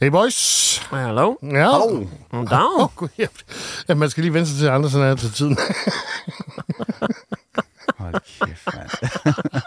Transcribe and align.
Hey 0.00 0.08
boys. 0.10 0.78
Hallo. 0.90 1.34
Ja. 1.42 1.48
Hallo. 1.48 2.06
Goddag. 2.30 2.58
Åh, 2.80 2.88
gud, 2.96 3.08
ja. 3.18 3.26
ja, 3.88 3.94
man 3.94 4.10
skal 4.10 4.22
lige 4.24 4.34
vente 4.34 4.50
sig 4.50 4.58
til 4.58 4.66
andre, 4.68 4.90
sådan 4.90 5.06
er 5.06 5.14
til 5.14 5.32
tiden. 5.32 5.58
Hold 7.98 8.14
kæft, 8.46 8.68
mand. 8.74 8.90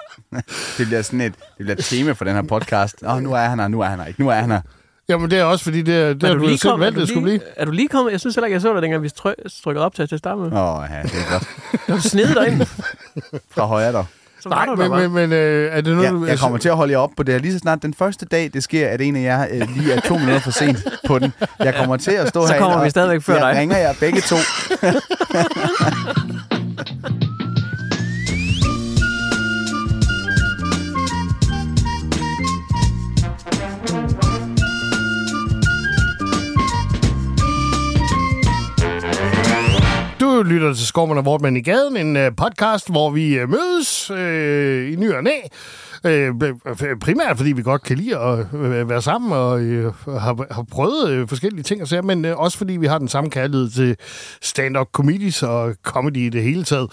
det 0.78 0.88
bliver 0.88 1.02
sådan 1.02 1.22
et, 1.22 1.34
det 1.36 1.44
bliver 1.58 1.76
et 1.76 1.86
tema 1.86 2.12
for 2.12 2.26
den 2.26 2.36
her 2.36 2.42
podcast. 2.42 2.96
Åh, 3.04 3.14
oh, 3.16 3.22
nu 3.24 3.34
er 3.34 3.38
han 3.40 3.60
her, 3.60 3.68
nu 3.68 3.82
er 3.82 3.86
han 3.86 4.00
her 4.00 4.06
ikke, 4.06 4.22
nu 4.22 4.30
er 4.30 4.34
han 4.36 4.52
her. 4.52 4.62
Jamen, 5.10 5.32
det 5.32 5.40
er 5.40 5.44
også 5.44 5.64
fordi, 5.64 5.82
det 5.82 5.96
er, 5.96 6.14
det 6.14 6.24
Er 6.24 6.28
er 6.30 6.34
du 6.34 6.40
du 6.40 6.46
lige 6.48 6.58
selv 6.58 6.72
kom- 6.72 6.80
valgt, 6.80 6.96
du 6.96 7.02
det 7.02 7.10
skulle 7.10 7.30
lige- 7.30 7.40
blive. 7.40 7.60
Er 7.60 7.66
du 7.66 7.72
lige 7.72 7.88
kommet? 7.88 8.12
Jeg 8.12 8.20
synes 8.20 8.36
heller 8.36 8.46
ikke, 8.46 8.54
jeg 8.54 8.62
så 8.62 8.74
dig, 8.74 8.82
dengang 8.82 9.04
vi 9.04 9.10
tryk- 9.10 9.62
trykkede 9.64 9.86
op 9.86 9.96
til, 9.96 10.04
at 10.14 10.20
starte 10.20 10.42
med. 10.42 10.52
Åh, 10.52 10.78
oh, 10.80 10.86
ja, 10.92 11.02
det 11.04 11.12
er 11.14 11.32
godt. 11.32 11.48
Du 11.88 11.92
har 11.94 12.00
snedet 12.00 12.36
dig 12.36 12.48
ind. 12.48 12.62
Fra 13.52 13.66
højre 13.66 13.92
der. 13.94 14.04
Så 14.42 14.50
var 14.50 14.56
Nej, 14.56 14.66
du 14.66 14.76
men, 14.76 14.92
men, 15.02 15.12
men 15.30 15.34
øh, 15.34 15.78
er 15.78 15.82
det 15.82 15.96
noget, 15.96 16.12
du... 16.12 16.26
Ja, 16.26 16.30
jeg 16.32 16.40
kommer 16.40 16.58
til 16.58 16.70
at 16.70 16.76
holde 16.76 16.92
jer 16.94 16.98
op 16.98 17.10
på 17.18 17.24
det 17.24 17.34
her. 17.34 17.42
Lige 17.42 17.54
så 17.54 17.60
snart 17.60 17.82
den 17.82 17.94
første 17.94 18.26
dag, 18.26 18.50
det 18.54 18.64
sker, 18.64 18.88
at 18.90 19.02
en 19.02 19.16
af 19.16 19.22
jer 19.22 19.46
øh, 19.52 19.68
lige 19.78 19.94
er 19.94 20.00
to 20.00 20.14
minutter 20.18 20.40
for 20.40 20.52
sent 20.52 20.78
på 21.08 21.20
den. 21.20 21.34
Jeg 21.60 21.76
kommer 21.76 21.98
til 21.98 22.12
at 22.12 22.28
stå 22.28 22.48
Så 22.48 22.54
herinde, 22.54 22.70
kommer 22.70 22.84
vi 22.84 22.90
stadigvæk 22.90 23.22
før 23.22 23.34
jeg 23.34 23.42
dig. 23.54 23.60
ringer 23.62 23.78
jer 23.78 23.94
begge 24.00 24.22
to. 24.22 24.36
Du 40.38 40.44
lytter 40.44 40.74
til 40.74 40.88
Skormen 40.88 41.18
og 41.18 41.26
Vortmann 41.26 41.58
i 41.58 41.62
gaden, 41.62 41.98
en 41.98 42.18
øh, 42.18 42.32
podcast, 42.36 42.90
hvor 42.90 43.10
vi 43.10 43.38
øh, 43.38 43.50
mødes 43.50 44.12
øh, 44.12 44.94
i 44.94 44.96
ny 44.96 45.12
og 45.12 45.24
næ. 45.24 45.32
Øh, 46.04 46.34
primært 47.02 47.38
fordi 47.38 47.52
vi 47.52 47.62
godt 47.62 47.84
kan 47.84 47.98
lide 47.98 48.18
at 48.18 48.40
øh, 48.54 48.90
være 48.90 49.02
sammen 49.02 49.32
og 49.32 49.62
øh, 49.62 49.94
har, 50.06 50.54
har 50.54 50.66
prøvet 50.72 51.10
øh, 51.10 51.28
forskellige 51.28 51.64
ting 51.64 51.82
og 51.82 51.88
sager, 51.88 52.02
men 52.02 52.26
øh, 52.26 52.38
også 52.38 52.58
fordi 52.58 52.74
vi 52.74 52.86
har 52.86 52.98
den 52.98 53.08
samme 53.08 53.30
kærlighed 53.30 53.70
til 53.70 53.96
stand-up 54.42 54.88
comedies 54.92 55.44
og 55.44 55.76
comedy 55.84 56.18
i 56.18 56.30
det 56.30 56.44
hele 56.44 56.64
taget. 56.64 56.92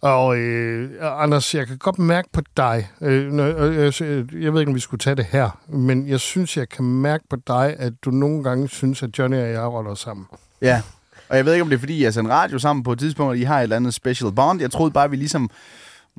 Og 0.00 0.38
øh, 0.38 0.90
Anders, 1.00 1.54
jeg 1.54 1.66
kan 1.66 1.78
godt 1.78 1.98
mærke 1.98 2.28
på 2.32 2.40
dig, 2.56 2.88
øh, 3.00 3.32
når, 3.32 3.58
øh, 3.58 3.76
jeg, 3.76 4.00
jeg 4.42 4.52
ved 4.52 4.60
ikke, 4.60 4.70
om 4.70 4.74
vi 4.74 4.80
skulle 4.80 5.00
tage 5.00 5.16
det 5.16 5.24
her, 5.24 5.58
men 5.68 6.08
jeg 6.08 6.20
synes, 6.20 6.56
jeg 6.56 6.68
kan 6.68 6.84
mærke 6.84 7.24
på 7.30 7.36
dig, 7.46 7.74
at 7.78 7.92
du 8.04 8.10
nogle 8.10 8.44
gange 8.44 8.68
synes, 8.68 9.02
at 9.02 9.18
Johnny 9.18 9.36
og 9.36 9.50
jeg 9.50 9.62
roller 9.62 9.94
sammen. 9.94 10.26
Ja, 10.62 10.82
og 11.30 11.36
jeg 11.36 11.44
ved 11.44 11.52
ikke, 11.52 11.62
om 11.62 11.68
det 11.68 11.76
er, 11.76 11.80
fordi 11.80 12.02
jeg 12.02 12.14
sendte 12.14 12.32
radio 12.32 12.58
sammen 12.58 12.82
på 12.82 12.92
et 12.92 12.98
tidspunkt, 12.98 13.30
og 13.30 13.38
I 13.38 13.42
har 13.42 13.58
et 13.58 13.62
eller 13.62 13.76
andet 13.76 13.94
special 13.94 14.32
bond. 14.32 14.60
Jeg 14.60 14.70
troede 14.70 14.90
bare, 14.90 15.04
at 15.04 15.10
vi 15.10 15.16
ligesom... 15.16 15.50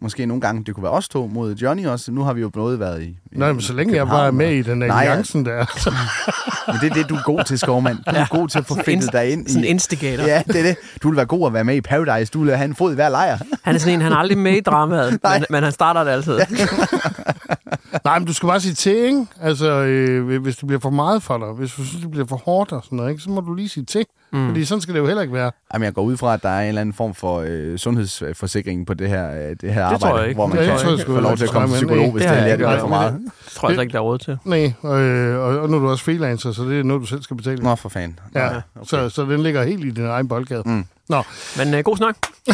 Måske 0.01 0.25
nogle 0.25 0.41
gange, 0.41 0.63
det 0.63 0.75
kunne 0.75 0.83
være 0.83 0.91
os 0.91 1.09
to 1.09 1.27
mod 1.27 1.55
Johnny 1.55 1.85
også. 1.85 2.11
Nu 2.11 2.23
har 2.23 2.33
vi 2.33 2.41
jo 2.41 2.49
både 2.49 2.79
været 2.79 3.03
i... 3.03 3.17
Nej, 3.31 3.51
men 3.51 3.61
så 3.61 3.73
længe 3.73 3.95
jeg 3.95 4.07
bare 4.07 4.27
er 4.27 4.31
med 4.31 4.51
i 4.53 4.61
den 4.61 4.83
alliancen 4.83 5.45
der. 5.45 5.51
Men 6.71 6.75
det 6.81 6.89
er 6.89 6.93
det, 6.93 7.09
du 7.09 7.15
er 7.15 7.23
god 7.23 7.43
til, 7.43 7.59
Skovmand. 7.59 7.97
Du 7.97 8.03
er 8.07 8.19
Ja. 8.19 8.25
god 8.29 8.47
til 8.47 8.59
at 8.59 8.65
få 8.65 8.75
fedtet 8.85 9.13
dig 9.13 9.31
ind 9.31 9.47
sådan 9.47 9.63
i... 9.63 9.67
instigator. 9.67 10.23
Ja, 10.23 10.41
det 10.47 10.55
er 10.55 10.63
det. 10.63 10.75
Du 11.03 11.09
vil 11.09 11.17
være 11.17 11.25
god 11.25 11.47
at 11.47 11.53
være 11.53 11.63
med 11.63 11.75
i 11.75 11.81
Paradise. 11.81 12.31
Du 12.33 12.43
vil 12.43 12.55
have 12.55 12.65
en 12.65 12.75
fod 12.75 12.91
i 12.91 12.95
hver 12.95 13.09
lejr. 13.09 13.37
Han 13.63 13.75
er 13.75 13.79
sådan 13.79 13.93
en, 13.93 14.01
han 14.01 14.11
er 14.11 14.17
aldrig 14.17 14.37
med 14.37 14.51
i 14.53 14.59
dramaet, 14.61 15.19
men, 15.23 15.45
men 15.49 15.63
han 15.63 15.71
starter 15.71 16.03
det 16.03 16.11
altid. 16.11 16.39
Nej, 18.05 18.19
men 18.19 18.27
du 18.27 18.33
skal 18.33 18.47
bare 18.47 18.59
sige 18.59 18.73
til, 18.73 18.95
ikke? 18.95 19.25
Altså, 19.41 19.69
øh, 19.71 20.41
hvis 20.41 20.55
det 20.57 20.67
bliver 20.67 20.79
for 20.79 20.89
meget 20.89 21.23
for 21.23 21.37
dig, 21.37 21.47
hvis 21.47 21.71
du 21.73 21.85
synes, 21.85 22.01
det 22.01 22.11
bliver 22.11 22.27
for 22.27 22.35
hårdt 22.45 22.71
og 22.71 22.81
sådan 22.83 22.95
noget, 22.95 23.09
ikke? 23.11 23.23
så 23.23 23.29
må 23.29 23.41
du 23.41 23.53
lige 23.53 23.69
sige 23.69 23.85
til. 23.85 24.05
Mm. 24.33 24.47
Fordi 24.47 24.65
sådan 24.65 24.81
skal 24.81 24.93
det 24.93 24.99
jo 24.99 25.05
heller 25.07 25.21
ikke 25.21 25.33
være. 25.33 25.51
Jamen, 25.73 25.85
jeg 25.85 25.93
går 25.93 26.01
ud 26.01 26.17
fra, 26.17 26.33
at 26.33 26.43
der 26.43 26.49
er 26.49 26.61
en 26.61 26.67
eller 26.67 26.81
anden 26.81 26.93
form 26.93 27.13
for 27.15 27.43
øh, 27.47 27.77
sundhedsforsikring 27.77 28.85
på 28.87 28.93
det 28.93 29.09
her, 29.09 29.31
øh, 29.31 29.55
det 29.61 29.73
her 29.73 29.83
arbejde, 29.85 30.03
tror 30.03 30.17
jeg 30.19 30.27
ikke. 30.27 30.37
hvor 30.37 30.47
man 30.47 30.57
Det 30.57 30.65
kan 30.67 30.77
tror 30.79 30.89
jeg 30.89 30.99
sgu 30.99 31.13
få 31.13 31.19
lov 31.19 31.37
til 31.37 31.43
at 31.43 31.49
komme 31.49 31.67
til 31.67 31.73
psykolog, 31.75 32.11
hvis 32.11 32.23
Det 32.23 32.31
det, 32.31 32.43
det, 32.45 32.59
det 32.59 32.67
er 32.67 32.79
for 32.79 32.87
meget. 32.87 33.18
Det 33.25 33.53
tror 33.53 33.67
jeg 33.67 33.71
altså 33.71 33.81
ikke, 33.81 33.91
der 33.91 33.97
er 33.99 34.03
råd 34.03 34.17
til. 34.17 34.37
Nej, 34.45 34.73
øh, 34.83 35.39
og, 35.39 35.59
og 35.59 35.69
nu 35.69 35.77
er 35.77 35.81
du 35.81 35.89
også 35.89 36.03
freelancer, 36.03 36.51
så 36.51 36.63
det 36.63 36.79
er 36.79 36.83
noget, 36.83 37.01
du 37.01 37.05
selv 37.05 37.21
skal 37.21 37.37
betale. 37.37 37.63
Nå, 37.63 37.75
for 37.75 37.89
fanden. 37.89 38.19
Ja, 38.35 38.49
Nå, 38.49 38.55
okay. 38.75 38.87
så, 38.87 39.09
så 39.09 39.21
den 39.21 39.43
ligger 39.43 39.63
helt 39.63 39.85
i 39.85 39.89
din 39.91 40.05
egen 40.05 40.27
boldgade. 40.27 40.63
Mm. 40.65 40.85
Nå, 41.09 41.23
Men 41.57 41.73
øh, 41.73 41.83
god 41.83 41.97
snak. 41.97 42.15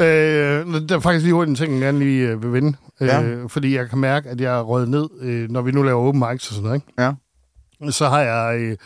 øh, 0.00 0.88
der 0.88 0.96
er 0.96 1.00
faktisk 1.00 1.22
lige 1.24 1.34
hurtigt 1.34 1.50
en 1.60 1.66
ting, 1.66 1.72
jeg 1.72 1.80
gerne 1.80 1.98
lige 1.98 2.28
øh, 2.28 2.42
vil 2.42 2.52
vende. 2.52 2.76
Ja. 3.00 3.22
Øh, 3.22 3.48
fordi 3.48 3.76
jeg 3.76 3.88
kan 3.88 3.98
mærke, 3.98 4.28
at 4.28 4.40
jeg 4.40 4.58
er 4.58 4.62
røget 4.62 4.88
ned, 4.88 5.08
øh, 5.20 5.50
når 5.50 5.62
vi 5.62 5.72
nu 5.72 5.82
laver 5.82 6.08
open 6.08 6.24
mics 6.30 6.48
og 6.48 6.54
sådan 6.54 6.62
noget. 6.62 6.76
Ikke? 6.76 7.02
Ja. 7.02 7.12
Så 7.90 8.08
har 8.08 8.20
jeg 8.20 8.60
øh, 8.60 8.76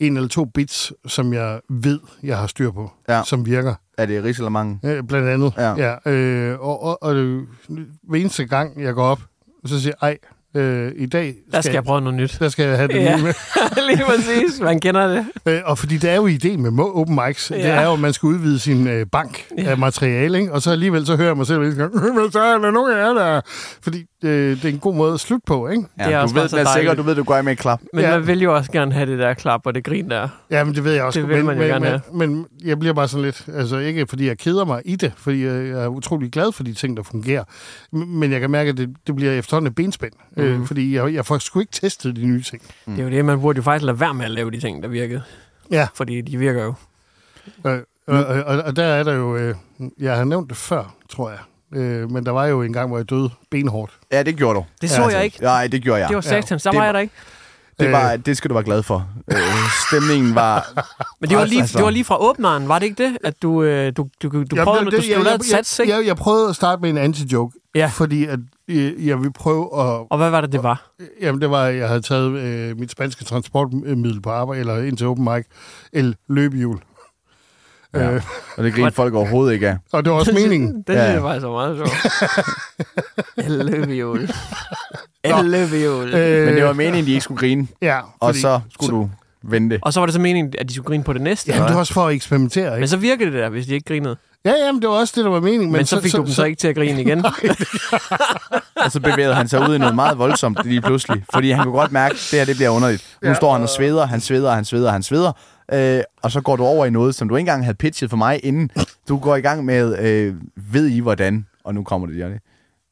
en 0.00 0.16
eller 0.16 0.28
to 0.28 0.44
bits, 0.44 0.92
som 1.06 1.32
jeg 1.32 1.60
ved, 1.68 2.00
jeg 2.22 2.38
har 2.38 2.46
styr 2.46 2.70
på, 2.70 2.92
Ja. 3.08 3.22
som 3.26 3.46
virker. 3.46 3.74
Er 3.98 4.06
det 4.06 4.24
ris 4.24 4.38
eller 4.38 4.50
mange? 4.50 4.78
Øh, 4.84 5.02
blandt 5.02 5.28
andet. 5.28 5.52
Ja. 5.56 5.74
ja 6.06 6.10
øh, 6.12 6.60
og, 6.60 6.82
og, 6.82 7.02
og 7.02 7.14
øh, 7.16 7.42
hver 8.02 8.20
eneste 8.20 8.44
gang, 8.46 8.82
jeg 8.82 8.94
går 8.94 9.04
op, 9.04 9.20
så 9.64 9.80
siger 9.80 9.94
jeg, 10.02 10.08
ej, 10.08 10.18
øh, 10.54 10.92
i 10.96 11.06
dag 11.06 11.34
Der 11.52 11.60
skal 11.60 11.72
jeg 11.72 11.84
prøve 11.84 12.00
noget 12.00 12.14
nyt. 12.16 12.36
der 12.40 12.48
skal 12.48 12.64
jeg 12.66 12.76
have 12.76 12.88
det 12.88 12.94
Ja. 12.94 13.16
nye 13.16 13.22
med. 13.22 13.32
Lige 13.90 14.04
præcis, 14.06 14.60
man 14.60 14.80
kender 14.80 15.06
det. 15.14 15.26
Øh, 15.46 15.60
og 15.64 15.78
fordi 15.78 15.96
det 15.96 16.10
er 16.10 16.14
jo 16.16 16.26
ideen 16.26 16.62
med 16.62 16.84
open 16.94 17.18
mics, 17.26 17.50
ja. 17.50 17.56
det 17.56 17.66
er 17.66 17.82
jo, 17.86 17.92
at 17.92 18.00
man 18.00 18.12
skal 18.12 18.26
udvide 18.26 18.58
sin 18.58 18.86
øh, 18.88 19.06
bank 19.12 19.44
ja. 19.58 19.70
af 19.70 19.78
materiale, 19.78 20.40
ikke? 20.40 20.52
og 20.52 20.62
så 20.62 20.70
alligevel 20.70 21.06
så 21.06 21.16
hører 21.16 21.28
jeg 21.28 21.36
mig 21.36 21.46
selv, 21.46 21.58
hver 21.58 21.66
eneste 21.66 21.82
gang, 21.82 21.94
"Øh, 22.08 22.14
men 22.22 22.32
så 22.32 22.40
er 22.40 22.58
der 22.58 22.70
nogen 22.70 22.92
af 22.92 22.98
jer, 22.98 23.12
der... 23.14 23.40
Fordi 23.82 24.04
øh, 24.24 24.56
det 24.56 24.64
er 24.64 24.68
en 24.68 24.78
god 24.78 24.94
måde 24.94 25.14
at 25.14 25.20
slutte 25.20 25.44
på, 25.46 25.68
ikke? 25.68 25.82
Ja, 25.98 26.04
Det 26.04 26.12
er 26.12 26.16
du 26.18 26.22
også 26.22 26.34
ved, 26.34 26.42
bare 26.42 26.48
så 26.48 26.56
den 26.56 26.66
er 26.66 26.70
sikker, 26.72 26.88
dejligt. 26.90 26.98
du 26.98 27.08
ved, 27.08 27.14
du 27.16 27.22
går 27.24 27.42
med 27.42 27.52
et 27.52 27.58
klap. 27.58 27.80
Men 27.92 28.02
Ja. 28.04 28.10
man 28.18 28.26
vil 28.26 28.42
jo 28.42 28.54
også 28.56 28.72
gerne 28.72 28.92
have 28.92 29.10
det 29.10 29.18
der 29.18 29.34
klap 29.34 29.60
og 29.64 29.74
det 29.74 29.84
grin 29.84 30.10
der. 30.10 30.28
Ja, 30.50 30.64
men 30.64 30.74
det 30.74 30.84
ved 30.84 30.92
jeg 30.92 31.02
også. 31.04 31.20
Det 31.20 31.28
vil 31.28 31.36
men, 31.36 31.46
man 31.46 31.54
jo 31.56 31.60
men, 31.62 31.68
gerne 31.70 31.80
men, 32.12 32.28
have. 32.28 32.28
men 32.28 32.46
jeg 32.64 32.78
bliver 32.78 32.92
bare 32.94 33.08
sådan 33.08 33.24
lidt, 33.24 33.44
altså 33.54 33.78
ikke 33.78 34.06
fordi 34.08 34.26
jeg 34.26 34.38
keder 34.38 34.64
mig 34.64 34.82
i 34.84 34.96
det, 34.96 35.12
fordi 35.16 35.44
jeg 35.46 35.68
er 35.68 35.86
utrolig 35.86 36.30
glad 36.32 36.52
for 36.52 36.62
de 36.62 36.72
ting, 36.72 36.96
der 36.96 37.02
fungerer. 37.02 37.44
Men 37.92 38.32
jeg 38.32 38.40
kan 38.40 38.50
mærke, 38.50 38.70
at 38.70 38.76
det, 38.76 38.88
det 39.06 39.16
bliver 39.16 39.32
efterhånden 39.32 39.66
et 39.68 39.74
benspænd, 39.74 40.12
mm. 40.36 40.43
Mhm. 40.52 40.60
øh, 40.60 40.66
fordi 40.66 40.94
jeg, 40.96 41.14
jeg 41.14 41.26
får 41.26 41.38
sgu 41.38 41.60
ikke 41.60 41.72
testet 41.72 42.16
de 42.16 42.26
nye 42.26 42.42
ting. 42.42 42.62
Mm. 42.86 42.92
Det 42.94 43.00
er 43.02 43.04
jo 43.04 43.10
det, 43.16 43.24
man 43.24 43.40
burde 43.40 43.56
jo 43.56 43.62
faktisk 43.62 43.84
lade 43.86 44.00
være 44.00 44.14
med 44.14 44.24
at 44.24 44.30
lave 44.30 44.50
de 44.50 44.60
ting, 44.60 44.82
der 44.82 44.88
virkede. 44.88 45.22
Ja. 45.70 45.88
Fordi 45.94 46.20
de 46.20 46.36
virker 46.38 46.64
jo. 46.64 46.74
Øh, 47.66 47.78
og, 48.06 48.24
og, 48.26 48.62
og 48.62 48.76
der 48.76 48.84
er 48.84 49.02
der 49.02 49.12
jo, 49.14 49.36
øh, 49.36 49.54
jeg 49.98 50.16
har 50.16 50.24
nævnt 50.24 50.48
det 50.48 50.56
før, 50.56 50.94
tror 51.10 51.30
jeg, 51.30 51.38
øh, 51.80 52.10
men 52.10 52.26
der 52.26 52.32
var 52.32 52.46
jo 52.46 52.62
en 52.62 52.72
gang, 52.72 52.88
hvor 52.88 52.98
jeg 52.98 53.10
døde 53.10 53.30
benhårdt. 53.50 53.92
Ja, 54.12 54.22
det 54.22 54.36
gjorde 54.36 54.58
du. 54.58 54.64
Det 54.80 54.90
så 54.90 54.96
Ja, 54.96 55.02
altså, 55.02 55.16
jeg 55.18 55.24
ikke. 55.24 55.42
Nej, 55.42 55.66
det 55.66 55.82
gjorde 55.82 56.00
jeg. 56.00 56.08
Det 56.08 56.14
var 56.14 56.20
satans. 56.20 56.62
Der 56.62 56.70
Det 56.70 56.76
var 56.76 56.80
var- 56.80 56.86
jeg 56.86 56.94
der 56.94 57.00
ikke. 57.00 57.14
Det, 57.80 57.92
var, 57.92 58.16
det 58.16 58.36
skal 58.36 58.48
du 58.48 58.54
være 58.54 58.64
glad 58.64 58.82
for. 58.82 59.08
Øh, 59.30 59.36
stemningen 59.88 60.34
var... 60.34 60.72
Men 61.20 61.30
det 61.30 61.38
var, 61.38 61.44
lige, 61.44 61.60
Altså. 61.60 61.78
det 61.78 61.84
var 61.84 61.90
lige 61.90 62.04
fra 62.04 62.22
åbneren, 62.22 62.68
var 62.68 62.78
det 62.78 62.86
ikke 62.86 63.04
det? 63.04 63.18
At 63.24 63.42
du, 63.42 63.62
øh, 63.62 63.92
du, 63.96 64.08
du, 64.22 64.28
du, 64.28 64.44
du 64.50 64.56
prøvede, 64.64 64.84
du, 64.84 64.90
du 64.90 64.96
jeg, 65.08 65.18
lavede 65.18 65.34
et 65.34 65.44
sats, 65.44 65.78
ikke? 65.78 65.92
jeg, 65.96 66.06
jeg 66.06 66.16
prøvede 66.16 66.48
at 66.48 66.56
starte 66.56 66.82
med 66.82 66.90
en 66.90 66.98
anti-joke, 67.14 67.63
Ja. 67.74 67.86
fordi 67.94 68.24
at, 68.26 68.38
øh, 68.68 69.06
jeg 69.06 69.18
ville 69.18 69.32
prøve 69.32 69.64
at... 69.64 70.06
Og 70.10 70.16
hvad 70.16 70.30
var 70.30 70.40
det, 70.40 70.52
det 70.52 70.62
var? 70.62 70.90
Jamen, 71.20 71.40
det 71.40 71.50
var, 71.50 71.64
at 71.64 71.76
jeg 71.76 71.88
havde 71.88 72.00
taget 72.02 72.30
øh, 72.38 72.78
mit 72.78 72.90
spanske 72.90 73.24
transportmiddel 73.24 74.20
på 74.22 74.30
arbejde, 74.30 74.60
eller 74.60 74.78
ind 74.82 74.96
til 74.96 75.06
open 75.06 75.24
mic, 75.24 75.44
el 75.92 76.16
løbehjul. 76.28 76.78
Ja. 77.94 78.10
Øh, 78.14 78.22
Og 78.56 78.64
det 78.64 78.74
griner 78.74 78.90
folk 78.90 79.14
overhovedet 79.14 79.52
ikke 79.54 79.68
af. 79.68 79.76
og 79.92 80.04
det 80.04 80.12
var 80.12 80.18
også 80.18 80.32
meningen. 80.32 80.84
Det 80.86 80.94
Ja. 80.94 81.04
synes 81.04 81.14
jeg 81.14 81.22
faktisk 81.22 81.46
var 81.46 81.52
meget 81.52 81.76
sjovt. 81.76 83.50
Løbehjul. 83.70 84.28
Løbehjul. 85.44 86.14
Øh, 86.14 86.46
Men 86.46 86.54
det 86.56 86.64
var 86.64 86.72
meningen, 86.72 87.06
de 87.06 87.10
ikke 87.10 87.20
skulle 87.20 87.38
grine. 87.38 87.66
Ja, 87.82 87.98
Og 88.20 88.28
fordi- 88.28 88.40
så 88.40 88.60
skulle 88.72 88.90
du 88.96 89.10
vente. 89.42 89.78
Og 89.82 89.92
så 89.92 90.00
var 90.00 90.06
det 90.06 90.12
så 90.12 90.20
meningen, 90.20 90.54
at 90.58 90.68
de 90.68 90.74
skulle 90.74 90.86
grine 90.86 91.04
på 91.04 91.12
det 91.12 91.22
næste, 91.22 91.52
Ja, 91.52 91.64
det 91.64 91.72
var 91.74 91.78
også 91.78 91.92
for 91.92 92.06
at 92.06 92.14
eksperimentere, 92.14 92.66
ikke? 92.72 92.78
Men 92.80 92.88
så 92.88 92.96
virkede 92.96 93.32
det 93.32 93.38
der, 93.40 93.48
hvis 93.48 93.66
de 93.66 93.74
ikke 93.74 93.86
grinede. 93.88 94.16
Ja, 94.44 94.52
jamen, 94.66 94.82
det 94.82 94.88
var 94.90 94.94
også 94.96 95.12
det, 95.16 95.24
der 95.24 95.30
var 95.30 95.40
meningen. 95.40 95.70
Men, 95.72 95.78
men 95.78 95.86
så 95.86 96.00
fik 96.00 96.10
så, 96.10 96.16
du 96.18 96.22
dem 96.24 96.32
så, 96.32 96.44
ikke 96.44 96.56
til 96.58 96.68
at 96.68 96.74
grine 96.76 97.00
igen. 97.00 97.24
Og 98.84 98.92
så 98.92 99.00
bevægede 99.00 99.34
han 99.34 99.48
sig 99.48 99.68
ud 99.68 99.74
i 99.74 99.78
noget 99.78 99.94
meget 99.94 100.18
voldsomt 100.18 100.58
lige 100.64 100.80
pludselig. 100.80 101.24
Fordi 101.34 101.50
han 101.50 101.64
kunne 101.64 101.74
godt 101.78 101.92
mærke, 101.92 102.12
at 102.12 102.28
det 102.30 102.38
her 102.38 102.46
det 102.46 102.56
bliver 102.56 102.70
underligt. 102.70 103.16
Nu 103.22 103.28
Ja. 103.28 103.34
står 103.34 103.52
han 103.52 103.62
og 103.62 103.68
sveder, 103.68 104.06
han 104.06 104.20
sveder, 104.20 104.52
han 104.52 104.64
sveder, 104.64 104.90
han 104.92 105.02
sveder. 105.02 105.32
Øh, 105.72 106.00
og 106.22 106.30
så 106.30 106.40
går 106.40 106.56
du 106.56 106.64
over 106.64 106.86
i 106.86 106.90
noget, 106.90 107.14
som 107.14 107.28
du 107.28 107.36
ikke 107.36 107.40
engang 107.40 107.64
havde 107.64 107.76
pitchet 107.76 108.10
for 108.10 108.16
mig 108.16 108.40
inden. 108.44 108.70
Du 109.08 109.18
går 109.18 109.36
i 109.36 109.40
gang 109.40 109.64
med, 109.64 109.98
øh, 109.98 110.34
ved 110.72 110.86
I 110.88 110.98
hvordan, 110.98 111.46
og 111.64 111.74
nu 111.74 111.82
kommer 111.84 112.06
det, 112.06 112.20
Johnny. 112.20 112.36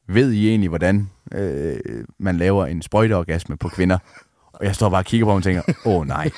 Ved 0.09 0.31
I 0.31 0.49
egentlig, 0.49 0.69
hvordan 0.69 1.09
øh, 1.33 1.75
man 2.19 2.37
laver 2.37 2.65
en 2.65 2.81
sprøjteorgasme 2.81 3.57
på 3.57 3.67
kvinder? 3.69 3.97
Og 4.53 4.65
jeg 4.65 4.75
står 4.75 4.89
bare 4.89 5.01
og 5.01 5.05
kigger 5.05 5.25
på 5.25 5.31
ham 5.31 5.37
og 5.37 5.43
tænker, 5.43 5.61
åh 5.85 5.95
oh, 5.95 6.07
nej, 6.07 6.29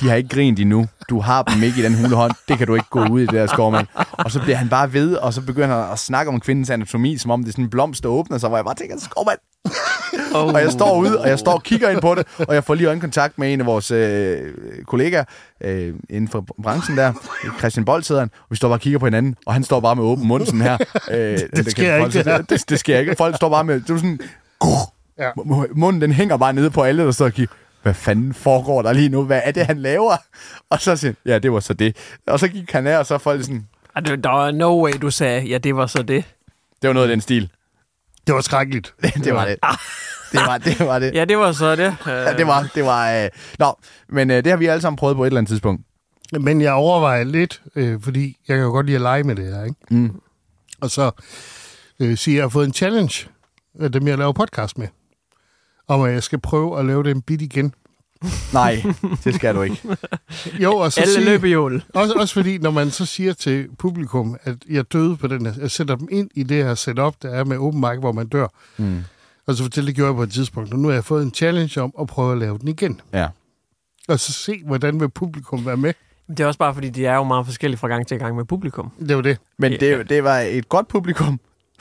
de 0.00 0.08
har 0.08 0.14
ikke 0.14 0.28
grint 0.28 0.58
endnu. 0.60 0.86
Du 1.08 1.20
har 1.20 1.42
dem 1.42 1.62
ikke 1.62 1.80
i 1.80 1.84
den 1.84 1.94
hule 1.94 2.16
hånd. 2.16 2.32
Det 2.48 2.58
kan 2.58 2.66
du 2.66 2.74
ikke 2.74 2.88
gå 2.90 3.06
ud 3.08 3.20
i 3.20 3.26
det 3.26 3.32
der 3.32 3.46
skovmand. 3.46 3.86
Og 4.12 4.30
så 4.30 4.40
bliver 4.40 4.56
han 4.56 4.68
bare 4.68 4.92
ved, 4.92 5.14
og 5.16 5.32
så 5.34 5.40
begynder 5.40 5.82
han 5.82 5.92
at 5.92 5.98
snakke 5.98 6.32
om 6.32 6.40
kvindens 6.40 6.70
anatomi, 6.70 7.18
som 7.18 7.30
om 7.30 7.40
det 7.40 7.48
er 7.48 7.52
sådan 7.52 7.64
en 7.64 7.70
blomst, 7.70 8.02
der 8.02 8.08
åbner 8.08 8.38
sig, 8.38 8.48
hvor 8.48 8.58
jeg 8.58 8.64
bare 8.64 8.74
tænker, 8.74 8.98
skovmand, 9.00 9.38
Oh. 10.34 10.54
og 10.54 10.60
jeg 10.60 10.72
står 10.72 10.98
ude, 10.98 11.20
og 11.20 11.28
jeg 11.28 11.38
står 11.38 11.52
og 11.52 11.62
kigger 11.62 11.90
ind 11.90 12.00
på 12.00 12.14
det, 12.14 12.26
og 12.38 12.54
jeg 12.54 12.64
får 12.64 12.74
lige 12.74 12.88
øjenkontakt 12.88 13.38
med 13.38 13.52
en 13.52 13.60
af 13.60 13.66
vores 13.66 13.90
øh, 13.90 14.52
kollegaer 14.86 15.24
øh, 15.64 15.94
inden 16.10 16.28
for 16.28 16.46
branchen 16.62 16.96
der, 16.96 17.12
Christian 17.58 17.84
Bold 17.84 18.08
hedder 18.08 18.22
han, 18.22 18.30
og 18.40 18.46
vi 18.50 18.56
står 18.56 18.68
bare 18.68 18.76
og 18.76 18.80
kigger 18.80 18.98
på 18.98 19.06
hinanden, 19.06 19.36
og 19.46 19.52
han 19.52 19.64
står 19.64 19.80
bare 19.80 19.96
med 19.96 20.04
åben 20.04 20.28
mund 20.28 20.46
sådan 20.46 20.60
her. 20.60 20.78
Øh, 21.10 21.38
det, 21.56 21.70
sker 21.70 21.82
kan 21.84 22.00
folk 22.00 22.14
ikke, 22.14 22.30
det 22.38 22.50
det, 22.50 22.70
det 22.70 22.78
sker 22.78 22.98
ikke. 22.98 23.14
Folk 23.18 23.36
står 23.36 23.48
bare 23.48 23.64
med, 23.64 23.74
det 23.80 23.90
er 23.90 23.96
sådan, 23.96 24.20
Ja. 25.18 25.30
M- 25.30 25.72
munden 25.74 26.02
den 26.02 26.12
hænger 26.12 26.36
bare 26.36 26.52
nede 26.52 26.70
på 26.70 26.82
alle, 26.82 27.04
der 27.04 27.10
står 27.10 27.24
og 27.24 27.32
kigger, 27.32 27.54
hvad 27.82 27.94
fanden 27.94 28.34
foregår 28.34 28.82
der 28.82 28.92
lige 28.92 29.08
nu? 29.08 29.24
Hvad 29.24 29.40
er 29.44 29.50
det, 29.50 29.66
han 29.66 29.78
laver? 29.78 30.16
Og 30.70 30.80
så 30.80 30.96
siger 30.96 31.14
ja, 31.26 31.38
det 31.38 31.52
var 31.52 31.60
så 31.60 31.74
det. 31.74 31.96
Og 32.26 32.40
så 32.40 32.48
gik 32.48 32.72
han 32.72 32.86
af, 32.86 32.98
og 32.98 33.06
så 33.06 33.18
folk 33.18 33.44
sådan, 33.44 33.66
Der 33.96 34.30
var 34.30 34.50
no 34.50 34.84
way, 34.84 34.92
du 35.02 35.10
sagde, 35.10 35.42
ja, 35.48 35.58
det 35.58 35.76
var 35.76 35.86
så 35.86 36.02
det. 36.02 36.24
det 36.82 36.88
var 36.88 36.94
noget 36.94 37.06
af 37.06 37.12
den 37.12 37.20
stil. 37.20 37.50
Det 38.26 38.34
var 38.34 38.40
skrækkeligt. 38.40 38.94
det 39.24 39.34
var 39.34 39.44
det. 39.44 39.56
Det 40.32 40.40
var 40.46 40.58
det. 40.58 40.80
Var 40.80 40.98
det. 40.98 41.14
Ja, 41.18 41.24
det 41.24 41.38
var 41.38 41.52
så 41.52 41.76
det. 41.76 41.96
Ja, 42.06 42.32
det 42.36 42.46
var, 42.46 42.70
det 42.74 42.84
var, 42.84 43.12
øh... 43.24 43.30
Nå, 43.58 43.78
men 44.08 44.30
øh, 44.30 44.36
det 44.44 44.46
har 44.46 44.56
vi 44.56 44.66
alle 44.66 44.80
sammen 44.82 44.96
prøvet 44.96 45.16
på 45.16 45.22
et 45.22 45.26
eller 45.26 45.38
andet 45.38 45.48
tidspunkt. 45.48 45.82
Men 46.40 46.60
jeg 46.60 46.72
overvejer 46.72 47.24
lidt, 47.24 47.62
øh, 47.76 48.00
fordi 48.02 48.36
jeg 48.48 48.56
kan 48.56 48.64
jo 48.64 48.70
godt 48.70 48.86
lide 48.86 48.96
at 48.96 49.00
lege 49.02 49.22
med 49.22 49.36
det 49.36 49.54
her, 49.54 49.64
ikke? 49.64 49.76
Mm. 49.90 50.20
Og 50.80 50.90
så 50.90 51.10
øh, 52.00 52.16
siger 52.16 52.34
jeg, 52.34 52.36
at 52.36 52.36
jeg 52.36 52.44
har 52.44 52.48
fået 52.48 52.66
en 52.66 52.72
challenge 52.74 53.26
af 53.80 53.92
dem, 53.92 54.08
jeg 54.08 54.18
laver 54.18 54.32
podcast 54.32 54.78
med. 54.78 54.88
Om 55.88 56.02
at 56.02 56.12
jeg 56.12 56.22
skal 56.22 56.38
prøve 56.40 56.78
at 56.78 56.86
lave 56.86 57.02
den 57.04 57.22
bit 57.22 57.42
igen. 57.42 57.74
Nej, 58.52 58.82
det 59.24 59.34
skal 59.34 59.54
du 59.54 59.62
ikke. 59.62 59.96
Jo, 60.62 60.76
og 60.76 60.92
så 60.92 61.00
Alle 61.00 61.12
sige, 61.14 61.24
løbehjul. 61.24 61.82
også, 61.94 62.14
også 62.14 62.34
fordi, 62.34 62.58
når 62.58 62.70
man 62.70 62.90
så 62.90 63.06
siger 63.06 63.32
til 63.32 63.68
publikum, 63.78 64.36
at 64.42 64.56
jeg 64.70 64.92
døde 64.92 65.16
på 65.16 65.26
den 65.26 65.46
her, 65.46 65.52
jeg 65.60 65.70
sætter 65.70 65.96
dem 65.96 66.08
ind 66.10 66.30
i 66.34 66.42
det 66.42 66.64
her 66.64 66.74
setup, 66.74 67.14
der 67.22 67.30
er 67.30 67.44
med 67.44 67.56
open 67.58 67.80
mic, 67.80 67.98
hvor 68.00 68.12
man 68.12 68.26
dør. 68.26 68.46
Mm. 68.76 69.04
Og 69.46 69.54
så 69.54 69.62
fortæller 69.62 69.86
det 69.88 69.96
gjorde 69.96 70.08
jeg 70.08 70.16
på 70.16 70.22
et 70.22 70.32
tidspunkt, 70.32 70.72
og 70.72 70.78
nu 70.78 70.88
har 70.88 70.94
jeg 70.94 71.04
fået 71.04 71.22
en 71.22 71.34
challenge 71.34 71.82
om 71.82 71.92
at 72.00 72.06
prøve 72.06 72.32
at 72.32 72.38
lave 72.38 72.58
den 72.58 72.68
igen. 72.68 73.00
Ja. 73.12 73.28
Og 74.08 74.20
så 74.20 74.32
se, 74.32 74.62
hvordan 74.66 75.00
vil 75.00 75.08
publikum 75.08 75.66
være 75.66 75.76
med. 75.76 75.92
Det 76.28 76.40
er 76.40 76.46
også 76.46 76.58
bare, 76.58 76.74
fordi 76.74 76.90
de 76.90 77.06
er 77.06 77.14
jo 77.14 77.24
meget 77.24 77.46
forskellige 77.46 77.78
fra 77.78 77.88
gang 77.88 78.06
til 78.06 78.18
gang 78.18 78.36
med 78.36 78.44
publikum. 78.44 78.92
Det 79.08 79.16
var 79.16 79.22
det. 79.22 79.38
Men 79.58 79.72
det, 79.72 80.08
det 80.10 80.24
var 80.24 80.38
et 80.38 80.68
godt 80.68 80.88
publikum. 80.88 81.40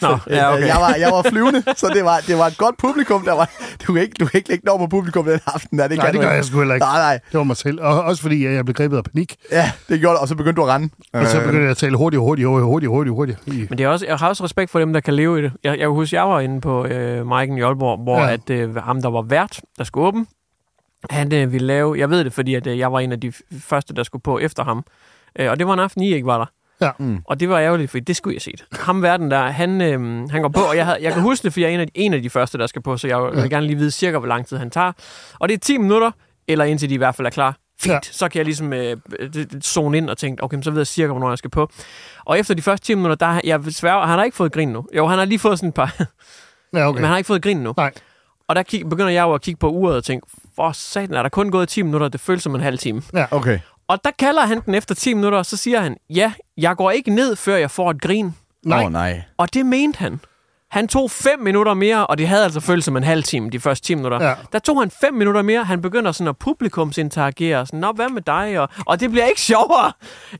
Nå, 0.10 0.18
ja, 0.36 0.54
okay. 0.54 0.68
jeg, 0.68 0.76
var, 0.80 0.96
jeg 1.00 1.12
var 1.12 1.22
flyvende, 1.30 1.64
så 1.76 1.88
det 1.94 2.06
var, 2.06 2.18
det 2.28 2.38
var 2.38 2.48
et 2.48 2.58
godt 2.58 2.78
publikum. 2.78 3.26
Der 3.26 3.34
var, 3.34 3.50
du, 3.88 3.94
kan 3.94 4.02
ikke, 4.02 4.16
du 4.20 4.26
kan 4.26 4.38
ikke 4.38 4.50
lægge 4.50 4.66
noget 4.66 4.80
på 4.80 4.88
publikum 4.88 5.26
den 5.26 5.40
aften. 5.46 5.80
Der. 5.80 5.88
Det 5.88 5.98
Nej, 5.98 6.06
kan 6.06 6.14
det 6.14 6.22
gør 6.22 6.28
ikke. 6.28 6.36
jeg 6.36 6.46
sgu 6.46 6.58
heller 6.58 6.76
ikke. 6.76 6.86
Nej, 6.86 6.98
nej. 7.00 7.20
Det 7.32 7.38
var 7.38 7.44
mig 7.44 7.58
selv. 7.58 7.82
Og 7.82 8.04
også 8.04 8.22
fordi, 8.22 8.46
jeg 8.46 8.66
blev 8.66 8.74
grebet 8.76 8.98
af 8.98 9.04
panik. 9.04 9.36
Ja, 9.52 9.72
det 9.90 10.00
gjorde 10.00 10.20
og 10.20 10.28
så 10.28 10.36
begyndte 10.36 10.62
du 10.62 10.68
at 10.68 10.74
rende. 10.74 10.90
Og 11.14 11.28
så 11.28 11.40
begyndte 11.40 11.62
jeg 11.62 11.72
at 11.72 11.78
tale 11.78 11.98
hurtigt, 11.98 12.20
hurtigt, 12.20 12.48
hurtigt, 12.48 12.90
hurtigt, 12.90 13.16
hurtigt, 13.16 13.70
Men 13.70 13.78
det 13.78 13.84
er 13.84 13.88
også, 13.88 14.06
jeg 14.06 14.18
har 14.18 14.30
også 14.30 14.44
respekt 14.44 14.72
for 14.72 14.80
dem, 14.80 14.94
der 14.94 15.00
kan 15.00 15.14
leve 15.14 15.40
i 15.40 15.42
det. 15.44 15.52
Jeg, 15.64 15.70
jeg 15.72 15.80
kan 15.80 15.90
huske, 15.90 16.16
jeg 16.16 16.30
var 16.30 16.40
inde 16.40 16.62
på 16.62 16.86
øh, 16.86 17.22
Mike'en 17.22 17.58
i 17.58 17.62
Aalborg, 17.62 18.04
hvor 18.04 18.20
Ja. 18.20 18.32
at, 18.34 18.50
øh, 18.50 18.76
ham, 18.76 19.02
der 19.02 19.10
var 19.10 19.22
vært, 19.22 19.62
der 19.78 19.84
skulle 19.84 20.08
åbne, 20.08 20.26
han 21.10 21.34
øh, 21.34 21.52
ville 21.52 21.68
lave... 21.68 21.96
Jeg 22.00 22.10
ved 22.10 22.24
det, 22.24 22.34
fordi 22.34 22.56
at, 22.56 22.68
øh, 22.68 22.80
jeg 22.80 22.92
var 22.92 23.00
en 23.00 23.12
af 23.12 23.20
de 23.20 23.32
første, 23.62 23.94
der 23.94 24.04
skulle 24.04 24.22
på 24.22 24.40
efter 24.40 24.64
ham. 24.64 24.84
Øh, 25.40 25.52
og 25.52 25.60
det 25.60 25.68
var 25.68 25.74
en 25.74 25.80
aften, 25.80 26.02
I 26.04 26.14
ikke 26.14 26.26
var 26.28 26.38
der. 26.38 26.46
Ja. 26.82 26.92
Mm. 27.00 27.20
Og 27.26 27.40
det 27.40 27.50
var 27.50 27.60
ærgerligt, 27.60 27.92
for 27.92 28.00
det 28.00 28.16
skulle 28.16 28.34
jeg 28.36 28.42
set. 28.42 28.66
Ham 28.72 29.02
verden 29.02 29.32
der, 29.32 29.42
han, 29.48 29.82
øh, 29.82 30.30
han 30.30 30.42
går 30.42 30.50
på, 30.50 30.62
og 30.62 30.76
jeg, 30.78 30.86
havde, 30.86 30.98
jeg 31.02 31.14
kan 31.14 31.22
huske 31.22 31.44
det, 31.44 31.54
for 31.54 31.60
jeg 31.60 31.70
er 31.70 31.74
en 31.74 31.80
af, 31.80 31.88
de, 31.88 31.92
en 31.96 32.14
af 32.14 32.22
de 32.22 32.30
første, 32.30 32.58
der 32.58 32.68
skal 32.68 32.82
på, 32.82 32.98
så 32.98 33.08
jeg 33.08 33.22
vil 33.22 33.50
gerne 33.50 33.68
lige 33.68 33.78
vide 33.78 33.92
cirka, 33.92 34.18
hvor 34.18 34.28
lang 34.28 34.48
tid 34.48 34.58
han 34.58 34.70
tager. 34.70 34.92
Og 35.40 35.50
det 35.50 35.56
er 35.56 35.60
10 35.60 35.78
minutter, 35.78 36.12
eller 36.48 36.66
indtil 36.66 36.90
de 36.90 36.94
i 36.94 36.98
hvert 36.98 37.16
fald 37.16 37.26
er 37.26 37.30
klar. 37.32 37.56
Fint, 37.82 37.90
Ja. 37.92 37.94
ja. 37.94 38.00
så 38.12 38.30
kan 38.30 38.38
jeg 38.38 38.46
ligesom 38.46 38.74
øh, 38.74 38.98
zone 39.64 39.98
ind 39.98 40.10
og 40.10 40.18
tænke, 40.18 40.44
okay, 40.44 40.62
så 40.62 40.72
ved 40.72 40.80
jeg 40.80 40.88
cirka, 40.88 41.12
hvornår 41.12 41.30
jeg 41.30 41.38
skal 41.38 41.50
på. 41.50 41.70
Og 42.26 42.40
efter 42.40 42.54
de 42.54 42.62
første 42.62 42.86
10 42.88 42.96
minutter, 42.96 43.16
der, 43.28 43.40
jeg 43.44 43.60
sværger, 43.70 44.06
han 44.06 44.18
har 44.18 44.26
ikke 44.26 44.38
fået 44.38 44.52
grin 44.52 44.70
nu. 44.70 44.86
Jo, 44.98 45.08
han 45.08 45.18
har 45.18 45.26
lige 45.26 45.40
fået 45.40 45.60
sådan 45.60 45.70
et 45.70 45.76
par, 45.76 45.96
Ja, 46.74 46.88
okay. 46.88 46.98
men 46.98 47.04
han 47.04 47.12
har 47.12 47.18
ikke 47.18 47.28
fået 47.28 47.42
grin 47.42 47.58
nu. 47.58 47.74
Nej. 47.78 47.92
Og 48.48 48.56
der 48.56 48.64
kig, 48.64 48.90
begynder 48.90 49.10
jeg 49.12 49.22
jo 49.24 49.34
at 49.34 49.42
kigge 49.42 49.60
på 49.60 49.70
uret 49.70 49.96
og 49.96 50.04
tænke, 50.04 50.28
for 50.56 50.72
satan, 50.72 51.14
er 51.16 51.22
der 51.22 51.30
kun 51.30 51.52
gået 51.52 51.70
10 51.70 51.82
minutter? 51.82 52.08
Det 52.08 52.20
føles 52.20 52.44
som 52.44 52.56
en 52.56 52.62
halv 52.62 52.78
time. 52.78 53.02
Okay. 53.32 53.60
Og 53.88 54.04
der 54.04 54.12
kalder 54.20 54.42
han 54.46 54.62
den 54.66 54.76
efter 54.76 54.96
10 54.96 55.14
minutter, 55.14 55.38
og 55.38 55.46
så 55.46 55.58
siger 55.58 55.82
han, 55.82 55.98
ja, 56.10 56.34
jeg 56.58 56.76
går 56.76 56.92
ikke 56.92 57.12
ned, 57.12 57.36
før 57.36 57.56
jeg 57.56 57.72
får 57.72 57.92
et 57.92 58.02
grin. 58.02 58.34
Nej. 58.66 58.86
oh, 58.86 58.92
nej. 58.92 59.22
Og 59.38 59.54
det 59.54 59.66
mente 59.66 60.00
han. 60.00 60.20
Han 60.74 60.88
tog 60.88 61.12
5 61.12 61.40
minutter 61.40 61.74
mere, 61.74 62.08
og 62.08 62.18
det 62.18 62.28
havde 62.28 62.44
altså 62.44 62.60
følt 62.60 62.84
som 62.84 62.98
en 62.98 63.04
halv 63.04 63.24
time, 63.24 63.50
de 63.50 63.60
første 63.60 63.88
10 63.88 63.96
minutter. 63.96 64.28
Ja. 64.28 64.34
Der 64.54 64.60
tog 64.60 64.82
han 64.82 64.92
5 65.02 65.14
minutter 65.14 65.42
mere. 65.42 65.64
Han 65.64 65.82
begynder 65.82 66.12
sådan 66.12 66.28
at 66.28 66.38
publikumsinteragere. 66.38 67.66
Sådan, 67.66 67.80
Nå, 67.80 67.92
hvad 67.92 68.10
med 68.10 68.22
dig? 68.22 68.60
Og, 68.60 68.70
og 68.86 69.00
det 69.00 69.12
bliver 69.12 69.26
ikke 69.26 69.42
sjovere, 69.42 69.92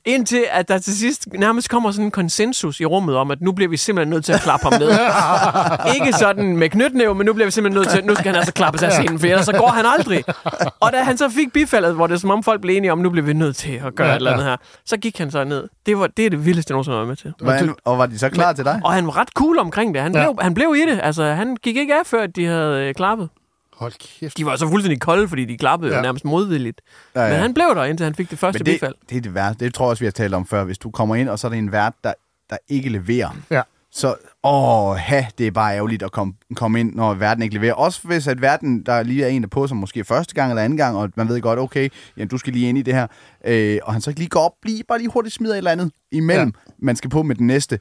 indtil 0.04 0.44
at 0.50 0.68
der 0.68 0.78
til 0.78 0.98
sidst 0.98 1.28
nærmest 1.38 1.70
kommer 1.70 1.90
sådan 1.90 2.04
en 2.04 2.10
konsensus 2.10 2.80
i 2.80 2.84
rummet 2.84 3.16
om, 3.16 3.30
at 3.30 3.40
nu 3.40 3.52
bliver 3.52 3.68
vi 3.68 3.76
simpelthen 3.76 4.10
nødt 4.10 4.24
til 4.24 4.32
at 4.32 4.40
klappe 4.40 4.66
ham 4.68 4.80
ned. 4.80 4.90
ikke 5.96 6.12
sådan 6.12 6.56
med 6.56 6.68
knytnæve, 6.68 7.14
men 7.14 7.26
nu 7.26 7.32
bliver 7.32 7.46
vi 7.46 7.50
simpelthen 7.50 7.80
nødt 7.82 7.88
til, 7.90 8.04
nu 8.04 8.14
skal 8.14 8.26
han 8.26 8.34
altså 8.36 8.52
klappes 8.52 8.82
af 8.82 8.92
scenen, 8.92 9.18
for 9.18 9.26
ellers 9.26 9.46
så 9.46 9.52
går 9.52 9.68
han 9.68 9.84
aldrig. 9.98 10.24
Og 10.80 10.92
da 10.92 11.02
han 11.02 11.18
så 11.18 11.30
fik 11.30 11.52
bifaldet, 11.52 11.94
hvor 11.94 12.06
det 12.06 12.14
er 12.14 12.18
som 12.18 12.30
om 12.30 12.42
folk 12.42 12.60
blev 12.60 12.76
enige 12.76 12.92
om, 12.92 12.98
nu 12.98 13.10
bliver 13.10 13.26
vi 13.26 13.32
nødt 13.32 13.56
til 13.56 13.80
at 13.86 13.94
gøre 13.94 14.06
Ja, 14.08 14.12
et 14.12 14.16
eller 14.16 14.32
andet 14.32 14.44
ja. 14.44 14.48
her, 14.50 14.56
så 14.86 14.96
gik 14.96 15.18
han 15.18 15.30
så 15.30 15.44
ned. 15.44 15.68
Det, 15.86 15.98
var, 15.98 16.06
det 16.06 16.26
er 16.26 16.30
det 16.30 16.46
vildeste, 16.46 16.70
jeg 16.70 16.74
nogensinde 16.74 16.94
har 16.96 17.04
været 17.04 17.08
med 17.08 17.16
til. 17.16 17.32
Hvordan, 17.40 17.74
og 17.84 17.98
var 17.98 18.06
de 18.06 18.18
så 18.18 18.28
klar 18.28 18.52
til 18.52 18.64
dig? 18.64 18.80
Og 18.84 18.92
han 18.92 19.06
var 19.06 19.16
ret 19.16 19.28
cool 19.28 19.58
omkring 19.58 19.94
det. 19.94 20.02
Han, 20.02 20.14
Ja. 20.14 20.23
Blev, 20.32 20.42
han 20.42 20.54
blev 20.54 20.74
i 20.76 20.90
det. 20.90 21.00
Altså, 21.02 21.24
han 21.24 21.56
gik 21.62 21.76
ikke 21.76 21.94
af, 21.94 22.06
før 22.06 22.26
de 22.26 22.44
havde 22.46 22.88
øh, 22.88 22.94
klappet. 22.94 23.28
Hold 23.76 23.92
kæft. 24.20 24.38
De 24.38 24.46
var 24.46 24.56
så 24.56 24.68
fuldstændig 24.68 25.00
kolde, 25.00 25.28
fordi 25.28 25.44
de 25.44 25.58
klappede 25.58 25.90
ja. 25.92 25.96
Jo 25.98 26.02
nærmest 26.02 26.24
modvilligt. 26.24 26.80
Ja, 27.14 27.20
Ja, 27.20 27.26
ja. 27.26 27.32
Men 27.32 27.40
han 27.40 27.54
blev 27.54 27.66
der, 27.74 27.84
indtil 27.84 28.04
han 28.04 28.14
fik 28.14 28.30
det 28.30 28.38
første 28.38 28.58
Men 28.58 28.66
det, 28.66 28.74
bifald. 28.74 28.94
det 29.10 29.16
er 29.16 29.20
det 29.20 29.34
værste. 29.34 29.64
Det 29.64 29.74
tror 29.74 29.84
jeg 29.84 29.90
også, 29.90 30.00
vi 30.00 30.06
har 30.06 30.10
talt 30.12 30.34
om 30.34 30.46
før. 30.46 30.64
Hvis 30.64 30.78
du 30.78 30.90
kommer 30.90 31.14
ind, 31.16 31.28
og 31.28 31.38
så 31.38 31.46
er 31.46 31.48
der 31.48 31.58
en 31.58 31.72
vært, 31.72 31.92
der, 32.04 32.12
der 32.50 32.56
ikke 32.68 32.88
leverer. 32.88 33.28
Ja. 33.50 33.62
Så, 33.92 34.14
åh, 34.44 34.96
ha, 34.96 35.24
det 35.38 35.46
er 35.46 35.50
bare 35.50 35.74
ærgerligt 35.76 36.02
at 36.02 36.12
komme, 36.12 36.34
komme 36.54 36.80
ind, 36.80 36.94
når 36.94 37.14
verden 37.14 37.42
ikke 37.42 37.54
leverer. 37.54 37.74
Også 37.74 38.00
hvis 38.04 38.28
at 38.28 38.40
verden, 38.42 38.82
der 38.82 39.02
lige 39.02 39.24
er 39.24 39.28
en, 39.28 39.42
der 39.42 39.48
på, 39.48 39.66
som 39.66 39.76
måske 39.76 40.04
første 40.04 40.34
gang 40.34 40.50
eller 40.50 40.62
anden 40.62 40.76
gang, 40.76 40.96
og 40.96 41.10
man 41.16 41.28
ved 41.28 41.40
godt, 41.40 41.58
okay, 41.58 41.88
jamen, 42.16 42.28
du 42.28 42.38
skal 42.38 42.52
lige 42.52 42.68
ind 42.68 42.78
i 42.78 42.82
det 42.82 42.94
her, 42.94 43.06
øh, 43.46 43.78
og 43.82 43.92
han 43.92 44.02
så 44.02 44.10
ikke 44.10 44.20
lige 44.20 44.28
går 44.28 44.40
op, 44.40 44.52
lige, 44.64 44.84
bare 44.88 44.98
lige 44.98 45.10
hurtigt 45.10 45.34
smider 45.34 45.54
et 45.54 45.58
eller 45.58 45.70
andet 45.70 45.90
imellem, 46.12 46.52
ja. 46.66 46.72
man 46.78 46.96
skal 46.96 47.10
på 47.10 47.22
med 47.22 47.34
den 47.36 47.46
næste. 47.46 47.78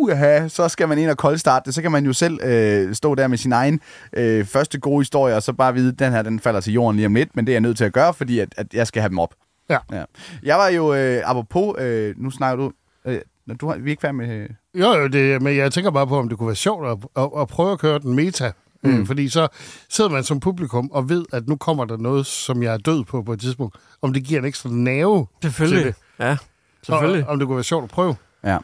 Uh, 0.00 0.10
ja, 0.10 0.48
så 0.48 0.68
skal 0.68 0.88
man 0.88 0.98
ind 0.98 1.10
og 1.10 1.16
koldstarte 1.16 1.66
det. 1.66 1.74
Så 1.74 1.82
kan 1.82 1.92
man 1.92 2.04
jo 2.04 2.12
selv 2.12 2.40
øh, 2.44 2.94
stå 2.94 3.14
der 3.14 3.28
med 3.28 3.38
sin 3.38 3.52
egen 3.52 3.80
øh, 4.12 4.44
første 4.44 4.80
gode 4.80 5.00
historie, 5.00 5.36
og 5.36 5.42
så 5.42 5.52
bare 5.52 5.74
vide, 5.74 5.88
at 5.88 5.98
den 5.98 6.12
her 6.12 6.22
den 6.22 6.40
falder 6.40 6.60
til 6.60 6.72
jorden 6.72 6.96
lige 6.96 7.06
om 7.06 7.14
lidt, 7.14 7.36
men 7.36 7.46
det 7.46 7.52
er 7.52 7.54
jeg 7.54 7.60
nødt 7.60 7.76
til 7.76 7.84
at 7.84 7.92
gøre, 7.92 8.14
fordi 8.14 8.38
at, 8.38 8.48
at 8.56 8.74
jeg 8.74 8.86
skal 8.86 9.02
have 9.02 9.08
dem 9.10 9.18
op. 9.18 9.34
Ja. 9.70 9.78
ja. 9.92 10.04
Jeg 10.42 10.56
var 10.58 10.68
jo, 10.68 10.94
øh, 10.94 11.22
apropos, 11.24 11.74
øh, 11.82 12.14
nu 12.16 12.30
snakker 12.30 12.64
du, 12.64 12.72
øh, 13.04 13.20
når 13.46 13.54
du 13.54 13.68
har, 13.68 13.76
vi 13.78 13.90
er 13.90 13.92
ikke 13.92 14.00
færdige 14.00 14.16
med... 14.18 14.28
Øh, 14.36 14.48
Jo, 14.74 14.92
jo, 14.92 15.06
det, 15.06 15.42
men 15.42 15.56
jeg 15.56 15.72
tænker 15.72 15.90
bare 15.90 16.06
på, 16.06 16.18
om 16.18 16.28
det 16.28 16.38
kunne 16.38 16.46
være 16.46 16.56
sjovt 16.56 16.86
at, 16.86 17.22
at, 17.24 17.30
at 17.40 17.48
prøve 17.48 17.72
at 17.72 17.78
køre 17.78 17.98
den 17.98 18.14
meta. 18.14 18.52
Mm. 18.82 19.00
Øh, 19.00 19.06
fordi 19.06 19.28
så 19.28 19.48
sidder 19.88 20.10
man 20.10 20.24
som 20.24 20.40
publikum 20.40 20.90
og 20.92 21.08
ved, 21.08 21.24
at 21.32 21.48
nu 21.48 21.56
kommer 21.56 21.84
der 21.84 21.96
noget, 21.96 22.26
som 22.26 22.62
jeg 22.62 22.72
er 22.74 22.78
død 22.78 23.04
på 23.04 23.22
på 23.22 23.32
et 23.32 23.40
tidspunkt. 23.40 23.76
Om 24.02 24.12
det 24.12 24.24
giver 24.24 24.40
en 24.40 24.46
ekstra 24.46 24.68
nerve 24.72 25.26
Selvfølgelig. 25.42 25.82
til 25.82 25.86
det. 26.18 26.24
Ja, 26.24 26.36
selvfølgelig. 26.82 27.24
Og, 27.26 27.30
om 27.32 27.38
det 27.38 27.46
kunne 27.48 27.56
være 27.56 27.64
sjovt 27.64 27.84
at 27.84 27.90
prøve. 27.90 28.16
ja. 28.44 28.58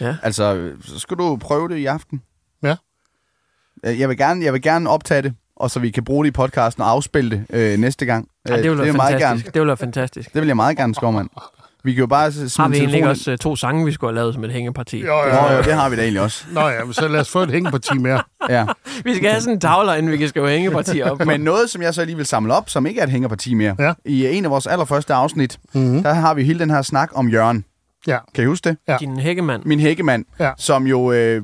Ja. 0.00 0.16
Altså, 0.22 0.70
så 0.84 0.98
skal 0.98 1.16
du 1.16 1.36
prøve 1.36 1.68
det 1.68 1.76
i 1.76 1.86
aften. 1.86 2.22
Ja. 2.62 2.76
Øh, 3.86 4.00
Jeg 4.00 4.08
vil 4.08 4.16
gerne, 4.16 4.44
jeg 4.44 4.52
vil 4.52 4.62
gerne 4.62 4.90
optage 4.90 5.22
det. 5.22 5.34
og 5.56 5.70
så 5.70 5.80
vi 5.80 5.90
kan 5.90 6.04
bruge 6.04 6.24
det 6.24 6.28
i 6.28 6.32
podcasten 6.32 6.82
og 6.82 6.90
afspille 6.90 7.30
det 7.30 7.56
øh, 7.72 7.78
næste 7.78 8.06
gang. 8.06 8.28
Ja, 8.48 8.56
det 8.56 8.58
Øh, 8.66 8.70
ville 8.78 8.84
være 8.84 8.92
fantastisk. 8.92 9.20
gerne. 9.26 9.38
Det 9.40 9.54
ville 9.54 9.66
være 9.66 9.76
fantastisk. 9.76 10.34
Det 10.34 10.40
vil 10.42 10.46
jeg 10.46 10.56
meget 10.56 10.76
gerne, 10.76 10.94
Skovmand. 10.94 11.28
Vi 11.84 11.92
kan 11.92 12.00
jo 12.00 12.06
bare 12.06 12.32
smide 12.32 12.50
Har 12.58 12.68
vi 12.68 12.76
egentlig 12.76 12.92
telefonen- 13.00 13.10
også 13.10 13.32
uh, 13.32 13.36
to 13.38 13.56
sange, 13.56 13.84
vi 13.84 13.92
skulle 13.92 14.10
have 14.10 14.14
lavet 14.14 14.34
som 14.34 14.44
et 14.44 14.52
hængeparti? 14.52 15.00
Jo, 15.00 15.06
jo, 15.06 15.28
jo. 15.28 15.56
jo, 15.56 15.62
det 15.62 15.72
har 15.72 15.88
vi 15.88 15.96
da 15.96 16.02
egentlig 16.02 16.22
også. 16.22 16.44
Nå 16.52 16.68
ja, 16.68 16.84
men 16.84 16.92
så 16.94 17.08
lad 17.08 17.20
os 17.20 17.30
få 17.30 17.42
et 17.42 17.50
hængeparti 17.50 17.98
mere. 17.98 18.22
Ja. 18.50 18.66
Vi 19.04 19.14
skal 19.14 19.30
have 19.30 19.40
sådan 19.40 19.54
en 19.54 19.60
tavler, 19.60 19.94
inden 19.94 20.12
vi 20.12 20.16
kan 20.16 20.28
skrive 20.28 20.48
hængeparti 20.50 21.02
op. 21.02 21.26
Men 21.26 21.40
noget, 21.40 21.70
som 21.70 21.82
jeg 21.82 21.94
så 21.94 22.04
lige 22.04 22.16
vil 22.16 22.26
samle 22.26 22.54
op, 22.54 22.70
som 22.70 22.86
ikke 22.86 23.00
er 23.00 23.04
et 23.04 23.10
hængerparti 23.10 23.54
mere. 23.54 23.76
Ja. 23.78 23.92
I 24.04 24.26
en 24.26 24.44
af 24.44 24.50
vores 24.50 24.66
allerførste 24.66 25.14
afsnit, 25.14 25.58
Mhm. 25.74 26.02
der 26.02 26.12
har 26.12 26.34
vi 26.34 26.44
hele 26.44 26.58
den 26.58 26.70
her 26.70 26.82
snak 26.82 27.10
om 27.14 27.28
Jørgen. 27.28 27.64
Ja. 28.06 28.18
Kan 28.34 28.44
I 28.44 28.46
huske 28.46 28.68
det? 28.68 28.76
Ja. 28.88 28.96
Din 29.00 29.18
hækkemand. 29.18 29.62
Min 29.64 29.80
hækkemand, 29.80 30.24
Ja. 30.40 30.52
som 30.58 30.86
jo 30.86 31.12
øh, 31.12 31.42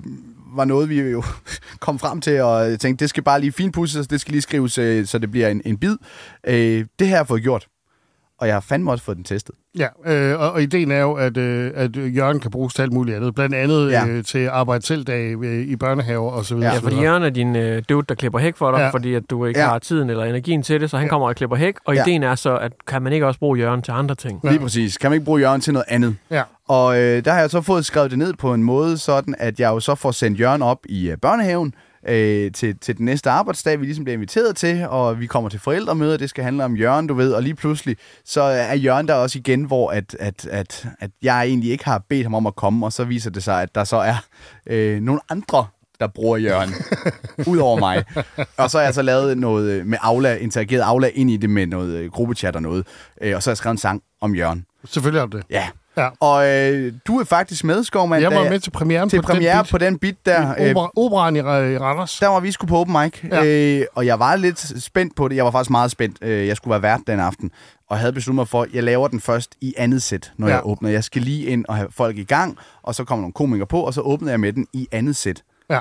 var 0.56 0.64
noget, 0.64 0.88
vi 0.88 1.00
jo 1.00 1.22
kom 1.80 1.98
frem 1.98 2.20
til 2.20 2.40
og 2.40 2.80
tænkte, 2.80 3.02
det 3.02 3.10
skal 3.10 3.22
bare 3.22 3.40
lige 3.40 3.52
finpudses, 3.52 4.06
det 4.06 4.20
skal 4.20 4.32
lige 4.32 4.42
skrives, 4.42 4.78
øh, 4.78 5.06
så 5.06 5.18
det 5.18 5.30
bliver 5.30 5.48
en, 5.48 5.62
en 5.64 5.78
bid. 5.78 5.96
Øh, 6.46 6.54
det 6.98 7.06
her 7.06 7.08
har 7.08 7.16
jeg 7.16 7.26
fået 7.26 7.42
gjort, 7.42 7.66
og 8.42 8.48
jeg 8.48 8.54
har 8.56 8.60
fandme 8.60 8.90
også 8.90 9.04
fået 9.04 9.16
den 9.16 9.24
testet. 9.24 9.54
Ja, 9.78 9.86
øh, 10.06 10.40
og, 10.40 10.52
og 10.52 10.62
ideen 10.62 10.90
er 10.90 11.00
jo, 11.00 11.12
at, 11.12 11.36
øh, 11.36 11.70
at 11.74 11.96
Jørgen 11.96 12.40
kan 12.40 12.50
bruges 12.50 12.74
til 12.74 12.82
alt 12.82 12.92
muligt 12.92 13.16
andet. 13.16 13.34
Blandt 13.34 13.54
andet 13.54 13.90
Ja. 13.90 14.04
ja. 14.04 14.08
øh, 14.12 14.24
til 14.24 14.48
arbejde 14.48 14.86
selv 14.86 15.10
øh, 15.10 15.66
i 15.68 15.76
børnehaver 15.76 16.30
og 16.30 16.44
så 16.44 16.54
videre. 16.54 16.68
Ja, 16.70 16.74
Ja, 16.74 16.80
fordi. 16.80 17.00
Jørgen 17.02 17.22
er 17.22 17.30
din 17.30 17.56
øh, 17.56 17.82
dude, 17.88 18.04
der 18.08 18.14
klipper 18.14 18.38
hæk 18.38 18.56
for 18.56 18.70
dig, 18.70 18.78
ja. 18.78 18.84
Ja. 18.84 18.90
fordi 18.90 19.14
at 19.14 19.22
du 19.30 19.44
ikke 19.44 19.60
Ja. 19.60 19.64
ja. 19.66 19.70
har 19.72 19.78
tiden 19.78 20.10
eller 20.10 20.24
energien 20.24 20.62
til 20.62 20.80
det, 20.80 20.90
så 20.90 20.96
han 20.98 21.08
kommer 21.08 21.28
og 21.28 21.36
klipper 21.36 21.56
hæk. 21.56 21.74
Og 21.84 21.94
Ja. 21.94 22.02
ideen 22.02 22.22
er 22.22 22.34
så, 22.34 22.56
at 22.56 22.72
kan 22.86 23.02
man 23.02 23.12
ikke 23.12 23.26
også 23.26 23.40
bruge 23.40 23.58
Jørgen 23.58 23.82
til 23.82 23.92
andre 23.92 24.14
ting? 24.14 24.40
Ja. 24.44 24.50
Lige 24.50 24.60
præcis. 24.60 24.98
Kan 24.98 25.10
man 25.10 25.14
ikke 25.16 25.24
bruge 25.24 25.40
Jørgen 25.40 25.60
til 25.60 25.72
noget 25.72 25.86
andet? 25.88 26.16
Ja. 26.30 26.42
Og 26.68 27.00
øh, 27.00 27.24
der 27.24 27.32
har 27.32 27.40
jeg 27.40 27.50
så 27.50 27.60
fået 27.60 27.86
skrevet 27.86 28.10
det 28.10 28.18
ned 28.18 28.32
på 28.34 28.54
en 28.54 28.62
måde, 28.62 28.98
sådan 28.98 29.34
at 29.38 29.60
jeg 29.60 29.68
jo 29.68 29.80
så 29.80 29.94
får 29.94 30.10
sendt 30.10 30.40
Jørgen 30.40 30.62
op 30.62 30.78
i 30.88 31.10
øh, 31.10 31.16
børnehaven 31.16 31.74
øh, 32.08 32.52
til, 32.52 32.78
til 32.78 32.96
den 32.98 33.04
næste 33.04 33.30
arbejdsdag, 33.30 33.80
vi 33.80 33.84
ligesom 33.84 34.04
bliver 34.04 34.14
inviteret 34.14 34.56
til, 34.56 34.86
og 34.88 35.20
vi 35.20 35.26
kommer 35.26 35.50
til 35.50 35.60
forældremøder, 35.60 36.16
det 36.16 36.30
skal 36.30 36.44
handle 36.44 36.64
om 36.64 36.76
Jørgen, 36.76 37.06
du 37.06 37.14
ved, 37.14 37.32
og 37.32 37.42
lige 37.42 37.54
pludselig, 37.54 37.96
så 38.24 38.42
er 38.42 38.74
Jørgen 38.74 39.08
der 39.08 39.14
også 39.14 39.38
igen, 39.38 39.64
hvor 39.64 39.90
at, 39.90 40.16
at, 40.20 40.46
at, 40.46 40.86
at 41.00 41.10
jeg 41.22 41.42
egentlig 41.42 41.70
ikke 41.70 41.84
har 41.84 42.02
bedt 42.08 42.22
ham 42.22 42.34
om 42.34 42.46
at 42.46 42.56
komme, 42.56 42.86
og 42.86 42.92
så 42.92 43.04
viser 43.04 43.30
det 43.30 43.42
sig, 43.42 43.62
at 43.62 43.74
der 43.74 43.84
så 43.84 43.96
er 43.96 44.24
øh, 44.66 45.00
nogle 45.00 45.20
andre, 45.28 45.66
der 46.00 46.06
bruger 46.06 46.36
Jørgen, 46.36 46.70
ud 47.52 47.58
over 47.58 47.78
mig. 47.78 48.04
Og 48.56 48.70
så 48.70 48.78
har 48.78 48.84
jeg 48.84 48.94
så 48.94 49.02
lavet 49.02 49.38
noget 49.38 49.70
øh, 49.70 49.86
med 49.86 49.98
Aula, 50.00 50.34
interageret 50.34 50.82
Aula 50.82 51.10
ind 51.14 51.30
i 51.30 51.36
det 51.36 51.50
med 51.50 51.66
noget 51.66 51.94
øh, 51.94 52.10
gruppechat 52.10 52.56
og 52.56 52.62
noget, 52.62 52.86
øh, 53.20 53.36
og 53.36 53.42
så 53.42 53.50
har 53.50 53.52
jeg 53.52 53.56
skrevet 53.56 53.74
en 53.74 53.78
sang 53.78 54.02
om 54.20 54.34
Jørgen. 54.34 54.66
Selvfølgelig 54.84 55.22
det 55.22 55.32
det. 55.32 55.44
Ja. 55.50 55.68
Ja. 55.96 56.08
Og 56.20 56.48
øh, 56.48 56.92
du 57.06 57.20
er 57.20 57.24
faktisk 57.24 57.64
med, 57.64 57.84
Skovmand. 57.84 58.22
Jeg 58.22 58.30
var 58.34 58.50
med 58.50 58.60
til 58.60 58.70
premieren 58.70 59.08
til 59.08 59.16
på 59.16 59.22
premiere 59.22 59.56
den 59.56 59.62
bit. 59.64 59.70
på 59.70 59.78
den 59.78 59.98
bit 59.98 60.26
der. 60.26 60.54
Øh, 60.58 60.70
Opera, 60.70 60.90
operan 60.96 61.36
i, 61.36 61.38
i 61.38 61.42
Randers. 61.78 62.18
der 62.18 62.28
var 62.28 62.40
vi 62.40 62.52
skulle 62.52 62.68
på 62.68 62.76
open 62.78 62.96
mic, 63.02 63.24
ja. 63.30 63.44
Øh, 63.80 63.86
og 63.94 64.06
jeg 64.06 64.18
var 64.18 64.36
lidt 64.36 64.82
spændt 64.82 65.16
på 65.16 65.28
det. 65.28 65.36
Jeg 65.36 65.44
var 65.44 65.50
faktisk 65.50 65.70
meget 65.70 65.90
spændt. 65.90 66.16
Øh, 66.22 66.46
jeg 66.46 66.56
skulle 66.56 66.72
være 66.72 66.82
vært 66.82 67.00
den 67.06 67.20
aften, 67.20 67.50
og 67.90 67.98
havde 67.98 68.12
besluttet 68.12 68.34
mig 68.34 68.48
for, 68.48 68.62
at 68.62 68.68
jeg 68.72 68.82
laver 68.82 69.08
den 69.08 69.20
først 69.20 69.54
i 69.60 69.74
andet 69.76 70.02
sæt, 70.02 70.32
når. 70.36 70.48
Ja. 70.48 70.54
jeg 70.54 70.66
åbner. 70.66 70.90
Jeg 70.90 71.04
skal 71.04 71.22
lige 71.22 71.46
ind 71.46 71.64
og 71.68 71.76
have 71.76 71.88
folk 71.90 72.18
i 72.18 72.24
gang, 72.24 72.58
og 72.82 72.94
så 72.94 73.04
kommer 73.04 73.20
nogle 73.20 73.32
komikere 73.32 73.66
på, 73.66 73.80
og 73.80 73.94
så 73.94 74.00
åbner 74.00 74.30
jeg 74.30 74.40
med 74.40 74.52
den 74.52 74.66
i 74.72 74.88
andet 74.92 75.16
sæt. 75.16 75.42
Ja. 75.70 75.80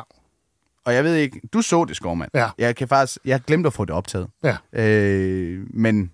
Og 0.85 0.93
jeg 0.93 1.03
ved 1.03 1.15
ikke, 1.15 1.41
du 1.53 1.61
så 1.61 1.85
det, 1.85 1.95
Skovmand. 1.95 2.29
Ja. 2.33 2.47
Jeg 2.57 2.75
kan 2.75 2.87
faktisk, 2.87 3.17
jeg 3.25 3.41
glemte 3.47 3.67
at 3.67 3.73
få 3.73 3.85
det 3.85 3.95
optaget. 3.95 4.27
Ja. 4.43 4.81
Øh, 4.83 5.59
men 5.73 6.11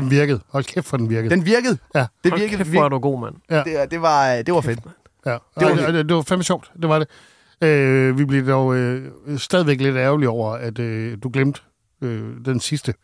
Den 0.00 0.10
virkede. 0.10 0.40
Hold 0.48 0.64
kæft, 0.64 0.86
for 0.86 0.96
den 0.96 1.08
virkede. 1.10 1.30
den 1.36 1.46
virkede. 1.46 1.78
Ja. 1.94 2.06
Det 2.24 2.30
Hold 2.32 2.40
virkede. 2.40 2.58
kæft, 2.58 2.70
hvor 2.70 2.84
er 2.84 2.88
du 2.88 2.98
god, 2.98 3.20
mand. 3.20 3.34
Ja. 3.50 3.62
det, 3.62 3.90
det, 3.90 4.02
var, 4.02 4.42
det 4.42 4.54
var 4.54 4.60
fedt. 4.60 4.80
Ja. 5.26 5.30
Det 5.32 5.40
Det 5.58 5.66
var 5.68 5.82
var, 5.84 5.90
det, 5.92 6.08
det 6.08 6.16
var 6.16 6.22
fandme 6.22 6.44
sjovt. 6.44 6.70
Det 6.82 6.88
var 6.88 6.98
det. 6.98 7.08
Øh, 7.68 8.18
vi 8.18 8.24
blev 8.24 8.46
dog 8.48 8.76
øh, 8.76 9.02
stadigvæk 9.36 9.80
lidt 9.80 9.96
ærgerlige 9.96 10.28
over, 10.28 10.52
at 10.52 10.78
øh, 10.78 11.18
du 11.22 11.30
glemte 11.32 11.60
øh, 12.02 12.22
den 12.44 12.60
sidste. 12.60 12.94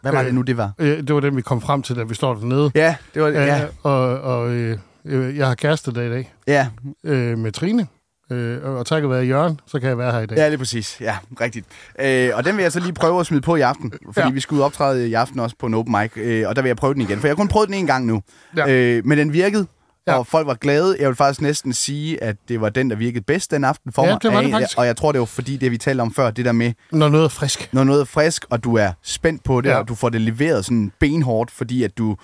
Hvad 0.00 0.12
var 0.12 0.20
Øh, 0.20 0.26
det 0.26 0.34
nu, 0.34 0.42
det 0.42 0.56
var? 0.56 0.72
Øh, 0.78 0.98
det 0.98 1.14
var 1.14 1.20
den, 1.20 1.36
vi 1.36 1.42
kom 1.42 1.60
frem 1.60 1.82
til, 1.82 1.96
da 1.96 2.02
vi 2.02 2.14
står 2.14 2.34
dernede. 2.34 2.70
Ja, 2.74 2.96
det 3.14 3.22
var 3.22 3.28
ja. 3.28 3.62
Øh, 3.62 3.68
og 3.82 4.20
og 4.20 4.50
øh, 4.50 4.78
øh, 5.04 5.36
jeg 5.36 5.46
har 5.46 5.54
kæreste 5.54 5.92
der 5.94 6.02
i 6.02 6.10
dag 6.10 6.34
Ja, 6.46 6.68
øh, 7.04 7.38
med 7.38 7.52
Trine. 7.52 7.86
Øh, 8.30 8.62
og 8.64 8.86
takket 8.86 9.10
være 9.10 9.24
Jørgen, 9.24 9.60
så 9.66 9.80
kan 9.80 9.88
jeg 9.88 9.98
være 9.98 10.12
her 10.12 10.20
i 10.20 10.26
dag. 10.26 10.36
Ja, 10.36 10.52
er 10.52 10.56
præcis. 10.56 10.96
Ja, 11.00 11.16
rigtigt. 11.40 11.66
Øh, 12.00 12.30
og 12.34 12.44
den 12.44 12.56
vil 12.56 12.62
jeg 12.62 12.72
så 12.72 12.80
lige 12.80 12.92
prøve 12.92 13.20
at 13.20 13.26
smide 13.26 13.42
på 13.42 13.56
i 13.56 13.60
aften, 13.60 13.92
fordi 14.12 14.26
ja. 14.28 14.32
Vi 14.32 14.40
og 14.40 14.60
optræde 14.64 15.08
i 15.08 15.14
aften 15.14 15.40
også 15.40 15.56
på 15.58 15.66
en 15.66 15.74
open 15.74 15.96
mic, 16.02 16.10
øh, 16.16 16.48
og 16.48 16.56
der 16.56 16.62
vil 16.62 16.68
jeg 16.68 16.76
prøve 16.76 16.94
den 16.94 17.02
igen, 17.02 17.20
for 17.20 17.26
jeg 17.26 17.32
har 17.32 17.36
kun 17.36 17.48
prøvet 17.48 17.68
den 17.68 17.74
en 17.76 17.86
gang 17.86 18.06
nu. 18.06 18.22
Ja. 18.56 18.68
Øh, 18.68 19.06
men 19.06 19.18
den 19.18 19.32
virkede, 19.32 19.66
ja. 20.06 20.14
Og 20.18 20.26
folk 20.26 20.46
var 20.46 20.54
glade. 20.54 20.96
Jeg 21.00 21.08
vil 21.08 21.16
faktisk 21.16 21.40
næsten 21.40 21.72
sige, 21.72 22.22
at 22.22 22.36
det 22.48 22.60
var 22.60 22.68
den, 22.68 22.90
der 22.90 22.96
virkede 22.96 23.24
bedst 23.24 23.50
den 23.50 23.64
aften 23.64 23.92
for 23.92 24.04
Ja, 24.04 24.12
mig. 24.12 24.22
det 24.22 24.32
var 24.32 24.40
det 24.42 24.50
faktisk. 24.50 24.78
Og 24.78 24.86
jeg 24.86 24.96
tror, 24.96 25.12
det 25.12 25.18
var 25.18 25.24
fordi, 25.24 25.56
det 25.56 25.70
vi 25.70 25.78
talte 25.78 26.00
om 26.00 26.14
før, 26.14 26.30
det 26.30 26.44
der 26.44 26.52
med, 26.52 26.72
Når 26.92 27.08
noget 27.08 27.24
er 27.24 27.28
frisk. 27.28 27.68
når 27.72 27.84
noget 27.84 28.00
er 28.00 28.04
frisk, 28.04 28.44
og 28.50 28.64
du 28.64 28.74
er 28.76 28.92
spændt 29.02 29.44
på 29.44 29.60
det. 29.60 29.68
Ja. 29.70 29.76
og 29.78 29.88
du 29.88 29.94
får 29.94 30.08
det 30.08 30.20
leveret 30.20 30.64
sådan 30.64 30.92
benhårdt, 31.00 31.50
fordi 31.50 31.82
at 31.84 31.98
du, 31.98 32.16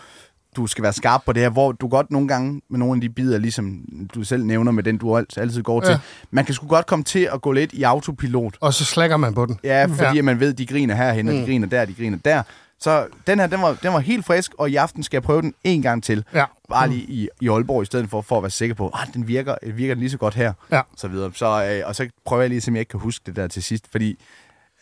du 0.56 0.66
skal 0.66 0.82
være 0.82 0.92
skarp 0.92 1.22
på 1.26 1.32
det 1.32 1.42
her, 1.42 1.50
hvor 1.50 1.72
du 1.72 1.88
godt 1.88 2.10
nogle 2.10 2.28
gange 2.28 2.60
med 2.70 2.78
nogle 2.78 2.94
af 2.96 3.00
de 3.00 3.08
bidder, 3.08 3.38
ligesom 3.38 3.80
du 4.14 4.24
selv 4.24 4.44
nævner 4.44 4.72
med 4.72 4.82
den, 4.82 4.98
du 4.98 5.16
alt- 5.16 5.38
altid 5.38 5.62
går 5.62 5.84
Ja. 5.84 5.90
til, 5.90 6.00
man 6.30 6.44
kan 6.44 6.54
sgu 6.54 6.66
godt 6.66 6.86
komme 6.86 7.04
til 7.04 7.28
at 7.32 7.42
gå 7.42 7.52
lidt 7.52 7.72
i 7.72 7.82
autopilot. 7.82 8.56
Og 8.60 8.74
så 8.74 8.84
slækker 8.84 9.16
man 9.16 9.34
på 9.34 9.46
den. 9.46 9.58
Ja, 9.64 9.84
fordi 9.84 10.02
ja. 10.02 10.12
Ja. 10.12 10.18
at 10.18 10.24
man 10.24 10.40
ved, 10.40 10.52
at 10.52 10.58
de 10.58 10.66
griner 10.66 10.94
herhen, 10.94 11.28
og 11.28 11.34
de 11.34 11.38
Mm. 11.40 11.44
griner 11.46 11.66
der, 11.68 11.84
de 11.84 11.94
griner 11.94 12.18
der. 12.24 12.42
Så 12.80 13.06
den 13.26 13.38
her, 13.38 13.46
den 13.46 13.62
var, 13.62 13.76
den 13.82 13.92
var 13.92 13.98
helt 13.98 14.26
frisk, 14.26 14.52
og 14.58 14.70
i 14.70 14.76
aften 14.76 15.02
skal 15.02 15.16
jeg 15.16 15.22
prøve 15.22 15.42
den 15.42 15.54
en 15.64 15.82
gang 15.82 16.02
til. 16.04 16.24
Ja. 16.34 16.44
Bare 16.68 16.88
lige 16.88 17.02
i, 17.02 17.28
i 17.40 17.48
Aalborg, 17.48 17.82
i 17.82 17.86
stedet 17.86 18.10
for, 18.10 18.20
for 18.20 18.36
at 18.36 18.42
være 18.42 18.50
sikker 18.50 18.74
på, 18.74 18.86
at 18.88 19.08
den 19.14 19.28
virker, 19.28 19.54
virker 19.74 19.94
den 19.94 20.00
lige 20.00 20.10
så 20.10 20.18
godt 20.18 20.34
her. 20.34 20.52
Ja. 20.72 20.80
Så 20.96 21.08
videre. 21.08 21.30
Så, 21.34 21.64
øh, 21.80 21.88
og 21.88 21.96
så 21.96 22.08
prøver 22.26 22.42
jeg 22.42 22.50
lige, 22.50 22.62
om 22.68 22.74
jeg 22.74 22.80
ikke 22.80 22.90
kan 22.90 23.00
huske 23.00 23.22
det 23.26 23.36
der 23.36 23.46
til 23.48 23.62
sidst. 23.62 23.84
Fordi 23.90 24.18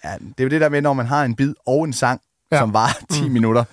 ja, 0.05 0.09
det 0.19 0.41
er 0.41 0.45
jo 0.45 0.49
det 0.51 0.61
der 0.61 0.69
med, 0.69 0.81
når 0.83 0.93
man 0.93 1.07
har 1.07 1.25
en 1.25 1.35
bid 1.37 1.55
og 1.67 1.85
en 1.85 1.93
sang, 1.93 2.21
ja. 2.51 2.57
Ja. 2.57 2.61
som 2.63 2.73
var 2.73 2.99
10 3.11 3.25
mm. 3.27 3.31
minutter. 3.33 3.65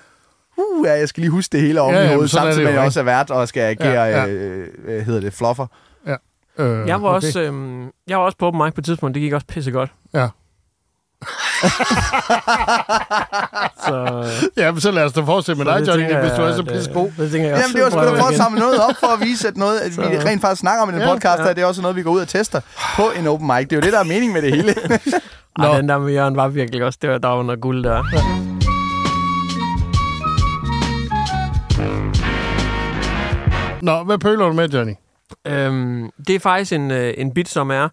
Uh, 0.58 0.86
ja, 0.88 0.94
jeg 0.94 1.10
skal 1.10 1.22
lige 1.22 1.32
huske 1.32 1.52
det 1.52 1.62
hele 1.62 1.82
om 1.82 1.94
Ja, 1.94 1.98
ja, 2.00 2.02
i 2.04 2.06
ja, 2.08 2.14
hovedet, 2.14 2.32
samtidig 2.32 2.64
med, 2.64 2.68
at 2.68 2.74
jeg 2.76 2.84
også 2.86 3.00
er 3.00 3.04
vært 3.04 3.32
og 3.32 3.48
skal 3.48 3.62
agere, 3.62 3.92
ja, 3.92 4.04
Ja, 4.06 4.18
ja. 4.20 4.26
ja. 4.26 4.28
Øh, 4.32 4.68
øh, 4.88 5.02
hedder 5.06 5.20
det, 5.22 5.34
fluffer. 5.34 5.68
Øh, 6.60 6.88
Jeg 6.88 7.02
var, 7.02 7.10
okay. 7.10 7.28
også, 7.28 7.42
øhm, 7.42 7.90
jeg 8.08 8.18
var 8.18 8.24
også 8.24 8.38
på 8.38 8.48
open 8.48 8.62
mic 8.66 8.74
på 8.74 8.82
et 8.82 8.86
tidspunkt, 8.86 9.14
det 9.14 9.22
gik 9.22 9.34
også 9.34 9.48
pisse 9.48 9.72
godt. 9.72 9.90
Ja. 10.14 10.28
Så, 13.88 14.24
øh, 14.26 14.50
ja, 14.58 14.72
men 14.72 14.82
så 14.82 14.92
lad 14.92 15.04
os 15.04 15.14
da 15.14 15.22
fortsætte 15.22 15.64
med 15.64 15.66
så 15.66 15.72
dig, 15.72 15.82
det 15.82 15.88
Johnny, 15.88 16.04
hvis 16.22 16.32
du 16.38 16.42
er 16.42 16.54
så 16.54 16.60
at, 16.62 16.68
pisse 16.68 16.90
øh, 16.90 16.96
god. 16.96 17.12
Det 17.18 17.32
tænker 17.32 17.48
jeg 17.50 17.58
Jamen, 17.58 17.64
også. 17.64 17.74
det 17.76 17.84
var 17.84 17.90
sgu 17.90 18.00
da 18.16 18.22
for 18.22 18.28
at 18.28 18.36
samle 18.36 18.60
noget 18.60 18.80
op, 18.80 18.96
for 19.00 19.08
at 19.08 19.20
vise, 19.22 19.48
at, 19.48 19.58
noget, 19.58 19.80
at 19.80 19.92
vi 20.12 20.18
rent 20.18 20.42
faktisk 20.42 20.60
snakker 20.60 20.84
om 20.84 20.90
i 20.90 20.92
den 20.94 21.02
Ja, 21.02 21.14
podcast, 21.14 21.40
ja. 21.40 21.50
og 21.50 21.56
det 21.56 21.62
er 21.62 21.66
også 21.66 21.82
noget, 21.82 21.96
vi 21.98 22.04
går 22.04 22.12
ud 22.12 22.20
og 22.22 22.28
tester 22.28 22.62
på 22.96 23.04
en 23.20 23.28
open 23.28 23.48
mic. 23.48 23.68
Det 23.68 23.72
er 23.74 23.78
jo 23.78 23.82
det, 23.82 23.94
der 23.94 24.00
er 24.00 24.04
meningen 24.04 24.34
med 24.34 24.42
det 24.42 24.52
hele. 24.56 24.72
Ej, 25.60 25.68
Nå. 25.68 25.78
den 25.78 25.90
der 25.90 25.98
med 25.98 26.14
Jørgen 26.14 26.36
var 26.36 26.48
virkelig 26.48 26.84
også, 26.86 27.00
det 27.02 27.10
var, 27.10 27.18
der 27.18 27.28
var 27.30 27.44
noget 27.44 27.62
guld 27.62 27.84
der. 27.84 28.51
Nå, 33.82 34.04
hvad 34.04 34.18
pøler 34.18 34.48
du 34.48 34.54
med, 34.54 34.70
Johnny? 34.70 34.94
Øhm, 35.48 36.10
det 36.28 36.36
er 36.36 36.40
faktisk 36.40 36.74
en, 36.74 36.92
øh, 36.92 37.14
en 37.18 37.34
bit, 37.34 37.50
som 37.50 37.72
er 37.72 37.90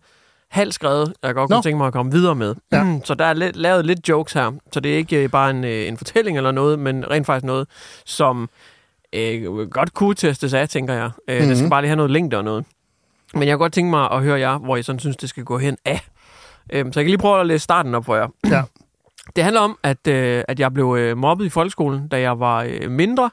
halvt 0.49 0.75
skrevet, 0.75 1.12
jeg 1.23 1.35
godt 1.35 1.49
kunne 1.50 1.57
Nå. 1.57 1.62
tænke 1.62 1.78
mig 1.78 1.87
at 1.87 1.92
komme 1.92 2.12
videre 2.12 2.35
med. 2.35 2.54
Ja. 2.73 2.99
så 3.04 3.14
der 3.14 3.25
er 3.25 3.33
lidt, 3.35 3.57
lavet 3.57 3.87
lidt 3.87 4.09
jokes 4.09 4.33
her, 4.33 4.52
så 4.73 4.80
det 4.80 4.92
er 4.92 4.97
ikke 4.97 5.23
øh, 5.23 5.30
bare 5.30 5.50
en, 5.50 5.64
øh, 5.64 5.88
en 5.88 5.97
fortælling 5.97 6.37
eller 6.37 6.50
noget, 6.50 6.78
men 6.78 7.11
rent 7.11 7.26
faktisk 7.26 7.45
noget, 7.45 7.68
som 8.04 8.49
øh, 9.12 9.68
godt 9.71 9.95
kunne 9.95 10.14
testes 10.14 10.54
af, 10.54 10.68
tænker 10.68 10.95
jeg. 10.95 11.11
Øh, 11.28 11.35
mm-hmm. 11.37 11.49
Det 11.49 11.57
skal 11.57 11.64
Mhm. 11.64 11.71
bare 11.71 11.83
lige 11.83 11.88
have 11.88 11.97
noget 11.97 12.11
længde 12.11 12.37
og 12.37 12.45
noget. 12.45 12.64
Men 13.35 13.49
jeg 13.49 13.54
kunne 13.57 13.64
godt 13.64 13.73
tænke 13.73 13.90
mig 13.90 14.11
at 14.11 14.23
høre 14.23 14.40
jer, 14.40 14.59
hvor 14.59 14.76
I 14.76 14.83
sådan 14.83 14.99
synes, 15.00 15.16
det 15.16 15.28
skal 15.28 15.45
gå 15.45 15.59
hen 15.59 15.76
af. 15.85 16.00
Øhm, 16.73 16.92
så 16.92 17.00
jeg 17.00 17.04
kan 17.04 17.11
lige 17.11 17.18
prøve 17.18 17.40
at 17.40 17.47
læse 17.47 17.64
starten 17.64 17.95
op 17.95 18.04
for 18.04 18.16
jer. 18.16 18.28
Ja. 18.50 18.62
Det 19.37 19.45
handler 19.45 19.61
om, 19.61 19.78
at, 19.83 20.07
øh, 20.09 20.45
at 20.49 20.61
jeg 20.61 20.75
blev 20.75 20.97
øh, 20.99 21.16
mobbet 21.16 21.45
i 21.45 21.49
folkeskolen, 21.49 22.09
da 22.09 22.21
jeg 22.21 22.40
var 22.40 22.66
øh, 22.68 22.90
mindre, 22.90 23.30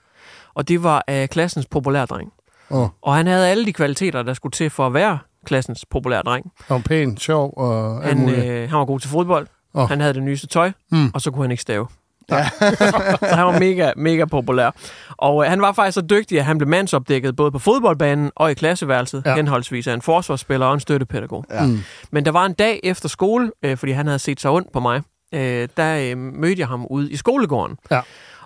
og 0.53 0.67
det 0.67 0.83
var 0.83 1.03
af 1.07 1.29
klassens 1.29 1.65
populærdreng. 1.65 2.33
Åh, 2.71 2.87
Og 3.01 3.15
han 3.15 3.27
havde 3.27 3.47
alle 3.47 3.65
de 3.65 3.73
kvaliteter, 3.73 4.23
der 4.23 4.33
skulle 4.33 4.51
til 4.51 4.69
for 4.69 4.87
at 4.87 4.93
være 4.93 5.19
klassens 5.45 5.85
populære 5.89 6.21
dreng. 6.21 6.51
han 6.67 6.75
var 6.75 6.81
pæn, 6.81 7.17
sjov 7.17 7.53
og 7.57 8.01
Han, 8.03 8.29
øh, 8.29 8.69
han 8.69 8.79
var 8.79 8.85
god 8.85 8.99
til 8.99 9.09
fodbold, 9.09 9.47
oh. 9.73 9.89
han 9.89 9.99
havde 10.01 10.13
det 10.13 10.23
nyeste 10.23 10.47
tøj, 10.47 10.71
Mm. 10.91 11.11
og 11.13 11.21
så 11.21 11.31
kunne 11.31 11.43
han 11.43 11.51
ikke 11.51 11.61
stave. 11.61 11.87
Ja. 12.29 12.49
så 13.29 13.35
han 13.35 13.45
var 13.45 13.59
mega, 13.59 13.91
mega 13.97 14.25
populær. 14.25 14.71
Og 15.17 15.43
øh, 15.43 15.49
han 15.49 15.61
var 15.61 15.71
faktisk 15.73 15.95
så 15.95 16.01
dygtig, 16.01 16.39
at 16.39 16.45
han 16.45 16.57
blev 16.57 16.67
mandsopdækket 16.69 17.35
både 17.35 17.51
på 17.51 17.59
fodboldbanen 17.59 18.31
og 18.35 18.51
i 18.51 18.53
klasseværelset, 18.53 19.23
ja. 19.25 19.35
henholdsvis 19.35 19.87
af 19.87 19.93
en 19.93 20.01
forsvarsspiller 20.01 20.65
og 20.65 20.73
en 20.73 20.79
støttepædagog. 20.79 21.45
Ja. 21.51 21.65
Mm. 21.65 21.79
Men 22.11 22.25
der 22.25 22.31
var 22.31 22.45
en 22.45 22.53
dag 22.53 22.79
efter 22.83 23.09
skole, 23.09 23.51
øh, 23.63 23.77
fordi 23.77 23.91
han 23.91 24.05
havde 24.05 24.19
set 24.19 24.41
sig 24.41 24.51
ondt 24.51 24.71
på 24.73 24.79
mig, 24.79 25.01
øh, 25.33 25.67
der 25.77 25.97
øh, 26.11 26.17
mødte 26.17 26.59
jeg 26.59 26.67
ham 26.67 26.85
ude 26.89 27.11
i 27.11 27.15
skolegården. 27.15 27.77
Ja. 27.91 28.01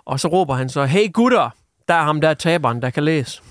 Og 0.05 0.19
så 0.19 0.27
råber 0.27 0.53
han 0.55 0.69
så, 0.69 0.85
hey 0.85 1.13
gutter, 1.13 1.49
der 1.87 1.93
er 1.93 2.03
ham 2.03 2.21
der 2.21 2.33
taberen, 2.33 2.81
der 2.81 2.89
kan 2.89 3.03
læse. 3.03 3.41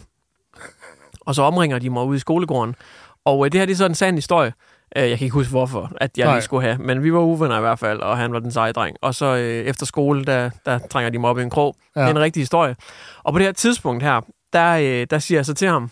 Og 1.29 1.35
så 1.35 1.43
omringer 1.43 1.79
de 1.79 1.91
mig 1.91 2.05
ude 2.05 2.17
i 2.17 2.19
skolegården. 2.19 2.75
Og 3.25 3.47
øh, 3.47 3.53
det 3.53 3.61
her 3.61 3.67
det 3.67 3.73
er 3.73 3.77
så 3.77 3.87
en 3.87 3.95
sand 3.95 4.17
historie. 4.17 4.53
Øh, 4.97 5.11
jeg 5.11 5.19
kan 5.19 5.25
ikke 5.25 5.35
huske, 5.35 5.51
hvorfor 5.51 5.93
at 6.01 6.19
jeg 6.19 6.25
Nej. 6.25 6.35
lige 6.35 6.43
skulle 6.43 6.63
have. 6.63 6.79
Men 6.79 7.03
vi 7.03 7.13
var 7.13 7.21
uvenner 7.21 7.57
i 7.57 7.61
hvert 7.61 7.79
fald, 7.79 8.01
og 8.01 8.19
han 8.19 8.33
var 8.33 8.39
den 8.39 8.53
seje 8.53 8.73
dreng. 8.73 8.97
Og 9.03 9.15
så 9.15 9.27
øh, 9.27 9.65
efter 9.65 9.87
skole, 9.87 10.25
der, 10.25 10.51
der 10.67 10.79
trænger 10.79 11.11
de 11.11 11.19
mig 11.19 11.31
op 11.31 11.39
i 11.39 11.43
en 11.43 11.51
krog. 11.51 11.77
Ja. 11.97 12.01
Det 12.01 12.07
er 12.07 12.11
en 12.11 12.21
rigtig 12.21 12.41
historie. 12.41 12.77
Og 13.23 13.33
på 13.33 13.39
det 13.39 13.47
her 13.47 13.53
tidspunkt 13.53 14.03
her, 14.03 14.21
der, 14.53 14.73
øh, 14.73 15.07
der 15.11 15.19
siger 15.19 15.39
jeg 15.39 15.47
så 15.47 15.55
til 15.55 15.69
ham, 15.69 15.91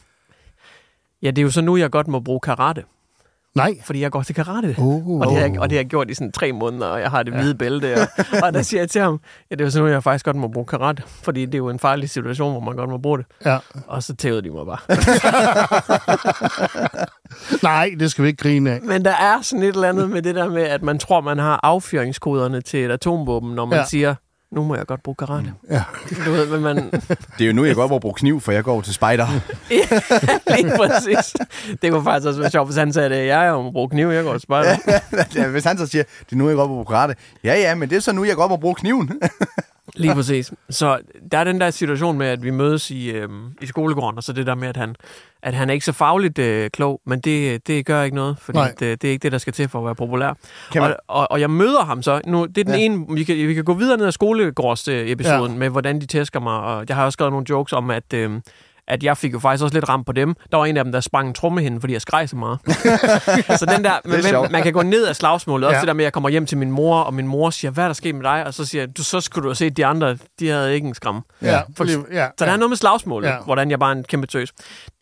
ja, 1.22 1.30
det 1.30 1.38
er 1.38 1.42
jo 1.42 1.50
så 1.50 1.60
nu, 1.60 1.76
jeg 1.76 1.90
godt 1.90 2.08
må 2.08 2.20
bruge 2.20 2.40
karate. 2.40 2.84
Nej. 3.56 3.74
Fordi 3.84 4.00
jeg 4.00 4.10
går 4.10 4.22
til 4.22 4.34
karate. 4.34 4.74
Oh. 4.78 5.20
Og, 5.20 5.26
det 5.26 5.36
har, 5.36 5.42
jeg- 5.46 5.60
og 5.60 5.70
det 5.70 5.76
har 5.76 5.82
jeg 5.82 5.86
gjort 5.90 6.10
i 6.10 6.14
sådan 6.14 6.32
tre 6.32 6.52
måneder, 6.52 6.86
og 6.86 7.00
jeg 7.00 7.10
har 7.10 7.22
det 7.22 7.34
hvide 7.34 7.54
bælte. 7.54 7.94
Og, 7.94 8.08
og 8.44 8.54
der 8.54 8.62
siger 8.62 8.80
jeg 8.80 8.90
til 8.90 9.00
ham, 9.00 9.20
ja, 9.50 9.54
det 9.54 9.64
er 9.66 9.70
sådan 9.70 9.82
noget, 9.82 9.94
jeg 9.94 10.02
faktisk 10.02 10.24
godt 10.24 10.36
må 10.36 10.48
bruge 10.48 10.66
karate. 10.66 11.02
Fordi 11.06 11.46
det 11.46 11.54
er 11.54 11.58
jo 11.58 11.68
en 11.68 11.78
farlig 11.78 12.10
situation, 12.10 12.50
hvor 12.52 12.60
man 12.60 12.76
godt 12.76 12.90
må 12.90 12.98
bruge 12.98 13.18
det. 13.18 13.26
Ja. 13.44 13.58
Og 13.86 14.02
så 14.02 14.14
tævede 14.14 14.42
de 14.42 14.50
mig 14.50 14.66
bare. 14.66 14.78
Nej, 17.62 17.90
det 18.00 18.10
skal 18.10 18.22
vi 18.24 18.28
ikke 18.28 18.42
grine 18.42 18.70
af. 18.70 18.80
Men 18.82 19.04
der 19.04 19.10
er 19.14 19.42
sådan 19.42 19.62
et 19.62 19.68
eller 19.74 19.88
andet 19.88 20.10
med 20.10 20.22
det 20.22 20.34
der 20.34 20.48
med, 20.50 20.62
at 20.62 20.82
man 20.82 20.98
tror, 20.98 21.20
man 21.20 21.38
har 21.38 21.60
affyringskoderne 21.62 22.60
til 22.60 22.84
et 22.84 22.90
atomvåben, 22.90 23.54
når 23.54 23.64
man 23.64 23.76
Ja. 23.76 23.80
ja. 23.80 23.86
siger, 23.86 24.14
nu 24.52 24.64
må 24.64 24.76
jeg 24.76 24.86
godt 24.86 25.02
bruge 25.02 25.14
karate. 25.16 25.52
Ja. 25.70 25.82
Du 26.26 26.30
ved, 26.30 26.46
men 26.46 26.60
man... 26.62 26.76
Det 27.38 27.40
er 27.40 27.46
jo 27.46 27.52
nu, 27.52 27.64
jeg 27.64 27.74
godt 27.74 27.90
må 27.90 27.98
bruge 27.98 28.14
kniv, 28.14 28.40
for 28.40 28.52
jeg 28.52 28.64
går 28.64 28.72
over 28.72 28.82
til 28.82 28.94
spejder. 28.94 29.26
Lige 30.56 30.76
præcis. 30.76 31.36
Det 31.82 31.90
kunne 31.92 32.04
faktisk 32.04 32.26
også 32.28 32.40
være 32.40 32.50
sjovt, 32.50 32.68
hvis 32.68 32.76
han 32.76 32.92
sagde 32.92 33.08
det. 33.10 33.26
Jeg 33.26 33.46
er 33.46 33.62
må 33.62 33.70
bruge 33.70 33.88
kniv, 33.88 34.08
jeg 34.08 34.24
går 34.24 34.32
og 34.32 34.40
spejder. 34.40 34.76
Ja, 35.34 35.48
Hvis 35.48 35.64
han 35.64 35.78
så 35.78 35.86
siger, 35.86 36.02
det 36.02 36.32
er 36.32 36.36
nu, 36.36 36.48
jeg 36.48 36.56
godt 36.56 36.68
må 36.68 36.74
bruge 36.74 36.86
karate. 36.86 37.14
Ja, 37.44 37.54
ja, 37.54 37.74
men 37.74 37.90
det 37.90 37.96
er 37.96 38.00
så 38.00 38.12
nu, 38.12 38.24
jeg 38.24 38.36
godt 38.36 38.50
må 38.50 38.56
bruge 38.56 38.74
kniven. 38.74 39.10
Lige 39.96 40.14
præcis. 40.14 40.52
Så 40.70 40.98
der 41.32 41.38
er 41.38 41.44
den 41.44 41.60
der 41.60 41.70
situation 41.70 42.18
med, 42.18 42.26
at 42.26 42.42
vi 42.42 42.50
mødes 42.50 42.90
i, 42.90 43.10
øh, 43.10 43.28
i 43.60 43.66
skolegården, 43.66 44.16
og 44.18 44.22
så 44.24 44.32
det 44.32 44.46
der 44.46 44.54
med, 44.54 44.68
at 44.68 44.76
han, 44.76 44.94
at 45.42 45.54
han 45.54 45.68
er 45.70 45.74
ikke 45.74 45.86
så 45.86 45.92
fagligt 45.92 46.38
øh, 46.38 46.70
klog, 46.70 47.00
men 47.06 47.20
det, 47.20 47.66
det 47.66 47.86
gør 47.86 48.02
ikke 48.02 48.16
noget, 48.16 48.36
fordi 48.40 48.58
Nej. 48.58 48.72
det, 48.78 49.02
det 49.02 49.08
er 49.08 49.12
ikke 49.12 49.22
det, 49.22 49.32
der 49.32 49.38
skal 49.38 49.52
til 49.52 49.68
for 49.68 49.78
at 49.78 49.84
være 49.84 49.94
populær. 49.94 50.32
Kan 50.72 50.82
man- 50.82 50.90
Og, 50.90 50.96
og, 51.20 51.30
og 51.30 51.40
jeg 51.40 51.50
møder 51.50 51.84
ham 51.84 52.02
så, 52.02 52.20
nu, 52.26 52.44
det 52.44 52.58
er 52.58 52.64
den 52.64 52.72
Ja. 52.72 52.78
ja. 52.78 52.84
ene, 52.84 53.06
vi 53.14 53.24
kan, 53.24 53.36
vi 53.36 53.54
kan 53.54 53.64
gå 53.64 53.74
videre 53.74 53.96
ned 53.98 54.06
ad 54.06 54.12
skolegårds-episoden 54.12 55.52
ja. 55.52 55.58
med, 55.58 55.68
hvordan 55.68 56.00
de 56.00 56.06
tæsker 56.06 56.40
mig, 56.40 56.52
og 56.60 56.84
jeg 56.88 56.96
har 56.96 57.04
også 57.04 57.16
skrevet 57.16 57.32
nogle 57.32 57.46
jokes 57.50 57.72
om, 57.72 57.90
at... 57.90 58.12
Øh, 58.14 58.30
at 58.88 59.02
jeg 59.02 59.16
fik 59.16 59.32
jo 59.32 59.38
faktisk 59.38 59.62
også 59.64 59.74
lidt 59.74 59.88
ramt 59.88 60.06
på 60.06 60.12
dem. 60.12 60.34
Der 60.50 60.56
var 60.56 60.66
en 60.66 60.76
af 60.76 60.84
dem, 60.84 60.92
der 60.92 61.00
sprang 61.00 61.28
en 61.28 61.34
trommehinde, 61.34 61.80
fordi 61.80 61.92
jeg 61.92 62.00
skreg 62.00 62.28
så 62.28 62.36
meget. 62.36 62.58
så 63.60 63.66
den 63.76 63.84
der, 63.84 64.22
sjovt. 64.22 64.42
man, 64.42 64.52
man 64.52 64.62
kan 64.62 64.72
gå 64.72 64.82
ned 64.82 65.06
af 65.06 65.16
slagsmålet. 65.16 65.66
Også 65.66 65.74
Ja. 65.76 65.80
det 65.80 65.86
der 65.88 65.92
med, 65.94 66.04
at 66.04 66.06
jeg 66.06 66.12
kommer 66.12 66.28
hjem 66.28 66.46
til 66.46 66.58
min 66.58 66.70
mor, 66.70 67.00
og 67.00 67.14
min 67.14 67.26
mor 67.26 67.50
siger, 67.50 67.70
hvad 67.70 67.84
er 67.84 67.88
der 67.88 67.94
sket 67.94 68.14
med 68.14 68.22
dig? 68.22 68.46
Og 68.46 68.54
så 68.54 68.64
siger 68.64 68.82
jeg, 68.82 68.96
du, 68.96 69.04
så 69.04 69.20
skulle 69.20 69.42
du 69.42 69.48
have 69.48 69.54
set 69.54 69.76
de 69.76 69.86
andre, 69.86 70.18
de 70.40 70.48
havde 70.48 70.74
ikke 70.74 70.88
en 70.88 70.94
skram. 70.94 71.24
Ja, 71.42 71.60
For- 71.76 72.12
ja, 72.14 72.26
Så 72.38 72.44
der 72.44 72.52
er 72.52 72.56
noget 72.56 72.70
med 72.70 72.76
slagsmålet, 72.76 73.28
ja. 73.28 73.36
hvordan 73.44 73.70
jeg 73.70 73.78
bare 73.78 73.92
er 73.92 73.96
en 73.96 74.04
kæmpe 74.04 74.26
tøs. 74.26 74.52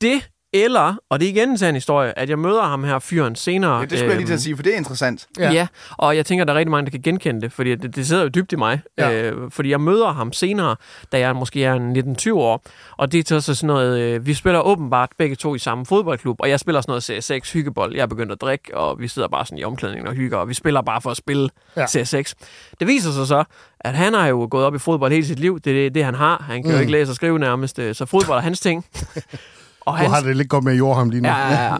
Det, 0.00 0.28
eller, 0.54 0.94
og 1.10 1.20
det 1.20 1.26
er 1.26 1.30
igen 1.30 1.48
en 1.48 1.58
sand 1.58 1.76
historie, 1.76 2.18
at 2.18 2.30
jeg 2.30 2.38
møder 2.38 2.62
ham 2.62 2.84
her 2.84 2.98
fyren 2.98 3.36
senere. 3.36 3.78
Ja, 3.78 3.84
det 3.84 3.98
skulle 3.98 4.10
jeg 4.10 4.16
lige 4.16 4.26
til 4.26 4.32
at 4.32 4.36
øhm, 4.36 4.40
sige, 4.40 4.56
for 4.56 4.62
det 4.62 4.72
er 4.72 4.76
interessant. 4.76 5.26
Ja. 5.38 5.52
ja, 5.52 5.66
og 5.90 6.16
jeg 6.16 6.26
tænker, 6.26 6.44
der 6.44 6.52
er 6.52 6.58
rigtig 6.58 6.70
mange, 6.70 6.84
der 6.84 6.90
kan 6.90 7.00
genkende 7.02 7.40
det, 7.40 7.52
fordi 7.52 7.74
det, 7.74 7.96
det 7.96 8.06
sidder 8.06 8.22
jo 8.22 8.28
dybt 8.28 8.52
i 8.52 8.56
mig. 8.56 8.80
Ja. 8.98 9.22
Øh, 9.22 9.50
fordi 9.50 9.70
jeg 9.70 9.80
møder 9.80 10.12
ham 10.12 10.32
senere, 10.32 10.76
da 11.12 11.18
jeg 11.18 11.36
måske 11.36 11.64
er 11.64 11.74
en 11.74 12.16
19-20 12.20 12.32
år, 12.32 12.64
og 12.96 13.12
det 13.12 13.30
er 13.30 13.40
så 13.40 13.54
sådan 13.54 13.66
noget, 13.66 14.00
øh, 14.00 14.26
vi 14.26 14.34
spiller 14.34 14.60
åbenbart 14.60 15.10
begge 15.18 15.36
to 15.36 15.54
i 15.54 15.58
samme 15.58 15.86
fodboldklub, 15.86 16.36
og 16.40 16.50
jeg 16.50 16.60
spiller 16.60 16.80
sådan 16.80 16.90
noget 16.90 17.10
CS6 17.10 17.52
hyggebold. 17.52 17.94
Jeg 17.94 18.02
er 18.02 18.06
begyndt 18.06 18.32
at 18.32 18.40
drikke, 18.40 18.76
og 18.76 19.00
vi 19.00 19.08
sidder 19.08 19.28
bare 19.28 19.46
sådan 19.46 19.58
i 19.58 19.64
omklædningen 19.64 20.08
og 20.08 20.14
hygger, 20.14 20.38
og 20.38 20.48
vi 20.48 20.54
spiller 20.54 20.82
bare 20.82 21.00
for 21.00 21.10
at 21.10 21.16
spille 21.16 21.48
Ja. 21.76 21.84
CS6. 21.84 22.32
Det 22.80 22.88
viser 22.88 23.12
sig 23.12 23.26
så, 23.26 23.44
at 23.80 23.94
han 23.94 24.14
har 24.14 24.26
jo 24.26 24.48
gået 24.50 24.64
op 24.64 24.74
i 24.74 24.78
fodbold 24.78 25.12
hele 25.12 25.26
sit 25.26 25.38
liv. 25.38 25.60
Det 25.60 25.70
er 25.70 25.74
det, 25.74 25.94
det 25.94 26.04
han 26.04 26.14
har. 26.14 26.42
Han 26.46 26.62
kan 26.62 26.70
mm. 26.70 26.74
jo 26.74 26.80
ikke 26.80 26.92
læse 26.92 27.12
og 27.12 27.16
skrive 27.16 27.38
nærmest, 27.38 27.78
øh, 27.78 27.94
så 27.94 28.06
fodbold 28.06 28.38
er 28.38 28.42
hans 28.42 28.60
ting. 28.60 28.84
og 29.84 29.98
Du 29.98 30.04
har 30.04 30.20
det 30.20 30.36
lidt 30.36 30.48
godt 30.48 30.64
med 30.64 30.74
Jorham 30.74 31.10
lige 31.10 31.20
nu. 31.20 31.28
Ja, 31.28 31.48
ja, 31.52 31.62
ja. 31.62 31.76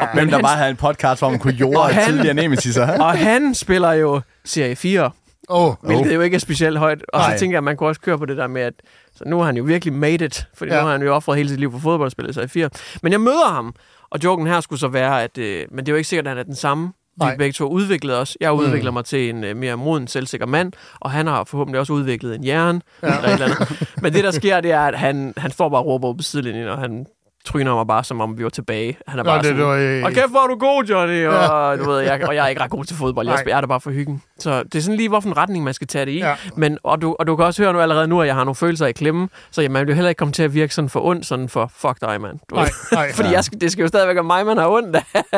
ja. 0.00 0.06
Hvem 0.14 0.30
der 0.30 0.42
bare 0.42 0.56
havde 0.56 0.70
en 0.70 0.76
podcast, 0.76 1.20
hvor 1.20 1.30
man 1.30 1.38
kunne 1.38 1.54
jorde 1.64 1.78
Og 1.80 1.88
han- 1.88 2.04
tidligere 2.04 2.34
nemesiser. 2.34 3.00
og 3.02 3.18
han 3.18 3.54
spiller 3.54 3.92
jo 3.92 4.20
Serie 4.44 4.76
4, 4.76 5.10
Oh, 5.50 5.74
hvilket 5.82 6.14
jo 6.14 6.20
ikke 6.20 6.34
er 6.34 6.38
specielt 6.38 6.78
højt. 6.78 7.02
Og 7.12 7.20
Nej. 7.20 7.32
så 7.34 7.40
tænker 7.40 7.54
jeg, 7.54 7.58
at 7.58 7.64
man 7.64 7.76
kunne 7.76 7.88
også 7.88 8.00
køre 8.00 8.18
på 8.18 8.24
det 8.26 8.36
der 8.36 8.46
med, 8.46 8.62
at 8.62 8.72
så 9.16 9.24
nu 9.26 9.38
har 9.38 9.44
han 9.46 9.56
jo 9.56 9.64
virkelig 9.64 9.94
made 9.94 10.24
it, 10.24 10.46
fordi 10.56 10.70
Ja. 10.72 10.78
nu 10.80 10.84
har 10.84 10.92
han 10.92 11.02
jo 11.02 11.14
offret 11.14 11.36
hele 11.36 11.48
sit 11.48 11.60
liv 11.60 11.72
for 11.72 11.78
fodboldspillet 11.78 12.34
sig 12.34 12.44
i 12.44 12.48
4. 12.48 12.70
Men 13.02 13.12
jeg 13.12 13.20
møder 13.20 13.48
ham, 13.52 13.74
og 14.10 14.18
joken 14.24 14.46
her 14.46 14.60
skulle 14.60 14.80
så 14.80 14.88
være, 14.88 15.22
at 15.22 15.38
øh, 15.38 15.64
men 15.70 15.78
det 15.78 15.88
er 15.88 15.92
jo 15.92 15.96
ikke 15.96 16.08
sikkert, 16.08 16.26
at 16.26 16.30
han 16.30 16.38
er 16.38 16.42
den 16.42 16.54
samme. 16.54 16.86
Vi 16.86 17.24
Nej. 17.24 17.36
begge 17.36 17.52
to 17.52 17.68
udviklet 17.68 18.16
os. 18.18 18.36
Jeg 18.40 18.52
udvikler 18.52 18.90
Mm. 18.90 18.94
mig 18.94 19.04
til 19.04 19.28
en 19.30 19.44
øh, 19.44 19.56
mere 19.56 19.76
moden, 19.76 20.06
selvsikker 20.06 20.46
mand, 20.46 20.72
og 21.00 21.10
han 21.10 21.26
har 21.26 21.44
forhåbentlig 21.44 21.80
også 21.80 21.92
udviklet 21.92 22.34
en 22.34 22.44
hjerne. 22.44 22.80
Ja. 23.02 23.06
Eller 23.16 23.28
et 23.28 23.32
eller 23.32 23.46
andet. 23.46 23.86
Men 24.02 24.12
det, 24.12 24.24
der 24.24 24.30
sker, 24.30 24.60
det 24.60 24.72
er, 24.72 24.80
at 24.80 24.98
han, 24.98 25.34
han 25.36 25.50
står 25.50 25.68
bare 25.68 25.80
og 25.80 25.86
råber 25.86 26.12
på 26.12 26.22
sidelinjen, 26.22 26.68
og 26.68 26.78
han 26.78 27.06
tryner 27.44 27.74
mig 27.74 27.86
bare, 27.86 28.04
som 28.04 28.20
om 28.20 28.38
vi 28.38 28.44
var 28.44 28.50
tilbage. 28.50 28.98
Han 29.06 29.18
er 29.18 29.22
Nå, 29.22 29.28
bare 29.28 29.38
det, 29.38 29.44
sådan, 29.44 29.58
det 29.58 29.66
var, 29.66 29.74
øh, 29.74 30.04
og 30.04 30.12
kæft, 30.12 30.30
hvor 30.30 30.40
er 30.40 30.46
du 30.46 30.54
god, 30.54 30.84
Johnny! 30.84 31.26
Og, 31.26 31.78
du 31.78 31.90
ved, 31.90 32.00
jeg, 32.00 32.28
og 32.28 32.34
jeg 32.34 32.44
er 32.44 32.48
ikke 32.48 32.62
ret 32.62 32.70
god 32.70 32.84
til 32.84 32.96
fodbold. 32.96 33.28
Jeg, 33.28 33.42
jeg 33.46 33.56
er 33.56 33.60
der 33.60 33.68
bare 33.68 33.80
for 33.80 33.90
hyggen. 33.90 34.22
Så 34.38 34.62
det 34.62 34.74
er 34.74 34.82
sådan 34.82 34.96
lige, 34.96 35.08
hvorfor 35.08 35.28
en 35.28 35.36
retning 35.36 35.64
man 35.64 35.74
skal 35.74 35.86
tage 35.86 36.06
det 36.06 36.12
i. 36.12 36.18
Ja. 36.18 36.34
Men, 36.56 36.78
og, 36.82 37.02
du, 37.02 37.16
og 37.18 37.26
du 37.26 37.36
kan 37.36 37.44
også 37.44 37.62
høre 37.62 37.72
nu 37.72 37.80
allerede 37.80 38.08
nu, 38.08 38.20
at 38.20 38.26
jeg 38.26 38.34
har 38.34 38.44
nogle 38.44 38.54
følelser 38.54 38.86
i 38.86 38.92
klemme. 38.92 39.28
Så 39.50 39.62
ja, 39.62 39.68
man 39.68 39.86
vil 39.86 39.92
jo 39.92 39.94
heller 39.94 40.08
ikke 40.08 40.18
komme 40.18 40.32
til 40.32 40.42
at 40.42 40.54
virke 40.54 40.74
sådan 40.74 40.88
for 40.88 41.00
ondt, 41.04 41.26
sådan 41.26 41.48
for 41.48 41.70
fuck 41.74 42.00
dig, 42.00 42.20
mand. 42.20 42.38
Nej, 42.52 42.68
nej, 42.92 43.12
Fordi 43.16 43.28
ja. 43.28 43.34
jeg 43.34 43.44
skal, 43.44 43.60
det 43.60 43.72
skal 43.72 43.82
jo 43.82 43.88
stadigvæk 43.88 44.14
være 44.14 44.24
mig, 44.24 44.46
man 44.46 44.56
har 44.56 44.68
ondt 44.68 44.96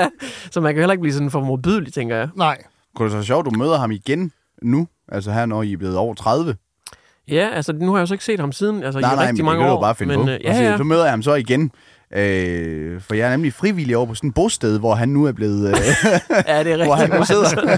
så 0.52 0.60
man 0.60 0.74
kan 0.74 0.80
heller 0.80 0.92
ikke 0.92 1.02
blive 1.02 1.14
sådan 1.14 1.30
for 1.30 1.40
modbydelig, 1.40 1.92
tænker 1.92 2.16
jeg. 2.16 2.28
Nej. 2.36 2.62
Kunne 2.96 3.04
det 3.04 3.12
så 3.12 3.26
sjovt, 3.26 3.46
du 3.46 3.50
møder 3.50 3.78
ham 3.78 3.90
igen 3.90 4.32
nu? 4.62 4.88
Altså 5.08 5.32
her, 5.32 5.46
når 5.46 5.62
I 5.62 5.72
er 5.72 5.76
blevet 5.76 5.96
over 5.96 6.14
30? 6.14 6.56
Ja, 7.30 7.48
altså 7.54 7.72
nu 7.72 7.90
har 7.90 7.98
jeg 7.98 8.00
jo 8.00 8.06
så 8.06 8.14
ikke 8.14 8.24
set 8.24 8.40
ham 8.40 8.52
siden, 8.52 8.82
altså 8.82 9.00
nej, 9.00 9.12
i 9.12 9.16
nej, 9.16 9.24
rigtig 9.26 9.44
men 9.44 9.46
mange 9.46 9.58
det 9.58 9.64
kan 9.66 9.72
år. 9.72 9.76
du 9.76 9.80
bare 9.80 9.94
finde 9.94 10.16
men, 10.16 10.26
på. 10.26 10.30
øh, 10.32 10.38
ja, 10.44 10.54
så- 10.56 10.62
ja. 10.62 10.76
Så 10.76 10.84
møder 10.84 11.02
jeg 11.04 11.12
ham 11.12 11.22
så 11.22 11.34
igen. 11.34 11.70
Øh, 12.16 13.00
for 13.00 13.14
jeg 13.14 13.26
er 13.26 13.30
nemlig 13.30 13.52
frivillig 13.54 13.96
over 13.96 14.06
på 14.06 14.14
sådan 14.14 14.28
et 14.28 14.34
bosted, 14.34 14.78
hvor 14.78 14.94
han 14.94 15.08
nu 15.08 15.24
er 15.24 15.32
blevet... 15.32 15.68
Øh, 15.68 15.74
ja, 16.48 16.64
det 16.64 16.72
er 16.80 16.84
hvor 16.84 16.94
han 16.94 17.10
nu 17.18 17.24
sidder. 17.24 17.76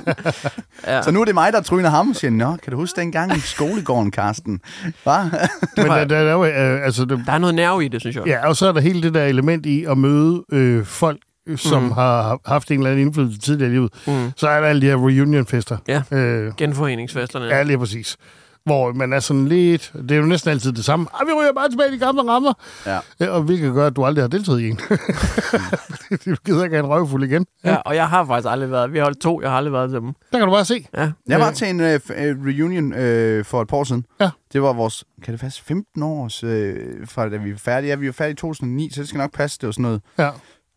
ja. 0.96 1.02
Så 1.02 1.10
nu 1.10 1.20
er 1.20 1.24
det 1.24 1.34
mig, 1.34 1.52
der 1.52 1.60
tryner 1.60 1.88
ham 1.90 2.10
og 2.10 2.16
siger, 2.16 2.30
Nå, 2.30 2.56
kan 2.62 2.70
du 2.70 2.76
huske 2.76 3.00
dengang 3.00 3.36
i 3.36 3.40
skolegården, 3.40 4.10
Karsten? 4.10 4.60
Hva? 5.02 5.22
Men 5.76 6.10
der, 6.10 6.16
er 6.16 6.38
øh, 6.40 6.84
altså, 6.84 7.04
det, 7.04 7.22
Der 7.26 7.32
er 7.32 7.38
noget 7.38 7.54
nerve 7.54 7.84
i 7.84 7.88
det, 7.88 8.00
synes 8.00 8.16
jeg. 8.16 8.26
ja, 8.26 8.48
og 8.48 8.56
så 8.56 8.66
er 8.68 8.72
der 8.72 8.80
hele 8.80 9.02
det 9.02 9.14
der 9.14 9.24
element 9.24 9.66
i 9.66 9.84
at 9.84 9.98
møde 9.98 10.44
øh, 10.52 10.84
folk, 10.84 11.18
som 11.56 11.82
Mm. 11.82 11.90
har 11.90 12.38
haft 12.46 12.70
en 12.70 12.78
eller 12.78 12.90
anden 12.90 13.06
indflydelse 13.06 13.40
tidligere 13.40 13.70
i 13.70 13.74
livet. 13.74 13.92
Mm. 14.06 14.30
Så 14.36 14.48
er 14.48 14.60
der 14.60 14.68
alle 14.68 14.82
de 14.82 14.86
her 14.86 14.96
reunionfester. 14.96 15.76
Ja. 15.88 16.02
Øh, 16.12 16.52
Genforeningsfesterne. 16.56 17.44
ja, 17.46 17.62
lige 17.62 17.78
præcis. 17.78 18.16
Hvor 18.64 18.92
man 18.92 19.12
er 19.12 19.20
sådan 19.20 19.48
lidt... 19.48 19.92
Det 19.94 20.10
er 20.10 20.16
jo 20.16 20.22
næsten 20.26 20.50
altid 20.50 20.72
det 20.72 20.84
samme. 20.84 21.06
Ej, 21.14 21.24
vi 21.26 21.32
ryger 21.32 21.52
bare 21.52 21.70
tilbage 21.70 21.88
i 21.90 21.92
de 21.94 21.98
gamle 21.98 22.22
rammer. 22.32 22.52
Ja. 22.86 22.98
Øh, 23.20 23.34
Og 23.34 23.42
hvilket 23.42 23.74
gør, 23.74 23.86
at 23.86 23.96
du 23.96 24.04
aldrig 24.04 24.22
har 24.22 24.28
deltaget 24.28 24.60
i 24.60 24.68
en. 24.70 24.76
du 26.26 26.34
gider 26.46 26.64
ikke 26.64 26.76
have 26.76 26.84
en 26.84 26.90
røvfuld 26.90 27.24
igen. 27.24 27.46
Ja, 27.64 27.74
og 27.76 27.96
jeg 27.96 28.08
har 28.08 28.24
faktisk 28.26 28.48
aldrig 28.50 28.70
været. 28.70 28.92
Vi 28.92 28.98
har 28.98 29.04
holdt 29.04 29.20
to, 29.20 29.42
jeg 29.42 29.50
har 29.50 29.56
aldrig 29.56 29.72
været 29.72 29.90
til 29.90 30.00
dem. 30.00 30.12
Der 30.32 30.38
kan 30.38 30.48
du 30.48 30.52
bare 30.54 30.64
se. 30.64 30.86
Ja. 30.96 31.10
Jeg 31.28 31.40
var 31.40 31.50
til 31.50 31.68
en 31.68 31.80
øh, 31.80 32.00
øh, 32.16 32.36
reunion 32.46 32.92
øh, 32.92 33.44
for 33.44 33.62
et 33.62 33.68
par 33.68 33.76
år 33.76 33.84
siden. 33.84 34.04
Ja. 34.20 34.30
Det 34.52 34.62
var 34.62 34.72
vores, 34.72 35.04
kan 35.24 35.32
det 35.32 35.40
passe, 35.40 35.62
15 35.64 36.02
års, 36.02 36.44
øh, 36.44 36.76
fra 37.06 37.28
da 37.28 37.36
vi 37.36 37.52
var 37.52 37.58
færdige. 37.58 37.88
Ja, 37.90 37.94
vi 37.96 38.06
var 38.06 38.12
færdige 38.12 38.32
i 38.32 38.36
2009, 38.36 38.90
så 38.92 39.00
det 39.00 39.08
skal 39.08 39.18
nok 39.18 39.32
passe. 39.32 39.58
Det 39.60 39.66
var 39.66 39.72
sådan 39.72 39.82
noget 39.82 40.00
Ja. 40.18 40.30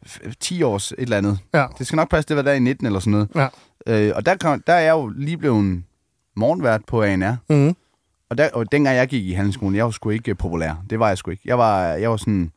f- 0.07 0.33
10 0.39 0.63
års 0.63 0.91
et 0.91 0.95
eller 0.99 1.17
andet. 1.17 1.39
Ja. 1.53 1.65
Det 1.77 1.87
skal 1.87 1.97
nok 1.97 2.09
passe, 2.09 2.27
det 2.27 2.35
var 2.35 2.41
der 2.41 2.53
i 2.53 2.59
19 2.59 2.85
eller 2.87 2.99
sådan 2.99 3.11
noget. 3.11 3.29
Ja. 3.35 4.07
Øh, 4.07 4.13
og 4.15 4.25
der, 4.25 4.35
kom, 4.37 4.63
der 4.67 4.73
er 4.73 4.79
jeg 4.79 4.91
jo 4.91 5.07
lige 5.07 5.37
blevet 5.37 5.83
morgenvært 6.35 6.81
på 6.87 7.03
ANR. 7.03 7.35
Mm-hmm. 7.49 7.75
Og, 8.29 8.37
der, 8.37 8.49
og 8.53 8.71
dengang 8.71 8.95
jeg 8.95 9.07
gik 9.07 9.25
i 9.25 9.31
handelsskolen, 9.31 9.75
jeg 9.75 9.85
var 9.85 9.91
sgu 9.91 10.09
ikke 10.09 10.35
populær. 10.35 10.83
Det 10.89 10.99
var 10.99 11.07
jeg 11.07 11.17
sgu 11.17 11.31
ikke. 11.31 11.43
Jeg 11.45 11.57
var, 11.57 11.85
jeg 11.85 12.09
var 12.11 12.17
sådan... 12.17 12.51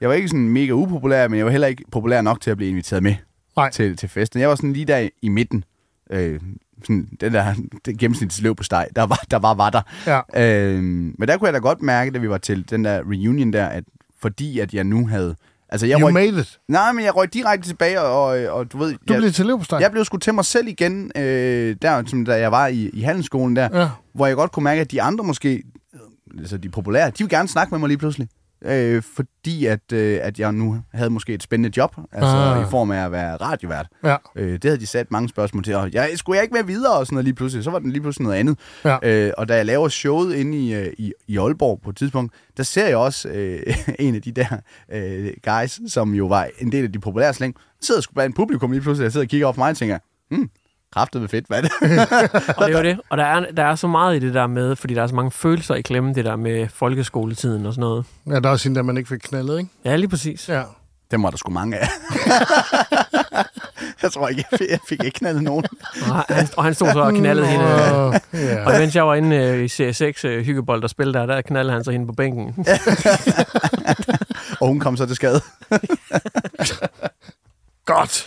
Jeg 0.00 0.08
var 0.08 0.14
ikke 0.14 0.28
sådan 0.28 0.48
mega 0.48 0.72
upopulær, 0.72 1.28
men 1.28 1.38
jeg 1.38 1.46
var 1.46 1.50
heller 1.52 1.68
ikke 1.68 1.84
populær 1.92 2.20
nok 2.20 2.40
til 2.40 2.50
at 2.50 2.56
blive 2.56 2.70
inviteret 2.70 3.02
med 3.02 3.14
Nej. 3.56 3.70
til, 3.70 3.96
til 3.96 4.08
festen. 4.08 4.40
Jeg 4.40 4.48
var 4.48 4.54
sådan 4.54 4.72
lige 4.72 4.84
der 4.84 5.08
i, 5.22 5.28
midten. 5.28 5.64
Øh, 6.10 6.40
sådan 6.82 7.08
den 7.20 7.32
der 7.32 7.54
den 7.86 7.96
gennemsnitsløb 7.96 8.56
på 8.56 8.62
steg, 8.62 8.88
der 8.96 9.02
var 9.02 9.24
der, 9.30 9.38
var, 9.38 9.54
var 9.54 9.70
der. 9.70 9.82
Ja. 10.06 10.20
Øh, 10.44 10.82
men 10.82 11.28
der 11.28 11.36
kunne 11.36 11.46
jeg 11.46 11.54
da 11.54 11.58
godt 11.58 11.82
mærke, 11.82 12.10
da 12.10 12.18
vi 12.18 12.28
var 12.28 12.38
til 12.38 12.70
den 12.70 12.84
der 12.84 12.98
reunion 13.00 13.52
der, 13.52 13.66
at 13.66 13.84
fordi 14.20 14.58
at 14.58 14.74
jeg 14.74 14.84
nu 14.84 15.06
havde... 15.06 15.36
Altså, 15.74 15.86
jeg 15.86 16.00
You 16.00 16.04
røg, 16.04 16.12
made 16.14 16.40
it. 16.40 16.58
nej, 16.68 16.92
men 16.92 17.04
jeg 17.04 17.16
røg 17.16 17.34
direkte 17.34 17.68
tilbage, 17.68 18.00
og, 18.00 18.24
og, 18.26 18.72
du 18.72 18.78
ved... 18.78 18.92
Du 18.92 19.12
jeg, 19.12 19.18
blev 19.20 19.32
til 19.32 19.46
leverpostej. 19.46 19.78
jeg 19.78 19.90
blev 19.90 20.04
sgu 20.04 20.16
til 20.16 20.34
mig 20.34 20.44
selv 20.44 20.68
igen, 20.68 21.12
øh, 21.16 21.76
der, 21.82 22.02
som 22.06 22.24
da 22.24 22.40
jeg 22.40 22.52
var 22.52 22.66
i, 22.66 22.90
i 22.92 23.00
handelsskolen 23.00 23.56
der, 23.56 23.80
Ja. 23.80 23.88
hvor 24.14 24.26
jeg 24.26 24.36
godt 24.36 24.52
kunne 24.52 24.64
mærke, 24.64 24.80
at 24.80 24.90
de 24.90 25.02
andre 25.02 25.24
måske, 25.24 25.62
øh, 25.94 26.00
altså 26.38 26.56
de 26.58 26.68
populære, 26.68 27.06
de 27.10 27.14
vil 27.18 27.28
gerne 27.28 27.48
snakke 27.48 27.70
med 27.74 27.78
mig 27.78 27.88
lige 27.88 27.98
pludselig. 27.98 28.28
Øh, 28.64 29.02
fordi 29.14 29.66
at, 29.66 29.92
øh, 29.92 30.18
at 30.22 30.38
jeg 30.38 30.52
nu 30.52 30.82
havde 30.92 31.10
måske 31.10 31.34
et 31.34 31.42
spændende 31.42 31.76
job, 31.76 31.96
altså 32.12 32.36
Ah. 32.36 32.62
i 32.62 32.70
form 32.70 32.90
af 32.90 33.04
at 33.04 33.12
være 33.12 33.36
radiovært. 33.36 33.86
Ja. 34.04 34.16
Øh, 34.36 34.52
det 34.52 34.64
havde 34.64 34.80
de 34.80 34.86
sat 34.86 35.10
mange 35.10 35.28
spørgsmål 35.28 35.64
til, 35.64 35.74
og 35.74 35.92
jeg 35.92 36.10
skulle 36.16 36.36
jeg 36.36 36.42
ikke 36.42 36.54
med 36.54 36.64
videre 36.64 36.98
og 36.98 37.06
sådan 37.06 37.14
noget 37.14 37.24
lige 37.24 37.34
pludselig. 37.34 37.64
Så 37.64 37.70
var 37.70 37.78
den 37.78 37.90
lige 37.90 38.02
pludselig 38.02 38.24
noget 38.24 38.38
andet. 38.38 38.58
Ja. 38.84 38.98
Øh, 39.02 39.32
og 39.38 39.48
da 39.48 39.56
jeg 39.56 39.66
laver 39.66 39.88
showet 39.88 40.34
inde 40.34 40.58
i, 40.58 40.74
øh, 40.74 40.92
i, 40.98 41.12
i 41.28 41.38
Aalborg 41.38 41.80
på 41.84 41.90
et 41.90 41.96
tidspunkt, 41.96 42.34
der 42.56 42.62
ser 42.62 42.86
jeg 42.86 42.96
også 42.96 43.28
øh, 43.28 43.62
en 43.98 44.14
af 44.14 44.22
de 44.22 44.32
der 44.32 44.46
øh, 44.92 45.30
guys, 45.44 45.80
som 45.92 46.14
jo 46.14 46.26
var 46.26 46.48
en 46.58 46.72
del 46.72 46.84
af 46.84 46.92
de 46.92 46.98
populære 46.98 47.34
slæng, 47.34 47.54
sidder 47.80 48.00
sgu 48.00 48.12
blandt 48.14 48.36
publikum 48.36 48.70
lige 48.72 48.82
pludselig, 48.82 49.04
jeg 49.04 49.12
sidder 49.12 49.24
og 49.26 49.28
kigger 49.30 49.46
op 49.46 49.54
på 49.54 49.60
mig 49.60 49.70
og 49.70 49.76
tænker, 49.76 49.98
hmm, 50.30 50.48
kraftet 50.94 51.20
med 51.20 51.28
fedt, 51.28 51.46
hvad 51.46 51.62
det? 51.62 51.70
Og 52.56 52.66
det 52.66 52.74
er 52.74 52.78
jo 52.78 52.82
det. 52.82 53.00
Og 53.08 53.18
der 53.18 53.24
er, 53.24 53.52
der 53.52 53.64
er 53.64 53.74
så 53.74 53.86
meget 53.86 54.16
i 54.16 54.18
det 54.18 54.34
der 54.34 54.46
med, 54.46 54.76
fordi 54.76 54.94
der 54.94 55.02
er 55.02 55.06
så 55.06 55.14
mange 55.14 55.30
følelser 55.30 55.74
i 55.74 55.82
klemme, 55.82 56.14
det 56.14 56.24
der 56.24 56.36
med 56.36 56.68
folkeskoletiden 56.68 57.66
og 57.66 57.72
sådan 57.72 57.80
noget. 57.80 58.04
Ja, 58.26 58.40
der 58.40 58.48
er 58.48 58.52
også 58.52 58.68
en, 58.68 58.74
der 58.74 58.82
man 58.82 58.96
ikke 58.96 59.08
fik 59.08 59.18
knaldet, 59.18 59.58
ikke? 59.58 59.70
Ja, 59.84 59.96
lige 59.96 60.08
præcis. 60.08 60.48
Ja. 60.48 60.62
Dem 61.10 61.22
var 61.22 61.30
der 61.30 61.36
sgu 61.36 61.50
mange 61.50 61.78
af. 61.78 61.88
jeg 64.02 64.12
tror 64.12 64.28
ikke, 64.28 64.44
jeg 64.50 64.58
fik, 64.58 64.70
jeg 64.70 64.78
fik 64.88 65.04
ikke 65.04 65.18
knaldet 65.18 65.42
nogen. 65.42 65.64
Og 66.10 66.24
han, 66.28 66.48
og 66.56 66.64
han 66.64 66.74
stod 66.74 66.92
så 66.92 67.00
og 67.00 67.12
knaldede 67.12 67.46
hende. 67.46 67.64
Ja. 68.32 68.66
Og 68.66 68.72
mens 68.80 68.96
jeg 68.96 69.06
var 69.06 69.14
inde 69.14 69.36
øh, 69.36 69.58
i 69.58 69.66
CS6 69.66 70.26
øh, 70.26 70.44
Hyggebold 70.44 70.84
og 70.84 70.90
spillede 70.90 71.18
der, 71.18 71.26
der 71.26 71.40
knaldede 71.40 71.72
han 71.72 71.84
så 71.84 71.90
hende 71.90 72.06
på 72.06 72.12
bænken. 72.12 72.54
Og 74.60 74.68
hun 74.68 74.80
kom 74.80 74.96
så 74.96 75.06
til 75.06 75.16
skade. 75.16 75.40
Godt. 77.84 78.26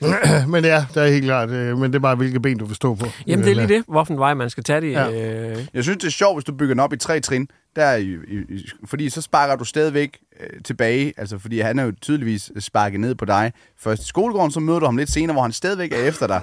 men 0.52 0.64
ja, 0.64 0.84
det 0.94 1.02
er 1.02 1.06
helt 1.06 1.24
klart. 1.24 1.50
øh, 1.50 1.78
Men 1.78 1.90
det 1.90 1.94
er 1.94 2.00
bare, 2.00 2.14
hvilke 2.16 2.40
ben 2.40 2.58
du 2.58 2.64
vil 2.64 2.76
stå 2.76 2.94
på. 2.94 3.06
Jamen, 3.26 3.44
det 3.44 3.50
er 3.50 3.54
lige 3.54 3.68
det, 3.68 3.84
hvorfor 3.88 4.14
vej 4.14 4.34
man 4.34 4.50
skal 4.50 4.64
tage 4.64 4.80
det. 4.80 4.92
Ja. 4.92 5.10
Øh, 5.50 5.66
Jeg 5.74 5.82
synes, 5.82 5.98
det 5.98 6.06
er 6.06 6.10
sjovt, 6.10 6.36
hvis 6.36 6.44
du 6.44 6.52
bygger 6.52 6.74
den 6.74 6.80
op 6.80 6.92
i 6.92 6.96
tre 6.96 7.20
trin. 7.20 7.48
Der 7.76 7.84
er, 7.84 7.96
i, 7.96 8.04
i, 8.28 8.66
fordi 8.84 9.10
så 9.10 9.22
sparker 9.22 9.56
du 9.56 9.64
stadigvæk 9.64 10.18
øh, 10.40 10.60
tilbage. 10.64 11.12
Altså, 11.16 11.38
fordi 11.38 11.60
han 11.60 11.78
er 11.78 11.84
jo 11.84 11.92
tydeligvis 12.02 12.50
sparket 12.58 13.00
ned 13.00 13.14
på 13.14 13.24
dig. 13.24 13.52
Først 13.78 14.02
i 14.02 14.06
skolegården, 14.06 14.50
så 14.50 14.60
møder 14.60 14.78
du 14.78 14.84
ham 14.86 14.96
lidt 14.96 15.10
senere, 15.10 15.32
hvor 15.34 15.42
han 15.42 15.52
stadigvæk 15.52 15.92
er 15.92 15.96
efter 15.96 16.26
dig. 16.26 16.40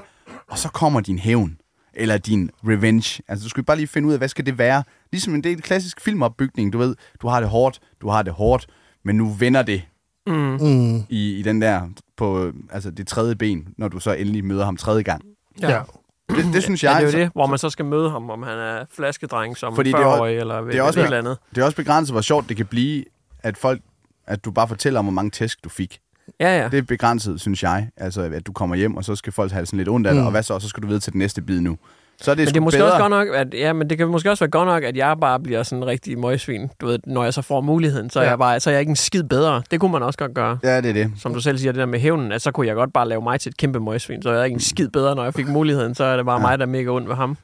Og 0.50 0.58
så 0.58 0.70
kommer 0.70 1.02
din 1.02 1.20
hævn. 1.20 1.58
Eller 1.94 2.18
din 2.18 2.50
revenge. 2.68 3.22
Altså, 3.28 3.44
du 3.44 3.50
skal 3.50 3.64
bare 3.64 3.78
lige 3.78 3.88
finde 3.88 4.08
ud 4.08 4.14
af, 4.14 4.20
hvad 4.20 4.28
skal 4.28 4.46
det 4.46 4.58
være? 4.58 4.84
Ligesom 5.12 5.36
en 5.36 5.44
del 5.44 5.62
klassisk 5.62 6.02
filmopbygning. 6.02 6.74
Du 6.74 6.78
ved, 6.78 6.96
du 7.22 7.28
har 7.28 7.40
det 7.40 7.50
hårdt, 7.50 7.80
du 8.02 8.10
har 8.10 8.22
det 8.22 8.34
hårdt, 8.34 8.68
men 9.06 9.16
nu 9.18 9.30
vender 9.30 9.62
det 9.64 9.82
mm. 10.28 10.58
Mm. 10.62 11.04
i, 11.10 11.36
i 11.40 11.42
den 11.42 11.62
der, 11.62 11.82
på 12.18 12.52
altså 12.72 12.92
det 12.92 13.08
tredje 13.08 13.36
ben, 13.36 13.68
når 13.78 13.88
du 13.88 14.00
så 14.00 14.12
endelig 14.14 14.46
møder 14.46 14.66
ham 14.66 14.78
tredje 14.78 15.02
gang. 15.04 15.22
Ja. 15.62 15.72
Ja. 15.72 15.82
Det, 16.30 16.46
det 16.54 16.64
synes 16.64 16.84
Ja, 16.84 16.92
jeg... 16.92 17.02
det 17.02 17.14
er 17.14 17.20
jo 17.20 17.24
det, 17.24 17.32
hvor 17.34 17.48
man 17.48 17.58
så 17.60 17.70
skal 17.70 17.86
møde 17.86 18.10
ham, 18.10 18.30
om 18.30 18.44
han 18.44 18.58
er 18.58 18.86
flaskedreng 18.96 19.58
som 19.58 19.76
Fordi 19.76 19.90
det 19.92 19.96
er 20.00 20.06
også- 20.06 20.18
40-årig, 20.22 20.38
eller 20.38 20.62
det 20.62 20.76
er 20.78 20.82
også, 20.82 21.00
et 21.00 21.04
eller 21.04 21.18
andet. 21.18 21.38
Det 21.56 21.62
er 21.62 21.66
også 21.66 21.78
begrænset, 21.78 22.14
hvor 22.14 22.22
sjovt 22.22 22.50
det 22.50 22.58
kan 22.58 22.66
blive, 22.66 23.04
at 23.40 23.58
folk 23.58 23.82
at 24.28 24.46
du 24.46 24.52
bare 24.52 24.68
fortæller 24.68 25.00
om, 25.00 25.06
hvor 25.06 25.12
mange 25.14 25.32
tæsk 25.32 25.64
du 25.64 25.70
fik. 25.70 26.00
Ja, 26.40 26.58
ja. 26.62 26.70
Det 26.70 26.78
er 26.78 26.82
begrænset, 26.82 27.42
synes 27.42 27.64
jeg. 27.64 27.90
Altså, 27.98 28.22
at 28.22 28.48
du 28.48 28.52
kommer 28.52 28.76
hjem, 28.76 28.98
og 28.98 29.06
så 29.06 29.16
skal 29.16 29.34
folk 29.34 29.52
have 29.52 29.66
sådan 29.66 29.78
lidt 29.78 29.90
ondt 29.90 30.08
af 30.08 30.14
dig, 30.14 30.22
Mm. 30.22 30.26
og 30.26 30.32
hvad 30.32 30.44
så? 30.44 30.54
Og 30.54 30.62
så 30.62 30.68
skal 30.70 30.84
du 30.84 30.88
videre 30.88 31.00
til 31.02 31.14
den 31.14 31.20
næste 31.20 31.42
bid 31.42 31.62
nu. 31.62 31.78
Så 32.22 32.32
er 32.32 32.36
det, 32.36 32.42
Men 32.46 32.48
det 32.54 32.58
er 32.58 32.62
måske 32.62 32.78
bedre. 32.78 32.92
også 32.92 32.98
godt 33.02 33.10
nok, 33.10 33.28
at, 33.36 33.54
ja, 33.54 33.74
men 33.74 33.90
det 33.90 33.98
kan 33.98 34.08
måske 34.08 34.32
også 34.32 34.44
være 34.44 34.50
godt 34.52 34.68
nok, 34.68 34.84
at 34.84 34.98
jeg 34.98 35.18
bare 35.22 35.40
bliver 35.40 35.64
sådan 35.64 35.84
en 35.84 35.88
rigtig 35.88 36.20
møgsvin. 36.20 36.70
Du 36.82 36.86
ved, 36.88 37.00
når 37.08 37.24
jeg 37.24 37.34
så 37.34 37.42
får 37.42 37.62
muligheden, 37.62 38.10
så 38.10 38.20
er, 38.20 38.24
Ja. 38.24 38.30
jeg, 38.30 38.38
bare, 38.38 38.60
så 38.60 38.70
er 38.70 38.74
jeg 38.74 38.80
ikke 38.80 38.90
en 38.90 38.96
skid 38.96 39.24
bedre. 39.24 39.64
Det 39.72 39.80
kunne 39.80 39.92
man 39.92 40.04
også 40.04 40.20
godt 40.20 40.34
gøre. 40.34 40.60
Ja, 40.64 40.82
det 40.82 40.90
er 40.90 40.94
det. 40.94 41.12
Som 41.18 41.34
du 41.34 41.40
selv 41.42 41.58
siger, 41.58 41.72
det 41.72 41.80
der 41.80 41.86
med 41.86 42.00
hævnen, 42.00 42.32
at 42.32 42.42
så 42.42 42.52
kunne 42.52 42.68
jeg 42.68 42.76
godt 42.76 42.94
bare 42.94 43.08
lave 43.08 43.22
mig 43.22 43.40
til 43.40 43.50
et 43.50 43.58
kæmpe 43.58 43.80
møgsvin. 43.80 44.22
Så 44.22 44.30
er 44.30 44.34
jeg 44.36 44.46
ikke 44.46 44.54
en 44.54 44.60
skid 44.60 44.88
bedre, 44.90 45.16
når 45.16 45.24
jeg 45.24 45.34
fik 45.34 45.48
muligheden. 45.48 45.96
Så 45.96 46.04
er 46.04 46.18
det 46.18 46.26
bare 46.26 46.36
Ja. 46.36 46.42
ja. 46.42 46.48
mig, 46.52 46.60
der 46.60 46.66
er 46.66 46.70
mega 46.70 46.90
ondt 46.90 47.10
ved 47.10 47.16
ham. 47.16 47.38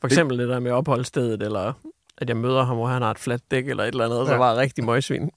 For 0.00 0.06
eksempel 0.06 0.38
det 0.38 0.48
der 0.48 0.60
med 0.60 0.70
opholdsstedet, 0.70 1.42
eller 1.42 1.72
at 2.18 2.28
jeg 2.28 2.36
møder 2.36 2.64
ham, 2.64 2.76
hvor 2.76 2.86
han 2.86 3.02
har 3.02 3.10
et 3.10 3.18
fladt 3.18 3.42
dæk, 3.50 3.68
eller 3.68 3.82
et 3.84 3.88
eller 3.88 4.04
andet, 4.04 4.18
ja. 4.18 4.24
så 4.24 4.32
Ja. 4.32 4.38
var 4.38 4.48
jeg 4.50 4.56
rigtig 4.58 4.84
møgsvin. 4.84 5.30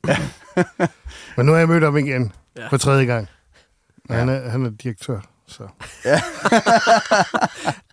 Men 1.38 1.46
nu 1.46 1.52
har 1.52 1.60
jeg 1.60 1.68
mødt 1.68 1.84
ham 1.84 1.98
igen 1.98 2.32
Ja. 2.58 2.68
for 2.68 2.78
tredje 2.78 3.06
gang. 3.06 3.28
Ja. 4.10 4.14
han, 4.16 4.30
er, 4.30 4.50
han 4.50 4.66
er 4.66 4.70
direktør, 4.84 5.20
så... 5.50 5.64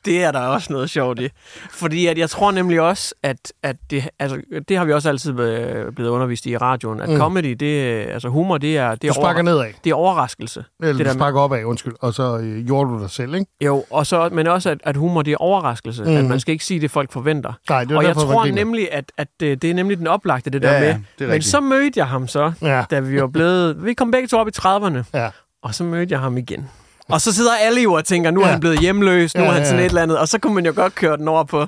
Det 0.05 0.25
er 0.25 0.33
der 0.33 0.41
også 0.41 0.73
noget 0.73 0.91
sjovt 0.91 1.19
i. 1.21 1.29
Fordi 1.71 2.07
at 2.07 2.19
jeg 2.19 2.31
tror 2.31 2.51
nemlig 2.51 2.81
også, 2.81 3.15
at, 3.23 3.53
at 3.63 3.77
det, 3.91 4.09
altså, 4.19 4.41
det 4.69 4.77
har 4.77 4.85
vi 4.85 4.93
også 4.93 5.09
altid 5.09 5.41
øh, 5.41 5.93
blevet 5.93 6.11
undervist 6.11 6.47
i 6.47 6.51
i 6.51 6.57
radioen, 6.57 7.01
at 7.01 7.09
Mm. 7.09 7.17
comedy, 7.17 7.51
det, 7.61 7.81
altså 8.07 8.29
humor, 8.29 8.59
det 8.59 8.77
er, 8.79 8.91
det 8.91 9.03
Du 9.03 9.09
er, 9.09 9.13
sparker 9.13 9.43
over, 9.43 9.43
nedad. 9.43 9.73
det 9.85 9.91
er 9.91 9.95
overraskelse. 9.95 10.65
Eller 10.83 10.97
det 10.97 11.07
du 11.07 11.13
sparker 11.13 11.41
opad, 11.41 11.65
undskyld. 11.65 11.95
Og 12.01 12.15
så 12.15 12.39
øh, 12.39 12.67
gjorde 12.67 12.91
du 12.91 13.01
dig 13.01 13.11
selv, 13.11 13.35
ikke? 13.35 13.47
Jo, 13.65 13.85
og 13.91 14.07
så, 14.07 14.29
men 14.33 14.47
også, 14.47 14.71
at, 14.71 14.79
at 14.85 14.97
humor, 14.97 15.23
det 15.23 15.33
er 15.33 15.37
overraskelse. 15.37 16.05
Mm. 16.05 16.17
At 16.17 16.25
man 16.25 16.41
skal 16.41 16.53
ikke 16.53 16.65
sige 16.65 16.81
det, 16.81 16.91
folk 16.91 17.13
forventer. 17.13 17.53
Nej, 17.71 17.85
det 17.85 17.93
er 17.93 17.97
og 17.97 18.03
jeg 18.05 18.15
derfor, 18.15 18.33
tror 18.33 18.45
nemlig, 18.47 18.93
at, 18.93 19.13
at 19.17 19.29
det, 19.41 19.63
det 19.63 19.71
er 19.71 19.75
nemlig 19.75 19.99
den 19.99 20.07
oplagte, 20.07 20.51
det 20.51 20.63
der 20.63 20.73
Ja, 20.73 20.81
med. 20.81 20.89
ja, 20.89 20.99
det 21.19 21.29
men 21.29 21.43
så 21.43 21.61
mødte 21.61 21.93
jeg 22.01 22.07
ham 22.09 22.29
så, 22.29 22.53
Ja. 22.63 22.85
da 22.91 23.01
vi 23.01 23.21
var 23.21 23.27
blevet... 23.27 23.85
Vi 23.85 23.95
kom 23.95 24.11
begge 24.11 24.29
to 24.29 24.39
op 24.39 24.49
i 24.49 24.53
30'erne, 24.59 24.99
Ja. 25.15 25.31
og 25.63 25.75
så 25.75 25.85
mødte 25.85 26.13
jeg 26.13 26.21
ham 26.21 26.37
igen. 26.37 26.69
Og 27.09 27.21
så 27.21 27.33
sidder 27.33 27.55
alle 27.57 27.83
jo 27.83 27.93
og 27.93 28.05
tænker, 28.05 28.31
nu 28.31 28.41
er 28.41 28.45
Ja. 28.47 28.51
han 28.51 28.61
blevet 28.61 28.81
hjemløs, 28.81 29.35
nu 29.37 29.43
Ja, 29.43 29.49
er 29.49 29.53
han 29.53 29.65
sådan 29.65 29.79
ja. 29.79 29.85
et 29.85 29.89
eller 29.89 30.03
andet. 30.03 30.19
Og 30.19 30.29
så 30.29 30.39
kunne 30.39 30.55
man 30.55 30.67
jo 30.67 30.73
godt 30.77 30.95
køre 30.95 31.17
den 31.17 31.29
over 31.29 31.45
på... 31.45 31.61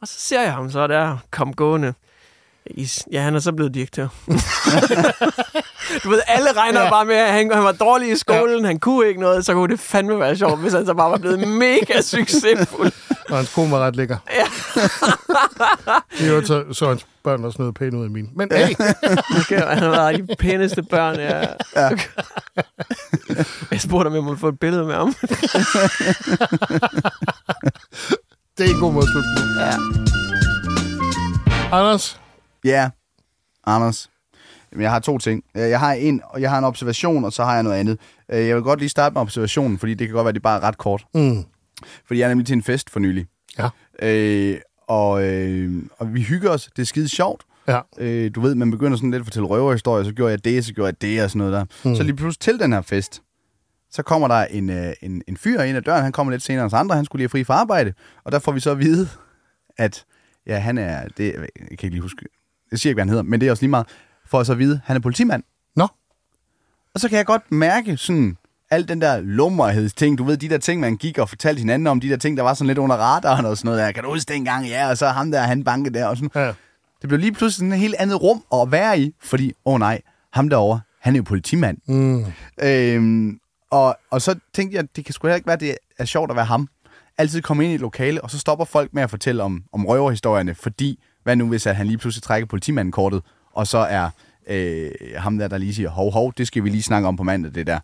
Og 0.00 0.08
så 0.08 0.14
ser 0.18 0.42
jeg 0.42 0.52
ham 0.52 0.70
så 0.70 0.86
der, 0.86 1.16
kom 1.30 1.54
gående. 1.54 1.94
I, 2.70 2.88
ja, 3.12 3.20
han 3.22 3.34
er 3.34 3.38
så 3.38 3.52
blevet 3.52 3.74
direktør. 3.74 4.08
du 6.04 6.08
ved, 6.10 6.20
alle 6.26 6.52
regner 6.56 6.80
Ja. 6.82 6.90
bare 6.90 7.04
med, 7.04 7.14
at 7.14 7.32
han, 7.32 7.50
han 7.54 7.64
var 7.64 7.72
dårlig 7.72 8.12
i 8.12 8.16
skolen, 8.16 8.60
ja. 8.60 8.66
han 8.66 8.78
kunne 8.78 9.08
ikke 9.08 9.20
noget, 9.20 9.44
så 9.46 9.52
kunne 9.52 9.68
det 9.72 9.80
fandme 9.80 10.20
være 10.20 10.36
sjovt, 10.36 10.60
hvis 10.60 10.72
han 10.72 10.86
så 10.86 10.94
bare 10.94 11.10
var 11.10 11.18
blevet 11.18 11.48
mega 11.58 12.00
succesfuld. 12.02 12.92
Og 13.30 13.36
hans 13.36 13.54
kone 13.54 13.70
var 13.70 13.78
ret 13.78 13.96
lækker. 13.96 14.16
Ja. 14.34 14.44
Det 16.18 16.34
var 16.34 16.42
så, 16.44 16.64
så 16.72 16.88
hans 16.88 17.06
børn 17.24 17.44
også 17.44 17.56
noget 17.58 17.74
pænt 17.74 17.94
ud 17.94 18.04
af 18.04 18.10
min. 18.10 18.28
Men 18.36 18.48
hey, 18.52 18.74
Okay, 19.40 19.60
han 19.60 19.90
var 19.90 20.12
de 20.12 20.26
pæneste 20.38 20.82
børn, 20.82 21.16
ja. 21.16 21.38
ja. 21.76 21.88
Jeg 23.70 23.80
spurgte 23.80 24.08
om 24.08 24.14
jeg 24.14 24.22
måtte 24.24 24.40
få 24.40 24.48
et 24.48 24.58
billede 24.60 24.84
med 24.84 24.94
ham. 24.94 25.14
det 28.58 28.66
er 28.70 28.74
en 28.74 28.80
god 28.80 28.92
måde 28.92 29.04
at 29.04 29.08
slutte. 29.10 29.28
Ja. 29.60 29.72
Anders, 31.76 32.20
Ja, 32.64 32.90
Anders. 33.66 34.10
Jamen, 34.72 34.82
Jeg 34.82 34.90
har 34.90 34.98
to 34.98 35.18
ting. 35.18 35.44
Øh, 35.56 35.62
Jeg 35.70 35.80
har 35.80 35.92
en, 35.92 36.22
jeg 36.38 36.50
har 36.50 36.58
en 36.58 36.64
observation, 36.64 37.24
og 37.24 37.32
så 37.32 37.44
har 37.44 37.54
jeg 37.54 37.62
noget 37.62 37.76
andet. 37.76 37.98
Øh, 38.32 38.46
Jeg 38.46 38.56
vil 38.56 38.62
godt 38.64 38.78
lige 38.80 38.88
starte 38.88 39.12
med 39.14 39.20
observationen, 39.22 39.78
fordi 39.78 39.94
det 39.94 40.06
kan 40.08 40.14
godt 40.14 40.24
være, 40.24 40.32
det 40.32 40.38
er 40.38 40.42
bare 40.42 40.60
ret 40.60 40.78
kort. 40.78 41.04
mm. 41.14 41.44
Fordi 42.06 42.20
jeg 42.20 42.24
er 42.24 42.28
nemlig 42.28 42.46
til 42.46 42.54
en 42.54 42.62
fest 42.62 42.90
for 42.90 43.00
nylig. 43.00 43.26
Ja. 43.58 43.68
Øh, 44.02 44.58
og, 44.88 45.24
øh, 45.24 45.82
og 45.98 46.14
vi 46.14 46.22
hygger 46.22 46.50
os. 46.50 46.70
Det 46.76 46.82
er 46.82 46.86
skide 46.86 47.08
sjovt. 47.08 47.44
Ja. 47.68 47.80
Øh, 47.98 48.30
du 48.34 48.40
ved, 48.40 48.54
man 48.54 48.70
begynder 48.70 48.96
sådan 48.96 49.10
lidt 49.10 49.20
at 49.20 49.26
fortælle 49.26 49.48
røverhistorier, 49.48 50.04
så 50.04 50.12
gjorde 50.12 50.30
jeg 50.30 50.44
det, 50.44 50.64
så 50.64 50.72
gjorde 50.72 50.86
jeg 50.86 51.02
det 51.02 51.22
og 51.22 51.30
sådan 51.30 51.38
noget 51.38 51.52
der. 51.52 51.88
Mm. 51.90 51.96
Så 51.96 52.02
lige 52.02 52.16
pludselig 52.16 52.40
til 52.40 52.58
den 52.58 52.72
her 52.72 52.80
fest, 52.80 53.22
så 53.90 54.02
kommer 54.02 54.28
der 54.28 54.44
en, 54.44 54.70
øh, 54.70 54.92
en, 55.02 55.22
en 55.28 55.36
fyr 55.36 55.60
ind 55.60 55.76
ad 55.76 55.82
døren. 55.82 56.02
Han 56.02 56.12
kommer 56.12 56.30
lidt 56.30 56.42
senere 56.42 56.64
end 56.64 56.74
andre. 56.74 56.96
Han 56.96 57.04
skulle 57.04 57.20
lige 57.20 57.24
have 57.24 57.30
fri 57.30 57.44
fra 57.44 57.54
arbejde. 57.54 57.92
Og 58.24 58.32
der 58.32 58.38
får 58.38 58.52
vi 58.52 58.60
så 58.60 58.70
at 58.70 58.78
vide, 58.78 59.08
at 59.76 60.04
ja, 60.46 60.58
han 60.58 60.78
er... 60.78 61.08
Det, 61.16 61.24
jeg 61.34 61.48
kan 61.56 61.68
ikke 61.70 61.88
lige 61.90 62.00
huske... 62.02 62.24
Jeg 62.70 62.78
siger 62.78 62.90
ikke, 62.90 62.96
hvad 62.96 63.04
han 63.04 63.08
hedder, 63.08 63.22
men 63.22 63.40
det 63.40 63.46
er 63.46 63.50
også 63.50 63.62
lige 63.62 63.70
meget. 63.70 63.86
For 64.26 64.42
så 64.42 64.52
at 64.52 64.58
vide, 64.58 64.80
han 64.84 64.96
er 64.96 65.00
politimand. 65.00 65.42
Nå. 65.76 65.88
Og 66.94 67.00
så 67.00 67.08
kan 67.08 67.18
jeg 67.18 67.26
godt 67.26 67.52
mærke 67.52 67.96
sådan 67.96 68.36
al 68.70 68.88
den 68.88 69.00
der 69.00 69.20
lummerhedsting, 69.20 70.18
du 70.18 70.24
ved, 70.24 70.36
de 70.36 70.48
der 70.48 70.58
ting, 70.58 70.80
man 70.80 70.96
gik 70.96 71.18
og 71.18 71.28
fortalte 71.28 71.58
hinanden 71.58 71.86
om, 71.86 72.00
de 72.00 72.08
der 72.08 72.16
ting, 72.16 72.36
der 72.36 72.42
var 72.42 72.54
sådan 72.54 72.66
lidt 72.66 72.78
under 72.78 72.96
radaren 72.96 73.46
og 73.46 73.56
sådan 73.56 73.68
noget 73.68 73.86
der. 73.86 73.92
Kan 73.92 74.04
du 74.04 74.10
huske 74.10 74.32
dengang? 74.32 74.66
Ja, 74.66 74.88
og 74.88 74.98
så 74.98 75.08
ham 75.08 75.30
der, 75.30 75.40
han 75.40 75.64
banke 75.64 75.90
der 75.90 76.06
og 76.06 76.16
sådan. 76.16 76.30
Ja. 76.34 76.52
Det 77.00 77.08
blev 77.08 77.18
lige 77.18 77.32
pludselig 77.32 77.54
sådan 77.54 77.72
et 77.72 77.78
helt 77.78 77.94
andet 77.98 78.22
rum 78.22 78.44
at 78.52 78.72
være 78.72 79.00
i, 79.00 79.14
fordi, 79.20 79.52
åh 79.64 79.74
oh 79.74 79.78
nej, 79.78 80.00
ham 80.32 80.48
derovre, 80.48 80.80
han 81.00 81.14
er 81.14 81.16
jo 81.16 81.22
politimand. 81.22 81.78
Mm. 81.86 82.24
Øhm, 82.62 83.38
og, 83.70 83.98
og 84.10 84.22
så 84.22 84.38
tænkte 84.54 84.76
jeg, 84.76 84.96
det 84.96 85.04
kan 85.04 85.14
sgu 85.14 85.26
heller 85.26 85.36
ikke 85.36 85.46
være, 85.46 85.56
det 85.56 85.76
er 85.98 86.04
sjovt 86.04 86.30
at 86.30 86.36
være 86.36 86.44
ham. 86.44 86.68
Altid 87.18 87.42
komme 87.42 87.64
ind 87.64 87.72
i 87.72 87.74
et 87.74 87.80
lokale, 87.80 88.20
og 88.24 88.30
så 88.30 88.38
stopper 88.38 88.64
folk 88.64 88.94
med 88.94 89.02
at 89.02 89.10
fortælle 89.10 89.42
om, 89.42 89.64
om 89.72 89.86
røverhistorierne, 89.86 90.54
fordi, 90.54 90.98
hvad 91.28 91.36
nu 91.36 91.48
hvis 91.48 91.66
at 91.66 91.76
han 91.76 91.86
lige 91.86 91.98
pludselig 91.98 92.22
trækker 92.22 92.46
politimandkortet, 92.46 93.22
og 93.52 93.66
så 93.66 93.78
er 93.78 94.10
øh, 94.48 94.90
ham 95.16 95.38
der, 95.38 95.48
der 95.48 95.58
lige 95.58 95.74
siger, 95.74 95.88
hov, 95.88 96.12
hov, 96.12 96.32
det 96.38 96.46
skal 96.46 96.64
vi 96.64 96.68
lige 96.70 96.82
snakke 96.82 97.08
om 97.08 97.16
på 97.16 97.22
mandag, 97.22 97.54
det 97.54 97.66
der. 97.66 97.78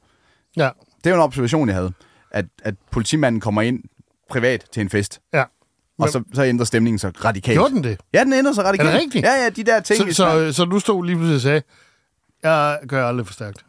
Ja. 0.56 0.68
Det 1.04 1.06
er 1.06 1.10
jo 1.10 1.16
en 1.16 1.22
observation, 1.22 1.68
jeg 1.68 1.76
havde, 1.76 1.92
at, 2.30 2.44
at 2.62 2.74
politimanden 2.90 3.40
kommer 3.40 3.62
ind 3.62 3.80
privat 4.30 4.64
til 4.72 4.80
en 4.80 4.90
fest, 4.90 5.20
Ja. 5.34 5.44
og 5.98 6.08
så, 6.08 6.22
så 6.34 6.44
ændrer 6.44 6.64
stemningen 6.64 6.98
sig 6.98 7.24
radikalt. 7.24 7.56
Gjorde 7.58 7.74
den 7.74 7.84
det? 7.84 8.00
Ja, 8.14 8.24
den 8.24 8.32
ændrer 8.32 8.52
sig 8.52 8.64
radikalt. 8.64 8.88
Er 8.88 8.92
det 8.92 9.00
rigtigt? 9.02 9.24
Ja, 9.24 9.42
ja, 9.42 9.48
de 9.48 9.64
der 9.64 9.80
ting. 9.80 10.08
Så, 10.08 10.14
så, 10.14 10.40
øh, 10.40 10.52
så 10.52 10.64
du 10.64 10.78
stod 10.78 11.04
lige 11.04 11.16
pludselig 11.16 11.34
og 11.36 11.40
sagde, 11.40 11.62
jeg 12.42 12.78
gør 12.88 13.06
aldrig 13.08 13.26
for 13.26 13.32
stærkt. 13.34 13.64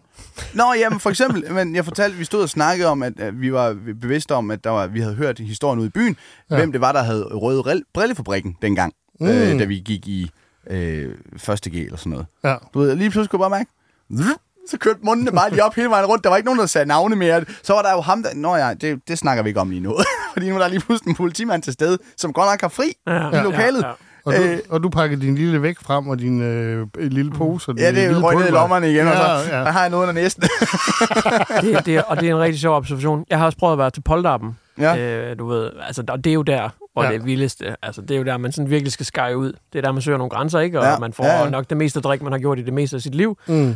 Nå, 0.54 0.74
jamen 0.80 1.00
for 1.00 1.10
eksempel, 1.10 1.54
men 1.54 1.76
jeg 1.76 1.86
fortalte, 1.86 2.18
vi 2.18 2.24
stod 2.24 2.42
og 2.42 2.50
snakkede 2.50 2.90
om, 2.90 3.04
at, 3.04 3.20
at 3.20 3.42
vi 3.42 3.54
var 3.54 3.78
bevidste 4.02 4.36
om, 4.36 4.52
at 4.52 4.64
der 4.64 4.70
var, 4.70 4.88
vi 4.88 5.00
havde 5.00 5.16
hørt 5.16 5.40
historien 5.40 5.80
ude 5.80 5.88
i 5.88 5.92
byen, 5.92 6.18
Ja. 6.52 6.56
hvem 6.56 6.72
det 6.72 6.82
var, 6.82 6.92
der 6.92 7.04
havde 7.04 7.24
rel- 7.34 7.92
brillefabrikken 7.94 8.58
dengang, 8.62 8.94
Mm. 9.20 9.28
mm. 9.28 9.34
øh, 9.34 9.60
da 9.60 9.66
vi 9.66 9.76
gik 9.86 10.08
i 10.08 10.32
øh, 10.70 11.16
første 11.38 11.70
G 11.70 11.74
eller 11.76 11.98
sådan 11.98 12.10
noget. 12.12 12.26
Ja. 12.44 12.56
Du 12.74 12.80
ved, 12.80 12.96
lige 12.96 13.10
pludselig 13.10 13.30
kunne 13.30 13.44
jeg 13.46 13.52
bare 13.52 13.60
mærke, 13.60 14.40
så 14.70 14.78
kørte 14.78 15.00
mundene 15.04 15.32
bare 15.32 15.50
lige 15.50 15.64
op 15.64 15.76
hele 15.76 15.90
vejen 15.90 16.06
rundt. 16.06 16.24
Der 16.24 16.30
var 16.30 16.38
ikke 16.38 16.46
nogen, 16.46 16.60
der 16.60 16.66
sagde 16.66 16.86
navne 16.88 17.16
mere. 17.16 17.46
Så 17.64 17.74
var 17.74 17.82
der 17.82 17.92
jo 17.92 18.02
ham, 18.02 18.24
der... 18.24 18.30
Nå 18.36 18.56
ja, 18.56 18.74
det, 18.74 19.00
det 19.08 19.18
snakker 19.18 19.44
vi 19.44 19.50
ikke 19.50 19.60
om 19.60 19.70
lige 19.70 19.80
nu. 19.82 19.98
Fordi 20.34 20.50
nu 20.50 20.56
er 20.56 20.60
der 20.60 20.68
lige 20.68 20.80
pludselig 20.80 21.10
en 21.10 21.16
politimand 21.16 21.64
til 21.64 21.74
stede, 21.74 21.98
som 22.18 22.34
godt 22.34 22.50
nok 22.52 22.62
har 22.62 22.68
fri 22.68 22.94
Ja, 23.08 23.40
i 23.40 23.44
lokalet. 23.44 23.82
ja, 23.82 23.88
ja. 23.88 23.94
Og 24.26 24.34
du, 24.34 24.42
Øh. 24.42 24.60
og 24.70 24.84
du 24.84 24.90
pakkede 24.90 25.22
din 25.22 25.36
lille 25.36 25.62
væk 25.62 25.80
frem, 25.80 26.08
og 26.08 26.20
din 26.20 26.42
øh, 26.42 26.88
lille 26.98 27.32
pose. 27.32 27.72
Og 27.72 27.78
Ja, 27.78 27.88
din 27.88 27.96
det 27.96 28.04
lille 28.04 28.22
røg 28.24 28.36
ned 28.36 28.48
i 28.48 28.52
lommerne 28.52 28.92
igen, 28.92 29.08
og 29.08 29.14
så 29.14 29.22
Ja, 29.24 29.52
der 29.52 29.58
ja. 29.60 29.72
har 29.72 29.82
jeg 29.82 29.90
noget 29.90 30.04
under 30.10 30.22
næsten. 30.22 30.44
det, 31.62 31.86
det, 31.86 32.04
og 32.04 32.20
det 32.20 32.30
er 32.30 32.36
en 32.36 32.40
rigtig 32.42 32.60
sjov 32.62 32.76
observation. 32.78 33.26
Jeg 33.30 33.38
har 33.38 33.46
også 33.46 33.58
prøvet 33.58 33.74
at 33.74 33.80
være 33.80 33.90
til 33.92 34.02
Polterappen. 34.02 34.58
Ja. 34.80 34.98
Øh, 35.32 35.40
du 35.40 35.46
ved, 35.48 35.72
altså, 35.88 36.02
der- 36.02 36.16
det 36.16 36.30
er 36.30 36.34
jo 36.34 36.42
der, 36.42 36.70
hvor 36.94 37.04
Ja. 37.04 37.10
det 37.12 37.20
er 37.20 37.24
vildeste. 37.24 37.76
Altså, 37.82 38.02
det 38.02 38.12
er 38.12 38.18
jo 38.18 38.24
der, 38.24 38.38
man 38.38 38.52
sådan 38.52 38.70
virkelig 38.70 38.92
skal 38.92 39.06
skære 39.06 39.38
ud. 39.38 39.54
Det 39.74 39.80
er 39.80 39.82
der, 39.82 39.92
man 39.92 40.02
søger 40.02 40.18
nogle 40.18 40.30
grænser, 40.30 40.60
ikke? 40.60 40.80
Og 40.80 40.86
Ja, 40.86 41.00
man 41.00 41.14
får 41.14 41.26
ja, 41.26 41.44
ja, 41.44 41.50
nok 41.50 41.70
det 41.70 41.78
meste 41.78 42.00
drik, 42.02 42.22
man 42.22 42.32
har 42.32 42.40
gjort 42.40 42.60
i 42.60 42.62
det 42.62 42.74
meste 42.74 42.96
af 42.96 43.02
sit 43.02 43.16
liv. 43.16 43.38
Mm. 43.48 43.76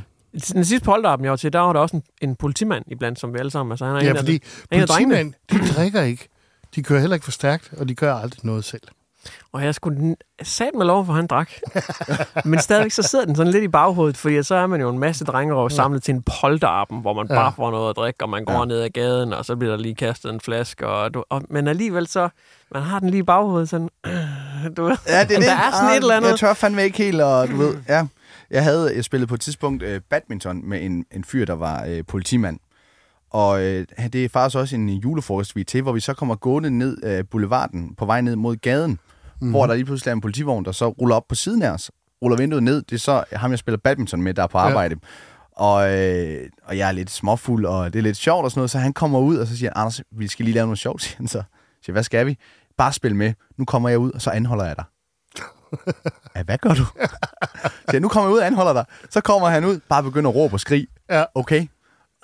Den 0.54 0.66
sidste 0.66 0.86
polterappen, 0.86 1.24
jeg 1.24 1.30
var 1.30 1.36
til, 1.38 1.54
der 1.54 1.60
var 1.60 1.74
der 1.74 1.80
også 1.80 1.96
en, 1.96 2.04
en 2.22 2.36
politimand 2.36 2.84
iblandt, 2.88 3.20
som 3.20 3.34
vi 3.34 3.40
alle 3.40 3.52
sammen. 3.52 3.72
Altså, 3.72 3.86
han 3.86 3.96
er 3.96 4.04
Ja, 4.04 4.10
en 4.12 4.18
fordi 4.18 4.42
politimænd, 4.72 5.34
de 5.52 5.58
drikker 5.76 6.02
ikke. 6.02 6.28
De 6.76 6.84
kører 6.84 7.00
heller 7.00 7.16
ikke 7.16 7.24
for 7.24 7.32
stærkt, 7.32 7.72
og 7.78 7.90
de 7.90 7.96
gør 7.96 8.14
aldrig 8.16 8.46
noget 8.46 8.64
selv. 8.64 8.82
Og 9.52 9.64
jeg 9.66 9.76
skulle 9.76 10.16
sat 10.44 10.70
med 10.78 10.86
lov, 10.86 11.06
for 11.06 11.14
han 11.14 11.28
drak. 11.28 11.52
Men 12.46 12.60
stadigvæk 12.60 12.92
så 12.92 13.04
sidder 13.04 13.26
den 13.26 13.36
sådan 13.36 13.52
lidt 13.52 13.64
i 13.64 13.68
baghovedet, 13.68 14.18
fordi 14.18 14.44
så 14.44 14.56
er 14.56 14.68
man 14.68 14.82
jo 14.82 14.90
en 14.90 15.00
masse 15.00 15.26
drengerov 15.26 15.70
samlet 15.70 16.04
til 16.04 16.14
en 16.14 16.24
polterappen, 16.42 17.02
hvor 17.02 17.14
man 17.14 17.28
Ja. 17.30 17.36
bare 17.36 17.54
får 17.56 17.72
noget 17.72 17.90
at 17.90 17.96
drikke, 17.96 18.24
og 18.24 18.30
man 18.30 18.46
går 18.46 18.60
Ja. 18.60 18.66
ned 18.66 18.82
ad 18.82 18.90
gaden, 18.90 19.34
og 19.34 19.46
så 19.46 19.56
bliver 19.56 19.76
der 19.76 19.82
lige 19.84 19.96
kastet 19.96 20.34
en 20.34 20.40
flaske. 20.40 20.88
Og 20.88 21.14
du, 21.14 21.24
og, 21.30 21.42
men 21.50 21.68
alligevel 21.68 22.08
så, 22.08 22.30
man 22.74 22.84
har 22.84 23.00
den 23.00 23.10
lige 23.10 23.20
i 23.20 23.24
baghovedet 23.24 23.70
sådan, 23.70 23.90
du 24.78 24.84
ved, 24.84 24.98
Ja, 25.08 25.24
det 25.24 25.36
er 25.36 25.40
der 25.40 25.40
det. 25.40 25.48
er 25.50 25.72
sådan 25.72 25.90
Ah, 25.90 25.96
et 25.96 26.02
eller 26.02 26.16
andet. 26.16 26.30
Jeg 26.30 26.40
tør 26.40 26.54
fandme 26.54 26.84
ikke 26.84 26.98
helt, 26.98 27.22
og 27.22 27.48
du 27.48 27.56
ved, 27.56 27.78
ja. 27.90 28.06
Jeg 28.52 28.64
havde 28.64 28.96
jeg 28.96 29.04
spillede 29.04 29.28
på 29.28 29.36
et 29.36 29.42
tidspunkt 29.42 29.84
øh, 29.84 30.02
badminton 30.10 30.70
med 30.70 30.82
en, 30.82 31.06
en 31.12 31.24
fyr, 31.24 31.46
der 31.46 31.54
var 31.56 31.86
øh, 31.88 32.04
politimand. 32.08 32.60
Og 33.30 33.62
øh, 33.64 33.86
det 34.14 34.26
er 34.26 34.30
faktisk 34.30 34.58
også 34.58 34.76
en 34.76 34.90
julefrokost, 34.90 35.56
vi 35.56 35.62
er 35.62 35.66
til, 35.66 35.82
hvor 35.82 35.92
vi 35.92 36.00
så 36.00 36.14
kommer 36.14 36.36
gående 36.36 36.70
ned 36.70 36.98
øh, 37.04 37.24
boulevarden 37.32 37.96
på 37.96 38.06
vej 38.06 38.22
ned 38.22 38.36
mod 38.36 38.56
gaden, 38.56 38.92
mm-hmm. 38.92 39.50
hvor 39.50 39.68
der 39.68 39.74
lige 39.74 39.86
pludselig 39.86 40.12
er 40.12 40.16
en 40.16 40.22
politivogn, 40.22 40.66
der 40.66 40.72
så 40.72 40.88
ruller 40.88 41.16
op 41.16 41.28
på 41.30 41.36
siden 41.36 41.62
af 41.62 41.70
os, 41.70 41.92
ruller 42.22 42.38
vinduet 42.38 42.64
ned. 42.64 42.82
Det 42.82 42.96
er 42.96 43.00
så 43.00 43.24
ham, 43.34 43.52
jeg 43.52 43.60
spiller 43.60 43.78
badminton 43.78 44.22
med, 44.22 44.34
der 44.34 44.44
er 44.44 44.48
på 44.48 44.58
arbejde. 44.58 44.96
Ja. 45.02 45.08
Og, 45.64 45.98
øh, 45.98 46.50
og 46.64 46.78
jeg 46.78 46.88
er 46.88 46.92
lidt 46.92 47.12
småfuld, 47.12 47.66
og 47.66 47.94
det 47.94 48.00
er 48.00 48.04
lidt 48.04 48.18
sjovt 48.18 48.44
og 48.44 48.52
sådan 48.52 48.60
noget, 48.60 48.72
så 48.72 48.78
han 48.78 48.94
kommer 48.94 49.20
ud, 49.20 49.38
og 49.38 49.48
så 49.48 49.58
siger 49.58 49.72
han, 49.76 49.82
Anders, 49.82 50.02
vi 50.12 50.28
skal 50.28 50.46
lige 50.46 50.56
lave 50.56 50.68
noget 50.68 50.80
sjovt, 50.80 51.02
siger 51.04 51.18
han 51.18 51.28
så. 51.28 51.38
Jeg 51.38 51.46
siger, 51.86 51.94
hvad 51.94 52.04
skal 52.04 52.26
vi? 52.26 52.38
Bare 52.78 52.94
spil 52.94 53.16
med. 53.16 53.34
Nu 53.58 53.66
kommer 53.66 53.90
jeg 53.90 54.00
ud, 54.00 54.12
og 54.12 54.22
så 54.22 54.30
anholder 54.30 54.66
jeg 54.66 54.76
dig. 54.76 54.86
Ja, 56.36 56.44
hvad 56.44 56.58
gør 56.58 56.70
du? 56.70 56.86
Så 57.88 57.92
jeg, 57.94 58.00
nu 58.00 58.08
kommer 58.08 58.30
jeg 58.30 58.34
ud 58.36 58.40
og 58.40 58.46
anholder 58.46 58.74
dig. 58.74 58.86
Så 59.10 59.22
kommer 59.22 59.50
han 59.50 59.66
ud, 59.66 59.80
bare 59.90 60.04
begynder 60.04 60.30
at 60.30 60.36
råbe 60.36 60.56
og 60.56 60.60
skrig. 60.60 60.88
Ja. 61.10 61.24
Okay. 61.36 61.68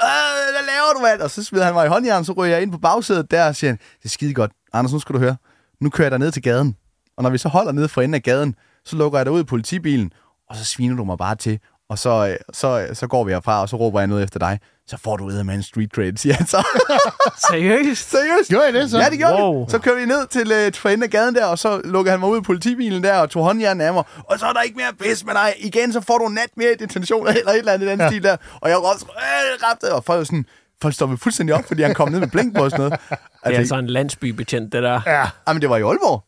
Øh, 0.01 0.53
hvad 0.53 0.65
laver 0.65 0.93
du, 0.95 0.99
mand? 0.99 1.21
Og 1.21 1.31
så 1.31 1.43
smider 1.43 1.65
han 1.65 1.73
mig 1.73 1.85
i 1.85 1.89
håndjern, 1.89 2.25
så 2.25 2.31
ryger 2.33 2.53
jeg 2.53 2.61
ind 2.61 2.71
på 2.71 2.77
bagsædet 2.77 3.31
der 3.31 3.47
og 3.47 3.55
siger, 3.55 3.71
han, 3.71 3.77
det 3.77 4.05
er 4.05 4.09
skide 4.09 4.33
godt. 4.33 4.51
Anders, 4.73 4.93
nu 4.93 4.99
skal 4.99 5.15
du 5.15 5.19
høre. 5.19 5.35
Nu 5.81 5.89
kører 5.89 6.05
jeg 6.05 6.11
dig 6.11 6.19
ned 6.19 6.31
til 6.31 6.41
gaden. 6.41 6.75
Og 7.17 7.23
når 7.23 7.29
vi 7.29 7.37
så 7.37 7.49
holder 7.49 7.71
ned 7.71 7.87
for 7.87 8.01
enden 8.01 8.13
af 8.13 8.23
gaden, 8.23 8.55
så 8.85 8.95
lukker 8.95 9.19
jeg 9.19 9.25
dig 9.25 9.33
ud 9.33 9.41
i 9.41 9.43
politibilen, 9.43 10.11
og 10.49 10.55
så 10.55 10.65
sviner 10.65 10.95
du 10.95 11.03
mig 11.03 11.17
bare 11.17 11.35
til. 11.35 11.59
Og 11.89 11.99
så, 11.99 12.27
øh, 12.27 12.35
så, 12.53 12.79
øh, 12.89 12.95
så 12.95 13.07
går 13.07 13.23
vi 13.23 13.31
herfra, 13.31 13.61
og 13.61 13.69
så 13.69 13.75
råber 13.75 13.99
jeg 13.99 14.07
noget 14.07 14.23
efter 14.23 14.39
dig. 14.39 14.59
Så 14.87 14.97
får 15.03 15.17
du 15.17 15.23
ud 15.25 15.33
af 15.33 15.41
en 15.41 15.63
street 15.63 15.89
cred, 15.95 16.17
siger 16.17 16.35
han 16.35 16.47
så. 16.47 16.67
Seriøst? 17.51 18.09
Seriøst? 18.11 18.49
Gjorde 18.49 18.69
I 18.69 18.73
det 18.73 18.89
så? 18.91 18.97
Ja, 18.99 19.09
det 19.09 19.17
gjorde 19.17 19.33
Wow. 19.43 19.65
vi. 19.65 19.71
Så 19.71 19.79
kører 19.79 19.95
vi 19.99 20.05
ned 20.05 20.27
til 20.27 20.51
øh, 20.51 20.73
for 20.73 20.89
enden 20.89 21.03
af 21.03 21.09
gaden 21.09 21.35
der, 21.35 21.45
og 21.45 21.59
så 21.59 21.81
lukker 21.83 22.11
han 22.11 22.19
mig 22.19 22.29
ud 22.29 22.37
i 22.37 22.41
politibilen 22.41 23.03
der, 23.03 23.17
og 23.19 23.29
tog 23.29 23.43
håndjernen 23.43 23.81
af 23.81 23.93
mig. 23.93 24.03
Og 24.29 24.39
så 24.39 24.45
er 24.45 24.53
der 24.53 24.61
ikke 24.61 24.75
mere 24.77 24.93
pis 25.09 25.25
med 25.25 25.33
dig. 25.33 25.53
Igen, 25.59 25.93
så 25.93 26.01
får 26.01 26.17
du 26.17 26.25
en 26.25 26.33
nat 26.33 26.49
mere 26.57 26.71
i 26.71 26.75
detention, 26.75 27.27
eller 27.27 27.51
et 27.51 27.57
eller 27.57 27.71
andet 27.73 27.87
i 27.87 27.89
den 27.89 27.99
ja. 27.99 28.09
stil 28.09 28.23
der. 28.23 28.37
Og 28.61 28.69
jeg 28.69 28.77
råbte, 28.77 29.05
øh, 29.05 29.63
ramte, 29.69 29.93
og 29.93 30.03
folk 30.03 30.17
var 30.17 30.23
sådan, 30.23 30.45
folk 30.81 30.93
stoppede 30.93 31.17
fuldstændig 31.21 31.55
op, 31.55 31.63
fordi 31.67 31.81
han 31.81 31.93
kom 31.93 32.09
ned 32.11 32.19
med 32.19 32.27
blink 32.27 32.55
på 32.57 32.63
og 32.63 32.71
sådan 32.71 32.85
noget. 32.85 32.99
Det 33.09 33.17
er 33.53 33.57
altså 33.57 33.75
en 33.75 33.87
landsbybetjent, 33.87 34.73
det 34.73 34.83
der. 34.83 35.01
Ja. 35.05 35.25
Jamen, 35.47 35.61
det 35.61 35.69
var 35.69 35.77
i 35.77 35.81
Aalborg. 35.81 36.23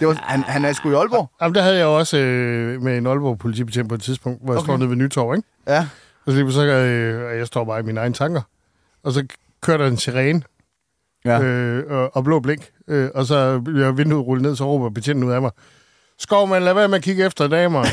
Det 0.00 0.08
var, 0.08 0.14
han, 0.22 0.42
han 0.42 0.64
er 0.64 0.72
sgu 0.72 0.90
i 0.90 0.94
Aalborg. 0.94 1.30
Jamen, 1.42 1.54
der 1.54 1.62
havde 1.62 1.76
jeg 1.76 1.86
også 1.86 2.18
øh, 2.18 2.82
med 2.82 2.98
en 2.98 3.06
Aalborg 3.06 3.38
politibetjent 3.38 3.88
på 3.88 3.94
et 3.94 4.02
tidspunkt, 4.02 4.44
hvor 4.44 4.52
jeg 4.52 4.58
Okay. 4.58 4.66
står 4.66 4.76
nede 4.76 4.88
ved 4.90 4.96
Nytorv, 4.96 5.34
ikke? 5.36 5.48
Ja. 5.68 5.88
Og 6.26 6.32
så 6.32 6.38
lige 6.38 6.52
så 6.52 6.64
øh, 6.66 7.38
jeg 7.38 7.46
står 7.46 7.64
bare 7.64 7.80
i 7.80 7.82
mine 7.82 8.00
egne 8.00 8.14
tanker. 8.14 8.40
Og 9.04 9.12
så 9.12 9.26
kører 9.62 9.76
der 9.78 9.86
en 9.86 9.96
sirene 9.96 10.42
Ja. 11.24 11.40
øh, 11.42 11.84
og, 11.90 12.16
og 12.16 12.24
blå 12.24 12.40
blink. 12.40 12.68
Øh, 12.88 13.08
og 13.14 13.26
så 13.26 13.60
bliver 13.60 13.92
vinduet 13.92 14.26
rullet 14.26 14.42
ned, 14.42 14.56
så 14.56 14.64
råber 14.64 14.90
betjenten 14.90 15.24
ud 15.24 15.32
af 15.32 15.40
mig. 15.42 15.50
Skovmand, 16.18 16.64
lad 16.64 16.74
være 16.74 16.88
med 16.88 16.98
at 16.98 17.04
kigge 17.04 17.26
efter 17.26 17.48
damer. 17.48 17.82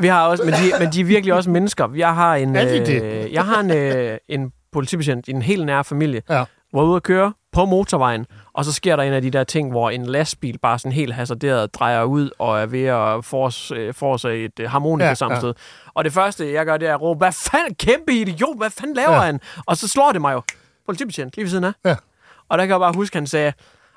Vi 0.00 0.06
har 0.06 0.26
også, 0.26 0.44
men 0.44 0.54
de, 0.54 0.72
men 0.80 0.92
de 0.92 1.00
er 1.00 1.04
virkelig 1.04 1.34
også 1.34 1.50
mennesker. 1.50 1.88
Jeg 1.96 2.14
har 2.14 2.34
en, 2.34 2.56
Er 2.56 2.64
de 2.64 2.80
øh, 2.80 2.86
det? 2.86 3.32
jeg 3.32 3.44
har 3.44 3.60
en, 3.60 3.70
øh, 3.70 4.18
en 4.28 4.52
politibetjent 4.72 5.28
i 5.28 5.30
en 5.30 5.42
helt 5.42 5.66
nær 5.66 5.82
familie, 5.82 6.22
Ja. 6.30 6.44
Er 6.78 6.82
ude 6.82 6.96
at 6.96 7.02
køre 7.02 7.32
på 7.52 7.64
motorvejen, 7.64 8.26
og 8.52 8.64
så 8.64 8.72
sker 8.72 8.96
der 8.96 9.02
en 9.02 9.12
af 9.12 9.22
de 9.22 9.30
der 9.30 9.44
ting, 9.44 9.70
hvor 9.70 9.90
en 9.90 10.06
lastbil 10.06 10.58
bare 10.58 10.78
sådan 10.78 10.92
helt 10.92 11.14
hasarderet 11.14 11.74
drejer 11.74 12.02
ud 12.02 12.30
og 12.38 12.60
er 12.60 12.66
ved 12.66 12.84
at 12.84 13.24
force, 13.24 14.28
øh, 14.28 14.34
et 14.34 14.60
øh, 14.60 14.70
harmonika 14.70 15.08
Ja, 15.08 15.14
sammenstød. 15.14 15.54
Ja. 15.56 15.90
Og 15.94 16.04
det 16.04 16.12
første, 16.12 16.52
jeg 16.52 16.66
gør, 16.66 16.76
det 16.76 16.88
er 16.88 16.94
at 16.94 17.00
råbe, 17.00 17.18
hvad 17.18 17.32
fanden, 17.32 17.74
kæmpe 17.74 18.12
idiot, 18.12 18.56
hvad 18.58 18.70
fanden 18.70 18.96
laver 18.96 19.12
ja. 19.12 19.20
han? 19.20 19.40
Og 19.66 19.76
så 19.76 19.88
slår 19.88 20.12
det 20.12 20.20
mig 20.20 20.32
jo. 20.32 20.42
Politibetjent, 20.86 21.36
lige 21.36 21.44
ved 21.44 21.50
siden 21.50 21.64
af. 21.64 21.72
Ja. 21.84 21.96
Og 22.48 22.58
der 22.58 22.64
kan 22.64 22.70
jeg 22.70 22.80
bare 22.80 22.92
huske, 22.92 23.14
at 23.14 23.20
han 23.20 23.26
sagde, 23.26 23.52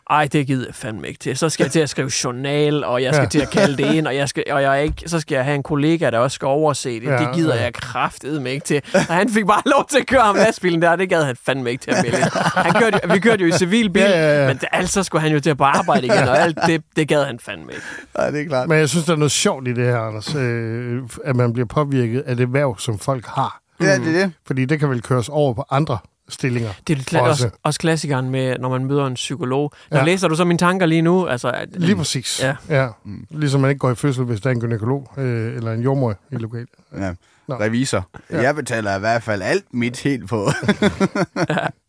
ej, 0.10 0.28
det 0.32 0.48
gider 0.48 0.66
jeg 0.68 0.76
fandme 0.76 1.08
ikke 1.08 1.20
til. 1.20 1.38
Så 1.38 1.50
skal 1.50 1.64
jeg 1.64 1.72
til 1.72 1.80
at 1.80 1.90
skrive 1.90 2.12
journal, 2.24 2.84
og 2.84 3.04
jeg 3.04 3.14
skal 3.14 3.24
Ja. 3.24 3.30
til 3.30 3.40
at 3.40 3.50
kalde 3.50 3.78
det 3.84 3.94
ind, 3.94 4.08
og, 4.08 4.16
jeg 4.16 4.30
skal, 4.30 4.44
og 4.52 4.62
jeg 4.62 4.72
er 4.78 4.82
ikke, 4.82 5.04
så 5.06 5.20
skal 5.20 5.36
jeg 5.36 5.44
have 5.46 5.56
en 5.56 5.64
kollega, 5.64 6.10
der 6.10 6.18
også 6.20 6.36
skal 6.36 6.46
overse 6.46 6.90
det. 7.00 7.04
Ja, 7.04 7.18
det 7.18 7.30
gider 7.34 7.56
ja. 7.56 7.62
jeg 7.64 7.74
kraftedeme 7.74 8.52
ikke 8.52 8.66
til. 8.66 8.82
Og 8.94 9.00
han 9.16 9.30
fik 9.30 9.46
bare 9.46 9.62
lov 9.76 9.86
til 9.90 9.98
at 10.00 10.08
køre 10.08 10.22
ham 10.22 10.36
lastbilen 10.36 10.82
der, 10.82 10.90
og 10.90 10.98
det 10.98 11.10
gad 11.10 11.24
han 11.24 11.36
fandme 11.46 11.72
ikke 11.72 11.82
til 11.82 11.92
at 11.92 11.98
melde. 12.04 12.18
Han 12.56 12.74
kørte, 12.74 13.00
jo- 13.08 13.14
vi 13.14 13.20
kørte 13.20 13.42
jo 13.42 13.48
i 13.48 13.52
civil 13.52 13.90
bil, 13.90 14.02
Ja, 14.02 14.10
ja, 14.10 14.42
ja. 14.42 14.48
men 14.48 14.58
det, 14.58 14.68
altså 14.72 15.04
skulle 15.04 15.22
han 15.22 15.32
jo 15.32 15.40
til 15.40 15.50
at 15.50 15.58
på 15.58 15.64
arbejde 15.64 16.06
igen, 16.08 16.28
og 16.28 16.40
alt 16.40 16.58
det, 16.68 16.82
det 16.96 17.08
gad 17.08 17.24
han 17.26 17.40
fandme 17.40 17.72
ikke. 17.72 17.86
Nej, 18.18 18.30
det 18.30 18.42
er 18.42 18.46
klart. 18.46 18.70
Men 18.70 18.78
jeg 18.78 18.90
synes, 18.90 19.06
der 19.06 19.14
er 19.14 19.18
noget 19.18 19.32
sjovt 19.32 19.68
i 19.68 19.74
det 19.74 19.86
her, 19.86 20.00
Anders. 20.00 20.36
Øh, 20.36 21.02
at 21.26 21.36
man 21.36 21.54
bliver 21.54 21.68
påvirket 21.68 22.22
af 22.22 22.36
det 22.38 22.54
værv, 22.54 22.78
som 22.80 23.00
folk 23.00 23.26
har. 23.26 23.60
Ja, 23.82 23.98
det 24.00 24.08
er 24.08 24.12
det. 24.26 24.32
Fordi 24.48 24.66
det 24.66 24.80
kan 24.80 24.90
vel 24.90 25.02
køres 25.02 25.30
over 25.30 25.54
på 25.54 25.66
andre 25.72 25.98
stillinger. 26.30 26.70
Det 26.88 26.98
er 26.98 27.02
kla- 27.02 27.22
Også. 27.22 27.46
også, 27.46 27.58
også 27.64 27.80
klassikeren 27.80 28.30
med, 28.30 28.58
når 28.60 28.70
man 28.70 28.86
møder 28.86 29.06
en 29.08 29.14
psykolog. 29.14 29.72
Nu 29.92 29.98
Ja. 29.98 30.02
ja. 30.02 30.06
læser 30.06 30.28
du 30.28 30.36
så 30.36 30.46
mine 30.46 30.58
tanker 30.58 30.86
lige 30.86 31.02
nu. 31.02 31.28
Altså, 31.28 31.50
at- 31.52 31.70
Lige 31.72 31.96
præcis. 31.96 32.44
Ja. 32.44 32.56
ja. 32.70 32.88
Ligesom 33.30 33.62
man 33.62 33.70
ikke 33.70 33.80
går 33.80 33.92
i 33.92 33.96
fødsel, 33.96 34.24
hvis 34.24 34.42
der 34.42 34.50
er 34.50 34.54
en 34.54 34.60
gynekolog 34.62 35.12
øh, 35.18 35.56
eller 35.56 35.74
en 35.74 35.82
jordmor 35.82 36.16
i 36.32 36.36
lokalet. 36.36 36.70
Ja. 36.98 37.14
Nå. 37.48 37.56
Revisor. 37.56 38.10
Ja. 38.32 38.38
Ja. 38.38 38.42
Jeg 38.44 38.56
betaler 38.56 38.96
i 38.96 39.00
hvert 39.00 39.24
fald 39.24 39.42
alt 39.42 39.66
mit 39.74 40.00
helt 40.00 40.30
på. 40.30 40.50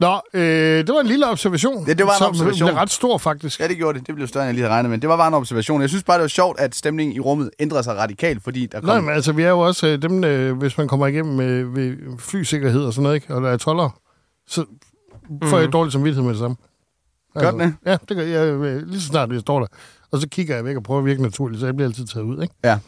Nå, 0.00 0.20
øh, 0.34 0.40
det 0.86 0.88
var 0.94 1.00
en 1.00 1.06
lille 1.06 1.26
observation. 1.30 1.86
Ja, 1.88 1.92
det 1.92 2.06
var 2.06 2.12
en 2.12 2.18
som 2.18 2.28
observation. 2.28 2.66
blev 2.68 2.76
ret 2.76 2.90
stor, 2.90 3.18
faktisk. 3.18 3.60
ja, 3.60 3.68
det 3.68 3.76
gjorde 3.76 3.98
det. 3.98 4.06
Det 4.06 4.14
blev 4.14 4.26
større, 4.28 4.44
end 4.44 4.48
jeg 4.48 4.54
lige 4.54 4.62
havde 4.62 4.74
regnet 4.74 4.90
med. 4.90 4.98
Det 4.98 5.08
var 5.08 5.16
bare 5.16 5.28
en 5.28 5.34
observation. 5.34 5.80
Jeg 5.80 5.88
synes 5.88 6.04
bare, 6.04 6.16
det 6.16 6.22
var 6.22 6.28
sjovt, 6.28 6.60
at 6.60 6.74
stemningen 6.74 7.16
i 7.16 7.20
rummet 7.20 7.50
ændrede 7.58 7.82
sig 7.82 7.96
radikalt, 7.96 8.42
fordi 8.44 8.66
der 8.66 8.80
kom... 8.80 8.86
Nej, 8.88 9.00
men 9.00 9.10
altså, 9.10 9.32
vi 9.32 9.42
er 9.42 9.48
jo 9.50 9.58
også 9.60 9.86
øh, 9.86 10.02
dem, 10.02 10.24
øh, 10.24 10.56
hvis 10.58 10.78
man 10.78 10.88
kommer 10.88 11.06
igennem 11.06 11.34
med, 11.34 11.64
ved 11.64 11.96
flysikkerhed 12.18 12.84
og 12.84 12.92
sådan 12.92 13.02
noget, 13.02 13.14
ikke? 13.14 13.34
og 13.34 13.42
der 13.42 13.48
er 13.50 13.56
toller, 13.56 14.00
så 14.48 14.64
får 15.44 15.58
jeg 15.58 15.72
dårlig 15.72 15.92
samvittighed 15.92 16.22
med 16.24 16.30
det 16.32 16.40
samme. 16.40 16.56
Gør 17.38 17.50
den 17.50 17.60
det? 17.60 17.74
Ja, 17.86 17.96
det 18.08 18.16
gør 18.16 18.22
jeg. 18.24 18.46
øh, 18.46 18.86
Lige 18.86 19.00
så 19.00 19.06
snart 19.06 19.30
jeg 19.32 19.40
står 19.40 19.60
der. 19.60 19.66
Og 20.12 20.20
så 20.20 20.28
kigger 20.28 20.54
jeg 20.54 20.64
væk 20.64 20.76
og 20.76 20.82
prøver 20.82 20.98
at 21.00 21.06
virke 21.06 21.22
naturligt, 21.22 21.60
så 21.60 21.66
jeg 21.66 21.76
bliver 21.76 21.88
altid 21.88 22.06
taget 22.06 22.24
ud, 22.24 22.42
ikke? 22.42 22.54
Ja. 22.64 22.78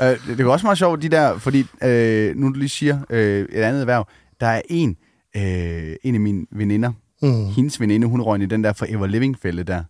Øh, 0.00 0.06
det, 0.06 0.38
det 0.38 0.40
er 0.40 0.50
også 0.50 0.66
meget 0.66 0.78
sjovt, 0.78 1.02
de 1.02 1.08
der, 1.08 1.38
fordi 1.38 1.66
øh, 1.82 2.36
nu 2.36 2.46
du 2.48 2.52
lige 2.52 2.68
siger 2.68 2.98
øh, 3.10 3.40
et 3.40 3.62
andet 3.62 3.80
erhverv. 3.80 4.06
Der 4.40 4.46
er 4.46 4.62
en, 4.70 4.96
øh, 5.36 5.96
en 6.02 6.14
af 6.14 6.20
mine 6.20 6.46
veninder, 6.52 6.92
Mm. 7.24 7.46
hendes 7.46 7.80
veninde, 7.80 8.06
hun 8.06 8.22
røg 8.22 8.42
i 8.42 8.46
den 8.46 8.64
der 8.64 8.72
Forever 8.72 9.06
Living-fælde 9.06 9.62
der. 9.64 9.82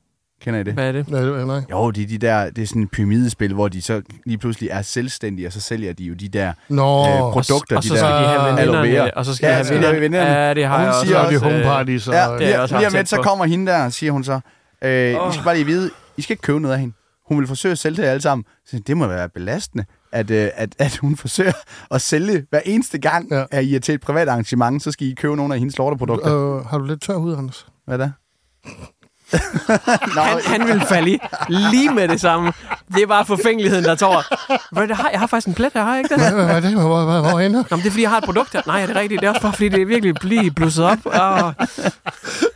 Kender 0.42 0.60
I 0.60 0.62
det? 0.62 0.74
Hvad 0.74 0.88
er 0.88 0.92
det? 0.92 1.08
Nej, 1.08 1.20
det 1.20 1.40
er 1.40 1.44
nej. 1.46 1.60
Jo, 1.70 1.90
det 1.90 2.02
er 2.02 2.06
de 2.06 2.18
der, 2.18 2.50
det 2.50 2.62
er 2.62 2.66
sådan 2.66 2.82
et 2.82 2.90
pyramidespil, 2.90 3.54
hvor 3.54 3.68
de 3.68 3.82
så 3.82 4.02
lige 4.26 4.38
pludselig 4.38 4.68
er 4.72 4.82
selvstændige, 4.82 5.46
og 5.46 5.52
så 5.52 5.60
sælger 5.60 5.92
de 5.92 6.04
jo 6.04 6.14
de 6.14 6.28
der 6.28 6.52
Nå, 6.68 7.00
øh, 7.00 7.18
produkter, 7.32 7.76
og 7.76 7.82
de 7.82 7.88
så 7.88 7.94
der 7.94 8.00
skal 8.00 8.10
de 8.10 8.26
have 8.26 8.60
aloe 8.60 8.82
vera. 8.92 9.10
og 9.16 9.24
så 9.24 9.34
skal 9.34 9.46
Ja, 9.46 9.62
de 9.62 9.82
have 9.84 10.00
veninderne. 10.00 10.30
Ja, 10.30 10.54
det 10.54 10.66
har 10.66 10.72
Og 10.74 10.78
hun 10.80 10.84
jeg 10.86 10.94
også. 10.94 11.06
siger 11.06 11.18
og 11.18 11.30
de 11.30 11.36
også, 11.36 11.44
home 11.44 11.56
øh, 11.58 11.64
parties. 11.64 12.08
Og, 12.08 12.14
Ja, 12.14 12.32
det 12.32 12.40
lige, 12.40 12.60
også 12.60 12.76
lige 12.78 12.86
om 12.86 12.92
lidt, 12.92 13.08
så 13.08 13.16
kommer 13.22 13.44
hende 13.44 13.72
der, 13.72 13.88
siger 13.88 14.12
hun 14.12 14.24
så. 14.24 14.40
Øh, 14.84 15.22
Åh. 15.24 15.30
I 15.30 15.32
skal 15.32 15.44
bare 15.44 15.54
lige 15.54 15.66
vide, 15.66 15.90
I 16.16 16.22
skal 16.22 16.32
ikke 16.34 16.42
købe 16.42 16.60
noget 16.60 16.74
af 16.74 16.80
hende. 16.80 16.94
Hun 17.28 17.38
vil 17.38 17.46
forsøge 17.46 17.72
at 17.72 17.78
sælge 17.78 17.96
det 17.96 18.02
alle 18.02 18.20
sammen. 18.22 18.44
Så 18.66 18.80
det 18.86 18.96
må 18.96 19.06
være 19.06 19.28
belastende, 19.28 19.84
at, 20.12 20.30
øh, 20.30 20.48
at, 20.54 20.74
at 20.78 20.96
hun 20.96 21.16
forsøger 21.16 21.52
at 21.90 22.00
sælge 22.02 22.46
hver 22.50 22.60
eneste 22.64 22.98
gang, 22.98 23.28
Ja. 23.30 23.44
at 23.50 23.64
I 23.64 23.74
er 23.74 23.80
til 23.80 23.94
et 23.94 24.00
privat 24.00 24.28
arrangement, 24.28 24.82
så 24.82 24.92
skal 24.92 25.06
I 25.06 25.14
købe 25.14 25.36
nogle 25.36 25.54
af 25.54 25.58
hendes 25.60 25.78
lorteprodukter. 25.78 26.56
øh, 26.58 26.66
har 26.66 26.78
du 26.78 26.84
lidt 26.84 27.02
tør 27.02 27.16
hud, 27.16 27.36
Anders? 27.36 27.66
Hvad 27.86 27.98
er 27.98 28.04
det? 28.04 28.12
Nå, 30.14 30.20
Han, 30.22 30.40
han 30.60 30.68
vil 30.68 30.80
falde 30.88 31.10
i 31.10 31.18
lige 31.48 31.90
med 31.94 32.08
det 32.08 32.20
samme. 32.20 32.52
Det 32.94 33.02
er 33.02 33.06
bare 33.06 33.26
forfængeligheden, 33.26 33.84
der 33.84 33.94
tår. 33.94 34.24
Hvad, 34.74 34.88
det 34.88 34.96
har, 34.96 35.10
jeg 35.10 35.20
har 35.20 35.26
faktisk 35.26 35.48
en 35.48 35.54
plet 35.54 35.72
her, 35.74 35.82
har 35.84 35.94
jeg 35.94 35.98
ikke 36.04 36.14
det? 36.14 36.32
Hvad 36.34 36.44
er 36.56 36.60
det? 36.60 36.72
Hvor, 36.74 37.04
hvor, 37.04 37.30
hvor 37.30 37.38
henne? 37.40 37.64
Nå, 37.70 37.76
det 37.76 37.86
er, 37.86 37.90
fordi 37.90 38.02
jeg 38.02 38.10
har 38.10 38.18
et 38.18 38.24
produkt 38.24 38.52
her. 38.52 38.62
Nej, 38.66 38.82
er 38.82 38.86
det 38.86 38.96
rigtigt? 38.96 39.20
Det 39.20 39.26
er 39.26 39.30
også 39.30 39.42
bare, 39.42 39.52
fordi 39.52 39.68
det 39.68 39.82
er 39.82 39.86
virkelig 39.86 40.14
blive 40.14 40.50
blusset 40.50 40.84
op. 40.84 40.98
Åh, 41.06 41.52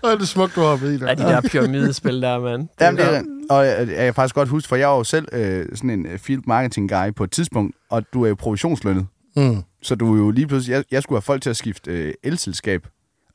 Hvor 0.06 0.12
er 0.14 0.18
det 0.18 0.28
smukt, 0.28 0.54
du 0.56 0.60
har 0.60 0.76
ved 0.76 0.98
ja, 0.98 1.14
de 1.14 1.22
der 1.22 1.40
pyramidespil 1.40 2.22
der, 2.22 2.38
mand. 2.40 2.68
Jamen, 2.80 2.98
det 3.00 3.16
er, 3.16 3.22
og 3.50 3.66
jeg, 3.66 3.78
jeg 3.78 3.96
kan 3.96 4.14
faktisk 4.14 4.34
godt 4.34 4.48
huske, 4.48 4.68
for 4.68 4.76
jeg 4.76 4.88
var 4.88 4.96
jo 4.96 5.04
selv 5.04 5.28
øh, 5.32 5.66
sådan 5.74 5.90
en 5.90 6.06
øh, 6.06 6.18
field 6.18 6.42
marketing 6.46 6.90
guy 6.90 7.14
på 7.16 7.24
et 7.24 7.30
tidspunkt, 7.30 7.76
og 7.90 8.02
du 8.12 8.24
er 8.24 8.28
jo 8.28 8.34
provisionslønnet. 8.34 9.06
Mm. 9.36 9.62
Så 9.82 9.94
du 9.94 10.14
er 10.14 10.18
jo 10.18 10.30
lige 10.30 10.46
pludselig, 10.46 10.74
jeg, 10.74 10.84
jeg 10.90 11.02
skulle 11.02 11.16
have 11.16 11.22
folk 11.22 11.42
til 11.42 11.50
at 11.50 11.56
skifte 11.56 11.90
øh, 11.90 12.14
elselskab. 12.24 12.86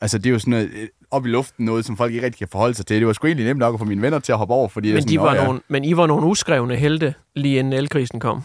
Altså, 0.02 0.18
det 0.18 0.26
er 0.26 0.30
jo 0.32 0.40
sådan 0.40 0.52
noget, 0.52 0.70
øh, 0.82 0.88
op 1.12 1.26
i 1.26 1.30
luften, 1.30 1.66
noget, 1.66 1.86
som 1.86 1.98
folk 1.98 2.14
ikke 2.14 2.26
rigtig 2.26 2.40
kan 2.40 2.48
forholde 2.52 2.74
sig 2.76 2.86
til. 2.86 2.98
Det 3.00 3.08
var 3.08 3.14
sgu 3.14 3.28
egentlig 3.28 3.46
nemt 3.46 3.60
nok 3.60 3.74
at 3.74 3.80
få 3.80 3.86
mine 3.86 4.02
venner 4.02 4.20
til 4.20 4.32
at 4.32 4.38
hoppe 4.38 4.54
over, 4.54 4.68
fordi... 4.68 4.94
Men, 4.94 5.02
sådan, 5.02 5.10
de 5.12 5.16
"Nå 5.16 5.22
var 5.24 5.36
ja." 5.36 5.44
nogle, 5.44 5.60
men 5.68 5.84
I 5.84 5.98
var 5.98 6.08
nogle 6.08 6.26
uskrevne 6.26 6.76
helte, 6.76 7.14
lige 7.36 7.60
inden 7.60 7.74
elkrisen 7.74 8.20
kom. 8.20 8.44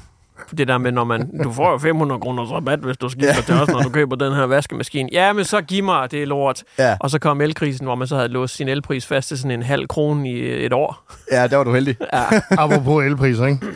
Det 0.59 0.69
der 0.69 0.79
med, 0.79 0.93
når 0.93 1.05
man, 1.05 1.31
du 1.45 1.53
får 1.53 1.71
jo 1.73 1.79
500 1.79 2.21
kroner 2.21 2.43
rabat, 2.43 2.79
hvis 2.79 2.97
du 2.97 3.09
skifter 3.09 3.43
til 3.43 3.55
os, 3.55 3.69
når 3.69 3.83
du 3.83 3.89
køber 3.89 4.17
den 4.17 4.33
her 4.33 4.43
vaskemaskine. 4.45 5.09
Ja, 5.13 5.33
men 5.33 5.45
så 5.45 5.61
giv 5.61 5.85
mig 5.85 6.11
det 6.11 6.29
lort. 6.29 6.63
Ja. 6.79 6.97
Og 7.01 7.11
så 7.11 7.19
kom 7.19 7.41
elkrisen, 7.41 7.87
hvor 7.87 7.95
man 7.95 8.09
så 8.09 8.17
havde 8.17 8.29
låst 8.29 8.57
sin 8.57 8.69
elpris 8.69 9.07
fast 9.07 9.29
til 9.29 9.39
sådan 9.39 9.51
en 9.51 9.63
halv 9.63 9.87
krone 9.89 10.31
i 10.31 10.65
et 10.65 10.73
år. 10.73 11.13
Ja, 11.33 11.47
der 11.47 11.57
var 11.57 11.65
du 11.65 11.73
heldig. 11.75 11.97
Ja, 12.13 12.25
Apropos 12.63 13.05
elpriser, 13.05 13.47
ikke? 13.47 13.67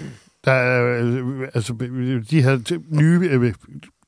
Der, 0.44 0.52
er, 0.52 1.00
øh, 1.02 1.48
altså, 1.54 1.72
de 2.30 2.42
her 2.42 2.78
nye 2.90 3.28
øh, 3.32 3.54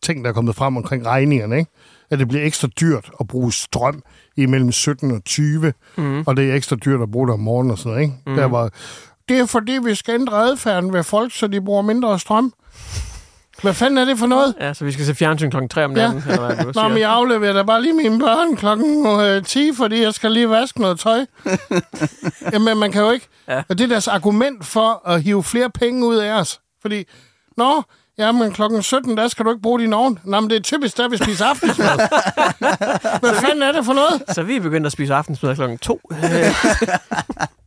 ting, 0.02 0.24
der 0.24 0.30
er 0.30 0.34
kommet 0.34 0.54
frem 0.56 0.76
omkring 0.76 1.06
regningerne, 1.06 1.58
ikke? 1.58 1.70
at 2.10 2.18
det 2.18 2.28
bliver 2.28 2.44
ekstra 2.44 2.68
dyrt 2.80 3.10
at 3.20 3.26
bruge 3.28 3.52
strøm 3.52 4.02
imellem 4.36 4.72
17 4.72 5.10
og 5.10 5.24
20, 5.24 5.72
Mhm. 5.96 6.24
og 6.26 6.36
det 6.36 6.50
er 6.50 6.54
ekstra 6.54 6.76
dyrt 6.76 7.00
at 7.02 7.10
bruge 7.10 7.26
det 7.26 7.32
om 7.34 7.40
morgenen 7.40 7.70
og 7.70 7.78
sådan 7.78 7.90
noget. 7.90 8.02
Ikke? 8.02 8.14
Mhm. 8.26 8.36
Der 8.36 8.44
var, 8.46 8.70
det 9.28 9.38
er 9.38 9.46
fordi, 9.46 9.72
vi 9.85 9.94
skal 9.94 10.14
ændre 10.14 10.37
adfærden 10.37 10.92
ved 10.92 11.04
folk, 11.04 11.32
så 11.35 11.46
de 11.46 11.61
bruger 11.61 11.82
mindre 11.82 12.18
strøm. 12.18 12.52
Hvad 13.62 13.74
fanden 13.74 13.98
er 13.98 14.04
det 14.04 14.18
for 14.18 14.26
noget? 14.26 14.54
Ja, 14.61 14.74
så 14.74 14.85
vi 14.85 14.92
skal 14.92 15.06
se 15.06 15.14
fjernsyn 15.14 15.50
klokken 15.50 15.68
3 15.68 15.85
om 15.85 15.96
Ja. 15.96 16.02
natten, 16.12 16.22
eller 16.32 16.54
hvad 16.54 16.64
du 16.64 16.80
Nå, 16.82 16.88
men 16.88 16.98
jeg 16.98 17.11
afleverer 17.11 17.52
da 17.52 17.62
bare 17.62 17.82
lige 17.82 17.92
mine 17.94 18.18
børn 18.18 18.56
klokken 18.56 19.06
øh, 19.20 19.44
10, 19.44 19.70
fordi 19.76 20.02
jeg 20.02 20.14
skal 20.14 20.32
lige 20.32 20.50
vaske 20.50 20.80
noget 20.80 21.00
tøj. 21.00 21.26
Jamen, 22.52 22.78
man 22.78 22.92
kan 22.92 23.02
jo 23.02 23.11
ikke... 23.11 23.28
Ja. 23.48 23.62
Og 23.68 23.78
det 23.78 23.85
er 23.85 23.88
deres 23.88 24.08
argument 24.08 24.66
for 24.66 25.08
at 25.08 25.22
hive 25.22 25.42
flere 25.44 25.70
penge 25.70 26.06
ud 26.06 26.16
af 26.16 26.32
os. 26.40 26.61
Fordi, 26.82 27.04
nå, 27.56 27.82
ja, 28.18 28.32
men 28.32 28.52
klokken 28.52 28.82
17, 28.82 29.16
der 29.16 29.28
skal 29.28 29.44
du 29.44 29.50
ikke 29.50 29.62
bruge 29.62 29.80
din 29.80 29.92
ovn. 29.92 30.18
Nå, 30.24 30.40
men 30.40 30.50
det 30.50 30.56
er 30.56 30.61
typisk, 30.61 30.96
der 30.96 31.08
vi 31.08 31.16
spiser 31.16 31.44
aftensmad. 31.46 31.87
Hvad 33.20 33.35
fanden 33.40 33.62
er 33.62 33.72
det 33.72 33.85
for 33.85 33.92
noget? 33.92 34.22
Så 34.28 34.42
vi 34.42 34.56
er 34.56 34.61
begyndt 34.61 34.87
at 34.87 34.92
spise 34.92 35.14
aftensmad 35.14 35.54
klokken 35.54 35.78
2. 35.78 36.00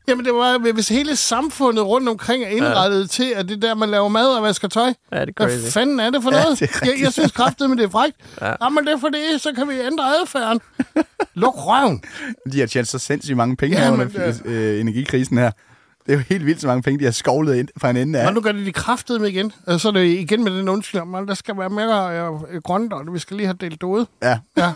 Jamen, 0.08 0.26
det 0.26 0.34
var, 0.34 0.72
hvis 0.74 0.88
hele 0.90 1.16
samfundet 1.16 1.86
rundt 1.86 2.10
omkring 2.10 2.44
er 2.44 2.48
indrettet 2.48 3.02
ja. 3.02 3.08
til, 3.08 3.34
at 3.36 3.46
det 3.50 3.56
er 3.56 3.68
der, 3.68 3.76
man 3.76 3.90
laver 3.90 4.08
mad 4.08 4.28
og 4.28 4.44
vasker 4.44 4.68
tøj. 4.68 4.94
Ja, 5.12 5.22
det 5.26 5.34
er 5.38 5.46
Hvad 5.46 5.60
crazy. 5.62 5.74
fanden 5.74 6.00
er 6.00 6.10
det 6.10 6.24
for 6.24 6.36
Ja, 6.36 6.42
noget? 6.44 6.60
det 6.60 6.70
er 6.82 6.86
jeg, 6.86 7.02
jeg 7.02 7.14
synes 7.14 7.32
kraftigt, 7.32 7.70
men 7.70 7.78
det 7.78 7.86
er 7.86 7.90
frækt. 7.90 8.16
Ja. 8.42 8.46
Ja. 8.50 8.54
Jamen, 8.62 8.86
det 8.86 8.94
er 8.94 9.00
fordi, 9.00 9.18
så 9.38 9.52
kan 9.56 9.70
vi 9.70 9.74
ændre 9.80 10.04
adfærden. 10.22 10.60
Luk 11.42 11.54
røven. 11.58 12.02
De 12.54 12.60
har 12.60 12.68
tjent 12.68 12.88
så 12.88 13.00
sindssygt 13.00 13.38
mange 13.38 13.56
penge 13.56 13.78
Ja, 13.78 13.86
ja, 13.86 13.92
under 13.94 14.06
det- 14.08 14.42
øh, 14.46 14.82
energikrisen 14.82 15.38
her. 15.38 15.52
Det 16.06 16.14
er 16.14 16.18
jo 16.18 16.24
helt 16.30 16.46
vildt, 16.46 16.62
så 16.62 16.68
mange 16.68 16.82
penge, 16.82 17.00
de 17.00 17.04
har 17.04 17.12
skovlet 17.12 17.56
ind 17.56 17.68
fra 17.78 17.90
en 17.90 17.98
ende 17.98 18.20
af. 18.20 18.26
Ja. 18.26 18.32
nu 18.32 18.42
gør 18.42 18.52
det 18.52 18.66
de 18.66 18.72
kraftede 18.72 19.20
med 19.20 19.30
igen. 19.30 19.52
Og 19.68 19.80
så 19.80 19.88
er 19.88 19.92
det 19.92 20.06
igen 20.06 20.44
med 20.44 20.58
den 20.58 20.70
undskyld, 20.70 21.02
at 21.02 21.28
der 21.28 21.34
skal 21.34 21.58
være 21.58 21.70
mere 21.70 22.20
øh, 22.50 22.62
grønt, 22.62 22.94
og 22.94 23.14
vi 23.14 23.20
skal 23.20 23.38
lige 23.38 23.48
have 23.48 23.58
delt 23.62 23.82
det 23.82 23.88
ud. 23.88 24.06
Ja. 24.24 24.40
ja. 24.58 24.74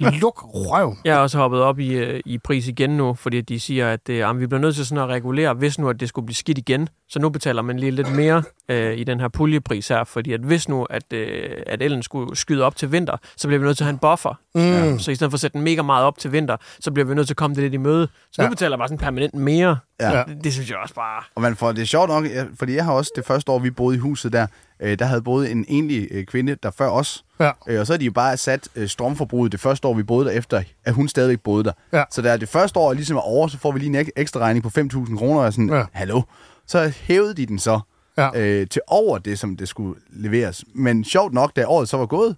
Luk 0.20 0.42
røv. 0.44 0.96
Jeg 1.04 1.14
er 1.14 1.18
også 1.18 1.38
hoppet 1.38 1.60
op 1.60 1.78
i, 1.78 1.94
øh, 1.94 2.20
i 2.26 2.38
pris 2.38 2.68
igen 2.68 2.90
nu, 2.90 3.14
fordi 3.14 3.40
de 3.40 3.60
siger, 3.60 3.90
at 3.90 4.08
øh, 4.08 4.40
vi 4.40 4.46
bliver 4.46 4.60
nødt 4.60 4.74
til 4.74 4.86
sådan 4.86 5.04
at 5.04 5.08
regulere, 5.08 5.54
hvis 5.54 5.78
nu 5.78 5.88
at 5.88 6.00
det 6.00 6.08
skulle 6.08 6.26
blive 6.26 6.36
skidt 6.36 6.58
igen. 6.58 6.88
Så 7.14 7.20
nu 7.20 7.28
betaler 7.28 7.62
man 7.62 7.78
lige 7.78 7.90
lidt 7.90 8.12
mere 8.12 8.42
øh, 8.68 8.96
i 8.98 9.04
den 9.04 9.20
her 9.20 9.28
puljepris 9.28 9.88
her, 9.88 10.04
fordi 10.04 10.32
at 10.32 10.40
hvis 10.40 10.68
nu, 10.68 10.84
at, 10.84 11.12
øh, 11.12 11.50
at 11.66 11.82
elen 11.82 12.02
skulle 12.02 12.36
skyde 12.36 12.64
op 12.64 12.76
til 12.76 12.92
vinter, 12.92 13.16
så 13.36 13.48
bliver 13.48 13.58
vi 13.60 13.64
nødt 13.66 13.76
til 13.76 13.84
at 13.84 13.86
have 13.86 13.92
en 13.92 13.98
buffer. 13.98 14.40
Mm. 14.54 14.60
Ja. 14.60 14.98
Så 14.98 15.10
i 15.10 15.14
stedet 15.14 15.30
for 15.30 15.36
at 15.36 15.40
sætte 15.40 15.58
den 15.58 15.64
mega 15.64 15.82
meget 15.82 16.04
op 16.04 16.18
til 16.18 16.32
vinter, 16.32 16.56
så 16.80 16.90
bliver 16.90 17.06
vi 17.06 17.14
nødt 17.14 17.26
til 17.26 17.32
at 17.32 17.36
komme 17.36 17.54
det 17.54 17.62
lidt 17.62 17.74
i 17.74 17.76
møde. 17.76 18.08
Så 18.32 18.42
nu 18.42 18.44
Ja. 18.44 18.50
betaler 18.50 18.76
bare 18.76 18.88
sådan 18.88 18.98
permanent 18.98 19.34
mere. 19.34 19.78
Ja. 20.00 20.22
Det, 20.28 20.44
det 20.44 20.52
synes 20.52 20.70
jeg 20.70 20.78
også 20.78 20.94
bare... 20.94 21.22
Og 21.34 21.42
man 21.42 21.56
får, 21.56 21.72
det 21.72 21.82
er 21.82 21.86
sjovt 21.86 22.08
nok, 22.08 22.24
fordi 22.58 22.74
jeg 22.74 22.84
har 22.84 22.92
også 22.92 23.12
det 23.16 23.24
første 23.26 23.52
år, 23.52 23.58
vi 23.58 23.70
boede 23.70 23.96
i 23.96 23.98
huset 23.98 24.32
der, 24.32 24.46
øh, 24.80 24.98
der 24.98 25.04
havde 25.04 25.22
boet 25.22 25.50
en 25.50 25.64
enlig 25.68 26.08
øh, 26.10 26.24
kvinde, 26.24 26.56
der 26.62 26.70
før 26.70 26.88
os. 26.88 27.24
Ja. 27.40 27.50
Øh, 27.68 27.80
og 27.80 27.86
så 27.86 27.92
har 27.92 27.98
de 27.98 28.04
jo 28.04 28.12
bare 28.12 28.36
sat 28.36 28.68
øh, 28.76 28.88
strømforbruget 28.88 29.52
det 29.52 29.60
første 29.60 29.88
år, 29.88 29.94
vi 29.94 30.02
boede 30.02 30.24
der, 30.26 30.32
efter 30.32 30.62
at 30.84 30.94
hun 30.94 31.08
stadigvæk 31.08 31.40
boede 31.40 31.64
der. 31.64 31.72
Ja. 31.92 32.04
Så 32.10 32.22
da 32.22 32.36
det 32.36 32.48
første 32.48 32.78
år 32.80 32.92
ligesom 32.92 33.16
er 33.16 33.20
over, 33.20 33.48
så 33.48 33.58
får 33.58 33.72
vi 33.72 33.78
lige 33.78 34.00
en 34.00 34.06
ek- 34.06 34.10
ekstra 34.16 34.40
regning 34.40 34.62
på 34.62 34.70
5.000 34.80 35.18
kroner, 35.18 35.40
og 35.40 35.52
sådan, 35.52 35.70
ja. 35.72 35.84
hallo. 35.92 36.22
Så 36.66 36.92
hævede 36.96 37.34
de 37.34 37.46
den 37.46 37.58
så 37.58 37.80
Ja. 38.18 38.30
øh, 38.40 38.66
til 38.68 38.82
over 38.86 39.18
det, 39.18 39.38
som 39.38 39.56
det 39.56 39.68
skulle 39.68 40.00
leveres. 40.10 40.64
Men 40.74 41.04
sjovt 41.04 41.32
nok, 41.32 41.56
da 41.56 41.64
året 41.66 41.88
så 41.88 41.96
var 41.96 42.06
gået, 42.06 42.36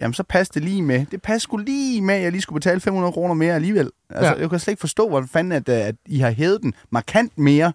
jamen 0.00 0.14
så 0.14 0.22
passede 0.22 0.54
det 0.60 0.68
lige 0.68 0.82
med. 0.82 1.06
Det 1.10 1.22
passede 1.22 1.40
sgu 1.40 1.56
lige 1.56 2.02
med, 2.02 2.14
at 2.14 2.22
jeg 2.22 2.32
lige 2.32 2.42
skulle 2.42 2.56
betale 2.60 2.80
500 2.80 3.12
kroner 3.12 3.34
mere 3.34 3.54
alligevel. 3.54 3.90
Altså, 4.10 4.32
Ja. 4.34 4.40
jeg 4.40 4.50
kan 4.50 4.58
slet 4.58 4.72
ikke 4.72 4.80
forstå, 4.80 5.08
hvordan 5.08 5.28
fanden, 5.28 5.52
at, 5.52 5.68
øh, 5.68 5.86
at 5.86 5.94
I 6.06 6.18
har 6.18 6.30
hævet 6.30 6.62
den 6.62 6.74
markant 6.90 7.38
mere, 7.38 7.72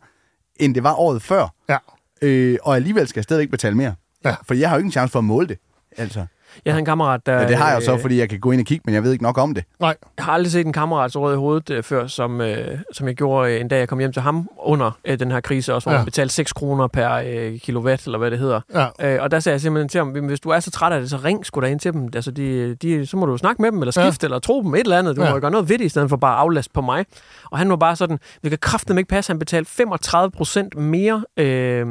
end 0.55 0.75
det 0.75 0.83
var 0.83 0.93
året 0.93 1.21
før. 1.21 1.53
Ja. 1.69 1.77
Øh, 2.21 2.57
og 2.63 2.75
alligevel 2.75 3.07
skal 3.07 3.19
jeg 3.19 3.23
stadigvæk 3.23 3.49
betale 3.51 3.75
mere. 3.75 3.95
Ja. 4.25 4.35
For 4.47 4.53
jeg 4.53 4.69
har 4.69 4.75
jo 4.75 4.79
ikke 4.79 4.87
en 4.87 4.91
chance 4.91 5.11
for 5.11 5.19
at 5.19 5.25
måle 5.25 5.47
det. 5.47 5.57
Altså. 5.97 6.25
Jeg 6.65 6.73
havde 6.73 6.79
en 6.79 6.85
kammerat, 6.85 7.25
der... 7.25 7.33
Ja, 7.33 7.47
det 7.47 7.55
har 7.55 7.69
jeg 7.69 7.75
jo 7.79 7.85
så, 7.85 7.93
øh, 7.93 8.01
fordi 8.01 8.19
jeg 8.19 8.29
kan 8.29 8.39
gå 8.39 8.51
ind 8.51 8.61
og 8.61 8.65
kigge, 8.65 8.81
men 8.85 8.95
jeg 8.95 9.03
ved 9.03 9.11
ikke 9.11 9.23
nok 9.23 9.37
om 9.37 9.53
det. 9.53 9.63
Nej. 9.79 9.95
Jeg 10.17 10.25
har 10.25 10.33
aldrig 10.33 10.51
set 10.51 10.65
en 10.65 10.73
kammerat 10.73 11.11
så 11.11 11.19
rød 11.21 11.33
i 11.33 11.37
hovedet 11.37 11.69
øh, 11.69 11.83
før, 11.83 12.07
som, 12.07 12.41
øh, 12.41 12.79
som 12.93 13.07
jeg 13.07 13.15
gjorde 13.15 13.53
øh, 13.53 13.61
en 13.61 13.67
dag, 13.67 13.79
jeg 13.79 13.87
kom 13.89 13.99
hjem 13.99 14.13
til 14.13 14.21
ham 14.21 14.49
under 14.59 14.91
øh, 15.05 15.19
den 15.19 15.31
her 15.31 15.39
krise, 15.41 15.73
også, 15.73 15.85
hvor 15.85 15.91
Ja. 15.91 15.97
han 15.97 16.05
betalte 16.05 16.33
6 16.33 16.53
kroner 16.53 16.87
per 16.87 17.11
øh, 17.25 17.59
kilowatt, 17.59 18.05
eller 18.05 18.17
hvad 18.17 18.31
det 18.31 18.39
hedder. 18.39 18.61
Ja. 18.73 19.13
Øh, 19.15 19.23
og 19.23 19.31
der 19.31 19.39
sagde 19.39 19.53
jeg 19.53 19.61
simpelthen 19.61 19.89
til 19.89 19.97
ham, 19.97 20.15
"Jamen, 20.15 20.27
hvis 20.27 20.39
du 20.39 20.49
er 20.49 20.59
så 20.59 20.71
træt 20.71 20.91
af 20.93 21.01
det, 21.01 21.09
så 21.09 21.17
ring 21.17 21.45
sgu 21.45 21.61
da 21.61 21.65
ind 21.67 21.79
til 21.79 21.93
dem. 21.93 22.09
Altså, 22.15 22.31
de, 22.31 22.75
de, 22.75 23.05
så 23.05 23.17
må 23.17 23.25
du 23.25 23.37
snakke 23.37 23.61
med 23.61 23.71
dem, 23.71 23.79
eller 23.81 23.91
skifte, 23.91 24.23
ja. 24.23 24.27
eller 24.27 24.39
tro 24.39 24.63
dem, 24.63 24.73
et 24.75 24.79
eller 24.79 24.99
andet. 24.99 25.15
Du 25.15 25.23
Ja. 25.23 25.33
må 25.33 25.39
gøre 25.39 25.51
noget 25.51 25.69
ved 25.69 25.77
det, 25.77 25.85
i 25.85 25.89
stedet 25.89 26.09
for 26.09 26.17
bare 26.17 26.33
at 26.35 26.39
aflaste 26.39 26.71
på 26.73 26.81
mig. 26.81 27.05
Og 27.51 27.57
han 27.57 27.69
var 27.69 27.75
bare 27.75 27.95
sådan, 27.95 28.19
vi 28.43 28.49
kan 28.49 28.57
kraftedeme 28.61 28.99
ikke 28.99 29.09
passe, 29.09 29.29
han 29.31 29.39
betalte 29.39 29.71
35 29.71 30.31
procent 30.31 30.75
mere, 30.77 31.23
øh, 31.37 31.87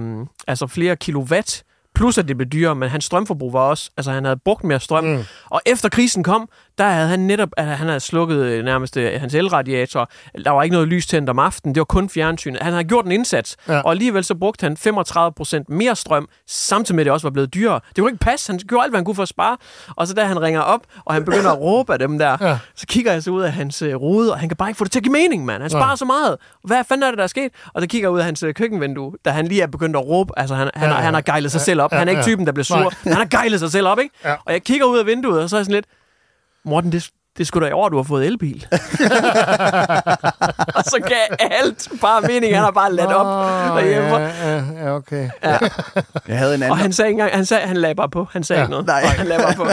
altså 0.48 0.66
flere 0.66 0.96
kilowatt, 0.96 1.62
plus 1.94 2.18
at 2.18 2.28
det 2.28 2.36
blev 2.36 2.48
dyrere, 2.48 2.74
men 2.74 2.88
hans 2.88 3.04
strømforbrug 3.04 3.52
var 3.52 3.60
også, 3.60 3.90
altså 3.96 4.10
han 4.12 4.24
havde 4.24 4.36
brugt 4.44 4.64
mere 4.64 4.80
strøm. 4.80 5.04
Mm. 5.04 5.22
Og 5.50 5.60
efter 5.66 5.88
krisen 5.88 6.22
kom, 6.22 6.48
der 6.80 6.88
havde 6.90 7.08
han 7.08 7.20
netop, 7.20 7.48
at 7.56 7.64
han 7.66 7.86
havde 7.86 8.00
slukket 8.00 8.36
øh, 8.36 8.64
nærmest 8.64 8.96
øh, 8.96 9.20
hans 9.20 9.34
elradiator. 9.34 10.10
Der 10.44 10.50
var 10.50 10.62
ikke 10.62 10.72
noget 10.72 10.88
lys 10.88 11.06
tændt 11.06 11.30
om 11.30 11.38
aftenen, 11.38 11.74
det 11.74 11.80
var 11.80 11.84
kun 11.84 12.08
fjernsynet. 12.08 12.62
Han 12.62 12.72
havde 12.72 12.84
gjort 12.84 13.04
en 13.04 13.12
indsats, 13.12 13.56
Ja. 13.68 13.80
og 13.80 13.90
alligevel 13.90 14.24
så 14.24 14.34
brugte 14.34 14.62
han 14.64 14.76
35 14.76 15.32
procent 15.32 15.70
mere 15.70 15.96
strøm, 15.96 16.28
samtidig 16.46 16.96
med 16.96 17.02
at 17.02 17.04
det 17.04 17.12
også 17.12 17.26
var 17.26 17.30
blevet 17.30 17.54
dyrere. 17.54 17.80
Det 17.88 17.98
kunne 17.98 18.10
ikke 18.10 18.20
passe, 18.24 18.52
han 18.52 18.58
gjorde 18.68 18.82
alt, 18.84 18.92
hvad 18.92 18.98
han 18.98 19.04
kunne 19.04 19.14
for 19.14 19.22
at 19.22 19.28
spare. 19.28 19.56
Og 19.96 20.08
så 20.08 20.14
da 20.14 20.24
han 20.24 20.42
ringer 20.42 20.60
op, 20.60 20.80
og 21.04 21.14
han 21.14 21.24
begynder 21.24 21.50
at 21.52 21.58
råbe 21.66 21.92
af 21.92 21.98
dem 21.98 22.18
der, 22.18 22.36
Ja. 22.40 22.58
så 22.76 22.86
kigger 22.86 23.12
jeg 23.12 23.22
så 23.22 23.30
ud 23.30 23.42
af 23.42 23.52
hans 23.52 23.82
øh, 23.82 23.94
rude, 23.94 24.32
og 24.32 24.38
han 24.38 24.48
kan 24.48 24.56
bare 24.56 24.68
ikke 24.68 24.78
få 24.78 24.84
det 24.84 24.92
til 24.92 24.98
at 24.98 25.02
give 25.04 25.12
mening, 25.12 25.44
mand. 25.44 25.62
Han 25.62 25.70
sparer 25.70 25.90
Ja. 25.90 25.96
så 25.96 26.04
meget. 26.04 26.36
Hvad 26.64 26.84
fanden 26.88 27.02
er 27.02 27.10
det, 27.10 27.18
der 27.18 27.24
er 27.24 27.28
sket? 27.28 27.50
Og 27.74 27.82
så 27.82 27.88
kigger 27.88 28.08
ud 28.08 28.18
af 28.18 28.24
hans 28.24 28.44
køkkenvindue, 28.56 29.12
da 29.24 29.30
han 29.30 29.46
lige 29.46 29.62
er 29.62 29.66
begyndt 29.66 29.96
at 29.96 30.06
råbe. 30.06 30.38
Altså, 30.38 30.54
han, 30.54 30.70
han, 30.74 30.88
Ja, 30.90 30.94
ja, 30.96 31.00
han 31.00 31.14
har 31.14 31.20
gejlet 31.20 31.52
sig 31.52 31.58
Ja, 31.58 31.64
selv 31.64 31.80
op. 31.82 31.92
ja, 31.92 31.98
Han 31.98 32.08
er 32.08 32.12
ikke 32.12 32.22
typen, 32.22 32.46
der 32.46 32.52
bliver 32.52 32.64
sur. 32.64 32.76
Nej. 32.76 32.88
Han 33.04 33.12
har 33.12 33.24
gejlet 33.24 33.60
sig 33.60 33.70
selv 33.72 33.86
op, 33.88 33.98
ikke? 33.98 34.14
Ja. 34.24 34.34
Og 34.44 34.52
jeg 34.52 34.62
kigger 34.62 34.86
ud 34.86 34.98
af 34.98 35.06
vinduet, 35.06 35.42
og 35.42 35.50
så 35.50 35.56
er 35.56 35.60
jeg 35.60 35.64
sådan 35.64 35.74
lidt, 35.74 35.86
Morten, 36.64 36.92
det, 36.92 37.08
det 37.38 37.46
skulle 37.46 37.64
da 37.66 37.70
i 37.70 37.72
år, 37.72 37.88
du 37.88 37.96
har 37.96 38.02
fået 38.02 38.26
elbil. 38.26 38.66
og 40.76 40.84
så 40.84 41.00
gav 41.08 41.36
alt 41.50 41.88
bare 42.00 42.20
mening. 42.20 42.54
Han 42.54 42.64
har 42.64 42.70
bare 42.70 42.92
ladt 42.92 43.12
op 43.12 43.26
Åh, 43.26 43.76
derhjemme. 43.76 44.16
ja, 44.16 44.62
ja, 44.84 44.94
okay. 44.94 45.30
Ja. 45.44 45.58
Jeg 46.28 46.38
havde 46.38 46.54
en 46.54 46.62
anden... 46.62 46.70
Og 46.70 46.78
han 46.78 46.92
sagde 46.92 47.08
ikke 47.08 47.20
engang, 47.20 47.36
han, 47.36 47.44
sagde, 47.46 47.66
han 47.66 47.76
lagde 47.76 47.94
bare 47.94 48.08
på. 48.08 48.26
Han 48.32 48.44
sagde 48.44 48.60
Ja. 48.60 48.64
ikke 48.64 48.70
noget. 48.70 48.86
Nej. 48.86 49.02
Han 49.04 49.26
lagde 49.26 49.42
bare 49.42 49.54
på. 49.54 49.66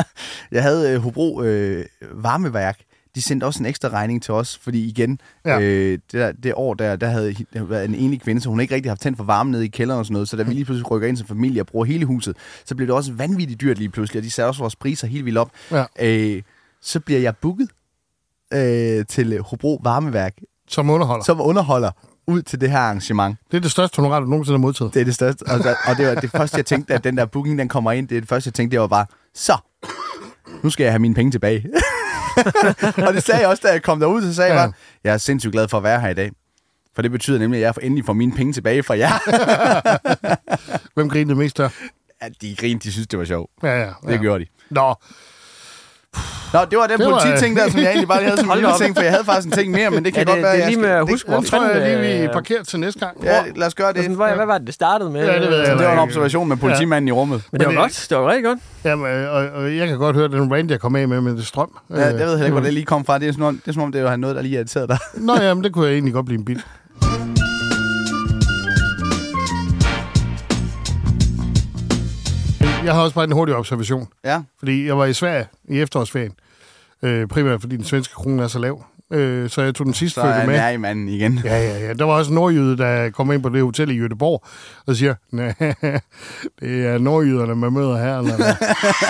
Jeg 0.52 0.62
havde 0.62 0.90
øh, 0.92 1.02
Hobro 1.02 1.42
øh, 1.42 1.84
varmeværk. 2.12 2.78
De 3.14 3.22
sendte 3.22 3.44
også 3.44 3.60
en 3.62 3.66
ekstra 3.66 3.88
regning 3.88 4.22
til 4.22 4.34
os, 4.34 4.58
fordi 4.62 4.86
igen, 4.88 5.20
Ja. 5.44 5.60
øh, 5.60 5.92
det, 5.92 6.02
der, 6.12 6.32
det 6.32 6.52
år 6.56 6.74
der, 6.74 6.96
der 6.96 7.06
havde 7.08 7.34
været 7.54 7.84
en 7.84 7.94
enlig 7.94 8.20
kvinde, 8.20 8.40
så 8.40 8.48
hun 8.48 8.60
ikke 8.60 8.74
rigtig 8.74 8.90
haft 8.90 9.00
tændt 9.00 9.16
for 9.16 9.24
varme 9.24 9.50
nede 9.50 9.64
i 9.64 9.68
kælderen 9.68 9.98
og 9.98 10.06
sådan 10.06 10.12
noget, 10.12 10.28
så 10.28 10.36
da 10.36 10.42
vi 10.42 10.54
lige 10.54 10.64
pludselig 10.64 10.90
rykker 10.90 11.08
ind 11.08 11.16
som 11.16 11.26
familie 11.26 11.62
og 11.62 11.66
bruger 11.66 11.84
hele 11.84 12.04
huset, 12.06 12.36
så 12.64 12.74
blev 12.74 12.86
det 12.86 12.94
også 12.94 13.12
vanvittigt 13.12 13.60
dyrt 13.60 13.78
lige 13.78 13.88
pludselig, 13.88 14.20
og 14.20 14.24
de 14.24 14.30
satte 14.30 14.48
også 14.48 14.60
vores 14.60 14.76
priser 14.76 15.06
helt 15.06 15.24
vildt 15.24 15.38
op. 15.38 15.50
Ja. 15.70 15.84
Øh, 16.00 16.42
så 16.82 17.00
bliver 17.00 17.20
jeg 17.20 17.36
booket 17.36 17.68
øh, 18.54 19.06
til 19.06 19.40
Hobro 19.40 19.80
Varmeværk, 19.84 20.34
Som 20.68 20.90
underholder. 20.90 21.24
som 21.24 21.40
underholder 21.40 21.90
ud 22.26 22.42
til 22.42 22.60
det 22.60 22.70
her 22.70 22.78
arrangement. 22.78 23.36
Det 23.50 23.56
er 23.56 23.60
det 23.60 23.70
største 23.70 23.96
honorar, 23.96 24.20
du 24.20 24.26
nogensinde 24.26 24.58
har 24.58 24.60
modtaget. 24.60 24.94
Det 24.94 25.00
er 25.00 25.04
det 25.04 25.14
største. 25.14 25.42
Og, 25.42 25.58
der, 25.58 25.74
og 25.88 25.96
det 25.96 26.06
var 26.06 26.14
det 26.14 26.30
første, 26.30 26.56
jeg 26.56 26.66
tænkte, 26.66 26.94
at 26.94 27.04
den 27.04 27.16
der 27.16 27.24
booking, 27.26 27.58
den 27.58 27.68
kommer 27.68 27.92
ind. 27.92 28.08
Det 28.08 28.16
er 28.16 28.20
det 28.20 28.28
første, 28.28 28.48
jeg 28.48 28.54
tænkte, 28.54 28.74
det 28.74 28.80
var 28.80 28.86
bare, 28.86 29.06
så, 29.34 29.56
nu 30.62 30.70
skal 30.70 30.84
jeg 30.84 30.92
have 30.92 30.98
mine 30.98 31.14
penge 31.14 31.30
tilbage. 31.32 31.66
og 33.06 33.14
det 33.14 33.22
sagde 33.22 33.40
jeg 33.40 33.48
også, 33.48 33.62
da 33.66 33.72
jeg 33.72 33.82
kom 33.82 34.00
derud, 34.00 34.22
så 34.22 34.34
sagde 34.34 34.52
ja. 34.52 34.60
Jeg 34.60 34.68
bare, 34.68 34.74
jeg 35.04 35.14
er 35.14 35.18
sindssygt 35.18 35.52
glad 35.52 35.68
for 35.68 35.76
at 35.76 35.82
være 35.82 36.00
her 36.00 36.08
i 36.08 36.14
dag. 36.14 36.30
For 36.94 37.02
det 37.02 37.10
betyder 37.10 37.38
nemlig, 37.38 37.64
at 37.64 37.76
jeg 37.76 37.86
endelig 37.86 38.04
får 38.04 38.12
mine 38.12 38.32
penge 38.32 38.52
tilbage 38.52 38.82
fra 38.82 38.98
jer. 38.98 39.12
Hvem 40.94 41.08
grinede 41.08 41.38
mest 41.38 41.56
der? 41.56 41.68
ja, 42.22 42.28
de 42.40 42.56
grinede, 42.56 42.80
de 42.84 42.92
synes, 42.92 43.06
det 43.06 43.18
var 43.18 43.24
sjovt. 43.24 43.50
Ja, 43.62 43.80
ja. 43.80 43.92
Det 44.06 44.12
ja. 44.12 44.16
gjorde 44.16 44.44
de. 44.44 44.50
Nå, 44.70 44.94
Nå, 46.52 46.58
det 46.70 46.78
var 46.78 46.86
den 46.86 46.98
Det 46.98 47.06
var- 47.06 47.20
polititing 47.20 47.56
der, 47.56 47.70
som 47.70 47.80
jeg 47.80 47.86
egentlig 47.88 48.08
bare 48.08 48.18
lige 48.20 48.28
havde 48.30 48.40
som 48.40 48.50
en 48.58 48.78
ting, 48.80 48.96
for 48.96 49.02
jeg 49.02 49.12
havde 49.12 49.24
faktisk 49.24 49.46
en 49.46 49.52
ting 49.52 49.70
mere, 49.72 49.90
men 49.90 50.04
det 50.04 50.14
kan 50.14 50.20
Ja, 50.20 50.30
godt 50.30 50.36
det- 50.36 50.42
være, 50.44 50.56
det 50.56 50.62
er 50.64 50.68
lige 50.68 50.80
med 50.80 50.88
at 50.88 51.08
huske, 51.10 51.28
hvor 51.30 51.40
det 51.40 51.46
tror 51.48 51.64
jeg 51.68 51.98
lige, 52.02 52.22
vi 52.22 52.28
parkerer 52.32 52.62
til 52.62 52.80
næste 52.80 53.00
gang. 53.00 53.16
Ja, 53.24 53.42
lad 53.56 53.66
os 53.66 53.74
gøre 53.74 53.92
det. 53.92 53.96
Sådan, 54.02 54.16
hvad, 54.16 54.34
hvad 54.34 54.46
var 54.46 54.58
det, 54.58 54.66
det 54.66 54.74
startede 54.74 55.10
med? 55.10 55.26
Ja, 55.26 55.40
det 55.40 55.48
ved 55.50 55.56
jeg 55.58 55.66
Så 55.66 55.72
det 55.72 55.86
var 55.86 55.92
en 55.92 55.98
observation 55.98 56.48
med 56.48 56.56
politimanden 56.56 57.08
i 57.08 57.12
rummet. 57.12 57.42
Men 57.52 57.60
det 57.60 57.66
var 57.66 57.72
Men 57.72 57.80
godt. 57.80 58.06
Det 58.10 58.18
var 58.18 58.28
rigtig 58.30 58.44
godt. 58.44 58.58
Jamen, 58.84 59.06
øh, 59.06 59.34
og, 59.34 59.48
og 59.62 59.76
jeg 59.76 59.88
kan 59.88 59.98
godt 59.98 60.16
høre 60.16 60.28
den 60.28 60.52
rant, 60.52 60.70
jeg 60.70 60.80
kom 60.80 60.96
af 60.96 61.08
med 61.08 61.20
med 61.20 61.36
det 61.36 61.46
strøm. 61.46 61.70
Ja, 61.90 61.96
jeg 61.96 62.14
ved 62.14 62.18
heller 62.18 62.34
ikke, 62.44 62.50
hvor 62.50 62.60
Øh, 62.60 62.64
det 62.64 62.74
lige 62.74 62.86
kom 62.86 63.04
fra. 63.04 63.18
Det 63.18 63.28
er, 63.28 63.32
som 63.32 63.42
om, 63.42 63.54
det 63.64 63.68
er 63.68 63.72
som 63.72 63.82
om, 63.82 63.92
det 63.92 64.04
var 64.04 64.16
noget, 64.16 64.36
der 64.36 64.42
lige 64.42 64.54
irriterede 64.54 64.88
dig. 64.88 64.98
Nå, 65.14 65.36
jamen, 65.40 65.64
det 65.64 65.72
kunne 65.72 65.86
jeg 65.86 65.92
egentlig 65.92 66.14
godt 66.14 66.26
blive 66.26 66.38
en 66.38 66.44
bit. 66.44 66.58
Jeg 72.84 72.94
har 72.94 73.02
også 73.02 73.14
bare 73.14 73.24
en 73.24 73.32
hurtig 73.32 73.54
observation. 73.56 74.08
Ja. 74.24 74.42
Fordi 74.58 74.86
jeg 74.86 74.98
var 74.98 75.04
i 75.04 75.12
Sverige 75.12 75.46
i 75.68 75.80
efterårsferien. 75.80 76.32
Øh, 77.02 77.28
primært 77.28 77.60
fordi 77.60 77.76
den 77.76 77.84
svenske 77.84 78.14
krone 78.14 78.42
er 78.42 78.46
så 78.48 78.58
lav. 78.58 78.84
Øh, 79.12 79.50
så 79.50 79.62
jeg 79.62 79.74
tog 79.74 79.86
den 79.86 79.94
sidste 79.94 80.14
Så 80.20 80.26
er 80.26 80.34
jeg 80.38 80.46
med. 80.46 80.54
nær 80.56 80.68
i 80.68 80.76
manden 80.76 81.08
igen. 81.08 81.40
Ja, 81.44 81.56
ja, 81.58 81.78
ja. 81.86 81.92
Der 81.92 82.04
var 82.04 82.12
også 82.12 82.30
en 82.30 82.34
nordjyde, 82.34 82.78
der 82.78 83.10
kom 83.10 83.32
ind 83.32 83.42
på 83.42 83.48
det 83.48 83.62
hotel 83.62 83.90
i 83.90 84.00
Göteborg 84.06 84.48
og 84.86 84.96
siger, 84.96 85.14
"Næh, 85.32 85.52
det 86.60 86.86
er 86.86 86.98
nordjyderne, 86.98 87.54
man 87.54 87.72
møder 87.72 87.96
her. 87.98 88.18
Eller 88.18 88.36
hvad?" 88.36 88.54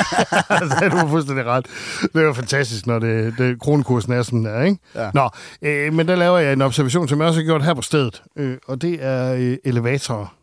altså, 0.60 0.88
du 0.90 0.96
har 0.96 1.08
fuldstændig 1.08 1.46
ret. 1.46 1.66
Det 2.14 2.26
var 2.26 2.32
fantastisk, 2.32 2.86
når 2.86 2.98
det, 2.98 3.34
det, 3.38 3.60
kronekursen 3.60 4.12
er 4.12 4.22
sådan 4.22 4.44
der, 4.44 4.62
ikke? 4.62 4.78
Ja. 4.94 5.10
Nå, 5.14 5.28
øh, 5.62 5.92
men 5.94 6.08
der 6.08 6.16
laver 6.16 6.38
jeg 6.38 6.52
en 6.52 6.62
observation, 6.62 7.08
som 7.08 7.18
jeg 7.20 7.28
også 7.28 7.40
har 7.40 7.44
gjort 7.46 7.64
her 7.64 7.74
på 7.74 7.82
stedet. 7.82 8.22
Øh, 8.38 8.56
og 8.68 8.82
det 8.82 8.98
er 9.00 9.34
øh, 9.34 9.56
elevatorer. 9.64 10.34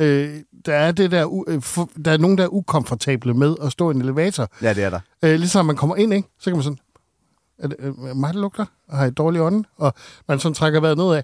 Øh, 0.00 0.40
der 0.66 0.74
er 0.74 0.92
det 0.92 1.10
der, 1.10 1.44
øh, 1.48 1.62
for, 1.62 1.90
der 2.04 2.12
er 2.12 2.18
nogen, 2.18 2.38
der 2.38 2.44
er 2.44 2.48
ukomfortable 2.48 3.34
med 3.34 3.56
at 3.62 3.72
stå 3.72 3.90
i 3.90 3.94
en 3.94 4.00
elevator. 4.00 4.48
Ja, 4.62 4.74
det 4.74 4.84
er 4.84 4.90
der. 4.90 5.00
Øh, 5.24 5.38
ligesom 5.38 5.66
man 5.66 5.76
kommer 5.76 5.96
ind, 5.96 6.14
ikke? 6.14 6.28
så 6.38 6.50
kan 6.50 6.56
man 6.56 6.62
sådan, 6.62 6.78
er 7.58 7.68
det 7.68 7.76
øh, 7.80 8.16
mig, 8.16 8.34
der 8.34 8.40
lugter? 8.40 8.64
Har 8.90 9.02
jeg 9.02 9.16
dårlig 9.16 9.40
ånde? 9.40 9.68
Og 9.76 9.94
man 10.28 10.38
sådan 10.38 10.54
trækker 10.54 10.80
vejret 10.80 10.98
nedad. 10.98 11.22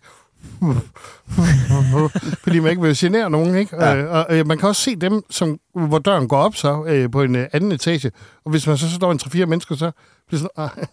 Fordi 2.42 2.58
man 2.58 2.70
ikke 2.70 2.82
vil 2.82 2.96
genere 2.96 3.30
nogen, 3.30 3.56
ikke? 3.56 3.76
Ja. 3.76 3.90
Ja. 3.92 3.96
Øh, 3.96 4.10
og 4.12 4.26
øh, 4.30 4.46
man 4.46 4.58
kan 4.58 4.68
også 4.68 4.82
se 4.82 4.96
dem, 4.96 5.22
som, 5.30 5.58
hvor 5.74 5.98
døren 5.98 6.28
går 6.28 6.36
op 6.38 6.56
så 6.56 6.84
øh, 6.86 7.10
på 7.10 7.22
en 7.22 7.36
øh, 7.36 7.46
anden 7.52 7.72
etage. 7.72 8.10
Og 8.44 8.50
hvis 8.50 8.66
man 8.66 8.76
så 8.76 8.90
står 8.90 9.12
en 9.12 9.20
3-4 9.22 9.44
mennesker, 9.44 9.76
så 9.76 9.90
bliver 10.28 10.38
sådan, 10.40 10.50
"Ah, 10.56 10.84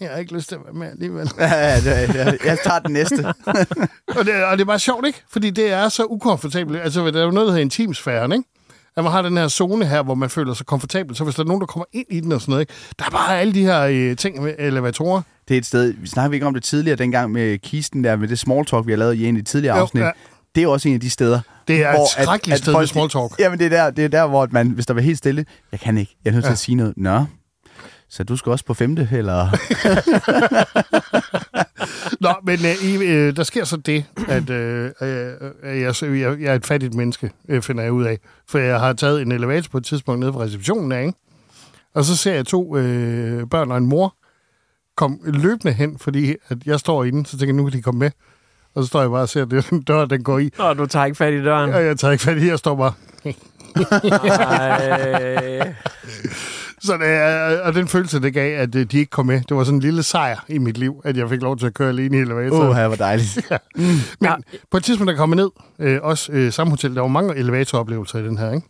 jeg 0.00 0.10
har 0.10 0.16
ikke 0.18 0.34
lyst 0.34 0.48
til 0.48 0.54
at 0.54 0.60
være 0.64 0.74
med 0.74 0.90
alligevel. 0.90 1.30
Ja, 1.38 1.54
ja, 1.84 2.12
jeg, 2.14 2.38
jeg 2.44 2.58
tager 2.64 2.78
den 2.78 2.92
næste. 2.92 3.26
og, 4.18 4.24
det, 4.24 4.44
og 4.44 4.52
det 4.58 4.60
er 4.60 4.64
bare 4.64 4.78
sjovt, 4.78 5.06
ikke? 5.06 5.22
Fordi 5.30 5.50
det 5.50 5.72
er 5.72 5.88
så 5.88 6.04
ukomfortabelt. 6.04 6.80
Altså, 6.80 7.10
der 7.10 7.20
er 7.20 7.24
jo 7.24 7.30
noget, 7.30 7.46
der 7.46 7.52
hedder 7.52 7.62
intimsfæren, 7.62 8.32
ikke? 8.32 8.44
At 8.96 9.04
man 9.04 9.12
har 9.12 9.22
den 9.22 9.36
her 9.36 9.48
zone 9.48 9.86
her, 9.86 10.02
hvor 10.02 10.14
man 10.14 10.30
føler 10.30 10.54
sig 10.54 10.66
komfortabel. 10.66 11.16
Så 11.16 11.24
hvis 11.24 11.34
der 11.34 11.42
er 11.42 11.46
nogen, 11.46 11.60
der 11.60 11.66
kommer 11.66 11.84
ind 11.92 12.06
i 12.10 12.20
den 12.20 12.32
og 12.32 12.40
sådan 12.40 12.50
noget, 12.50 12.60
ikke? 12.60 12.72
Der 12.98 13.04
er 13.04 13.10
bare 13.10 13.40
alle 13.40 13.54
de 13.54 13.62
her 13.62 13.80
øh, 13.82 14.16
ting 14.16 14.42
med 14.42 14.54
elevatorer. 14.58 15.22
Det 15.48 15.54
er 15.54 15.58
et 15.58 15.66
sted, 15.66 15.94
vi 15.98 16.06
snakkede 16.08 16.36
ikke 16.36 16.46
om 16.46 16.54
det 16.54 16.62
tidligere, 16.62 16.96
dengang 16.96 17.32
med 17.32 17.58
kisten 17.58 18.04
der, 18.04 18.16
med 18.16 18.28
det 18.28 18.38
small 18.38 18.64
talk, 18.66 18.86
vi 18.86 18.92
har 18.92 18.96
lavet 18.98 19.14
i 19.14 19.26
en 19.26 19.36
af 19.36 19.44
de 19.44 19.50
tidligere 19.50 19.76
Jo, 19.76 19.82
afsnit. 19.82 20.02
ja. 20.02 20.10
Det 20.54 20.60
er 20.60 20.62
jo 20.62 20.72
også 20.72 20.88
en 20.88 20.94
af 20.94 21.00
de 21.00 21.10
steder. 21.10 21.40
Det 21.68 21.82
er 21.84 21.92
et 21.92 21.98
skrækkeligt 22.22 22.58
sted 22.58 22.72
med 22.78 22.86
small 22.86 23.08
talk. 23.10 23.38
Jamen, 23.38 23.58
det 23.58 23.64
er 23.64 23.68
der, 23.68 23.90
det 23.90 24.04
er 24.04 24.08
der 24.08 24.26
hvor 24.26 24.48
man, 24.50 24.68
hvis 24.70 24.86
der 24.86 24.94
var 24.94 25.00
helt 25.00 25.18
stille, 25.18 25.44
jeg 25.72 25.80
kan 25.80 25.98
ikke, 25.98 26.16
jeg 26.24 26.30
er 26.30 26.34
nødt 26.34 26.44
til 26.44 26.48
Ja. 26.48 26.52
at 26.52 26.58
sige 26.58 26.74
noget. 26.74 26.94
Nå, 26.96 27.24
så 28.12 28.24
du 28.24 28.36
skal 28.36 28.52
også 28.52 28.64
på 28.64 28.74
femte, 28.74 29.08
eller? 29.12 29.40
Nå, 32.24 32.28
men 32.42 32.58
øh, 32.66 32.84
I, 32.84 33.04
øh, 33.04 33.36
der 33.36 33.42
sker 33.42 33.64
så 33.64 33.76
det, 33.76 34.04
at 34.28 34.50
øh, 34.50 34.90
øh, 35.02 35.32
øh, 35.62 35.80
jeg, 35.80 35.94
jeg, 36.02 36.40
jeg 36.40 36.50
er 36.50 36.54
et 36.54 36.66
fattigt 36.66 36.94
menneske, 36.94 37.30
øh, 37.48 37.62
finder 37.62 37.82
jeg 37.82 37.92
ud 37.92 38.04
af. 38.04 38.18
For 38.48 38.58
jeg 38.58 38.80
har 38.80 38.92
taget 38.92 39.22
en 39.22 39.32
elevator 39.32 39.68
på 39.70 39.78
et 39.78 39.84
tidspunkt 39.84 40.20
nede 40.20 40.32
fra 40.32 40.40
receptionen 40.40 40.92
af, 40.92 41.00
ikke? 41.00 41.18
Og 41.94 42.04
så 42.04 42.16
ser 42.16 42.34
jeg 42.34 42.46
to 42.46 42.76
øh, 42.76 43.46
børn 43.46 43.70
og 43.70 43.78
en 43.78 43.86
mor 43.86 44.14
komme 44.96 45.18
løbende 45.24 45.72
hen, 45.72 45.98
fordi 45.98 46.34
at 46.48 46.58
jeg 46.66 46.80
står 46.80 47.04
inde, 47.04 47.26
så 47.26 47.38
tænker 47.38 47.54
jeg, 47.54 47.56
nu 47.56 47.64
kan 47.64 47.72
de 47.72 47.82
komme 47.82 47.98
med. 47.98 48.10
Og 48.74 48.82
så 48.82 48.88
står 48.88 49.00
jeg 49.00 49.10
bare 49.10 49.22
og 49.22 49.28
ser, 49.28 49.42
at 49.42 49.50
det 49.50 49.58
er 49.58 49.68
den 49.70 49.82
dør, 49.88 50.04
den 50.04 50.24
går 50.24 50.38
i. 50.38 50.50
Nå, 50.58 50.74
du 50.74 50.86
tager 50.86 51.04
ikke 51.04 51.16
fat 51.16 51.32
i 51.32 51.44
døren. 51.44 51.72
Og 51.72 51.84
jeg 51.84 51.98
tager 51.98 52.12
ikke 52.12 52.24
fat 52.24 52.38
i, 52.38 52.48
jeg 52.48 52.58
står 52.58 52.76
bare... 52.76 52.92
Så 56.84 56.96
det, 56.96 57.60
og 57.60 57.74
den 57.74 57.88
følelse, 57.88 58.20
det 58.20 58.34
gav, 58.34 58.58
at 58.60 58.74
øh, 58.74 58.86
de 58.86 58.98
ikke 58.98 59.10
kom 59.10 59.26
med, 59.26 59.40
det 59.48 59.56
var 59.56 59.64
sådan 59.64 59.76
en 59.76 59.80
lille 59.82 60.02
sejr 60.02 60.44
i 60.48 60.58
mit 60.58 60.78
liv, 60.78 61.00
at 61.04 61.16
jeg 61.16 61.28
fik 61.28 61.42
lov 61.42 61.58
til 61.58 61.66
at 61.66 61.74
køre 61.74 61.88
alene 61.88 62.16
i 62.16 62.20
elevatoren. 62.20 62.68
Åh, 62.68 62.76
her 62.76 62.86
var 62.86 62.96
dejligt. 62.96 63.38
ja. 63.50 63.58
Men 63.76 64.04
ja. 64.22 64.34
på 64.70 64.76
et 64.76 64.84
tidspunkt, 64.84 65.10
der 65.10 65.16
kom 65.16 65.30
jeg 65.30 65.36
ned, 65.36 65.50
øh, 65.78 65.98
også 66.02 66.32
øh, 66.32 66.52
samme 66.52 66.70
hotel, 66.70 66.94
der 66.94 67.00
var 67.00 67.08
mange 67.08 67.36
elevatoroplevelser 67.36 68.18
i 68.18 68.22
den 68.24 68.38
her, 68.38 68.52
ikke? 68.52 68.66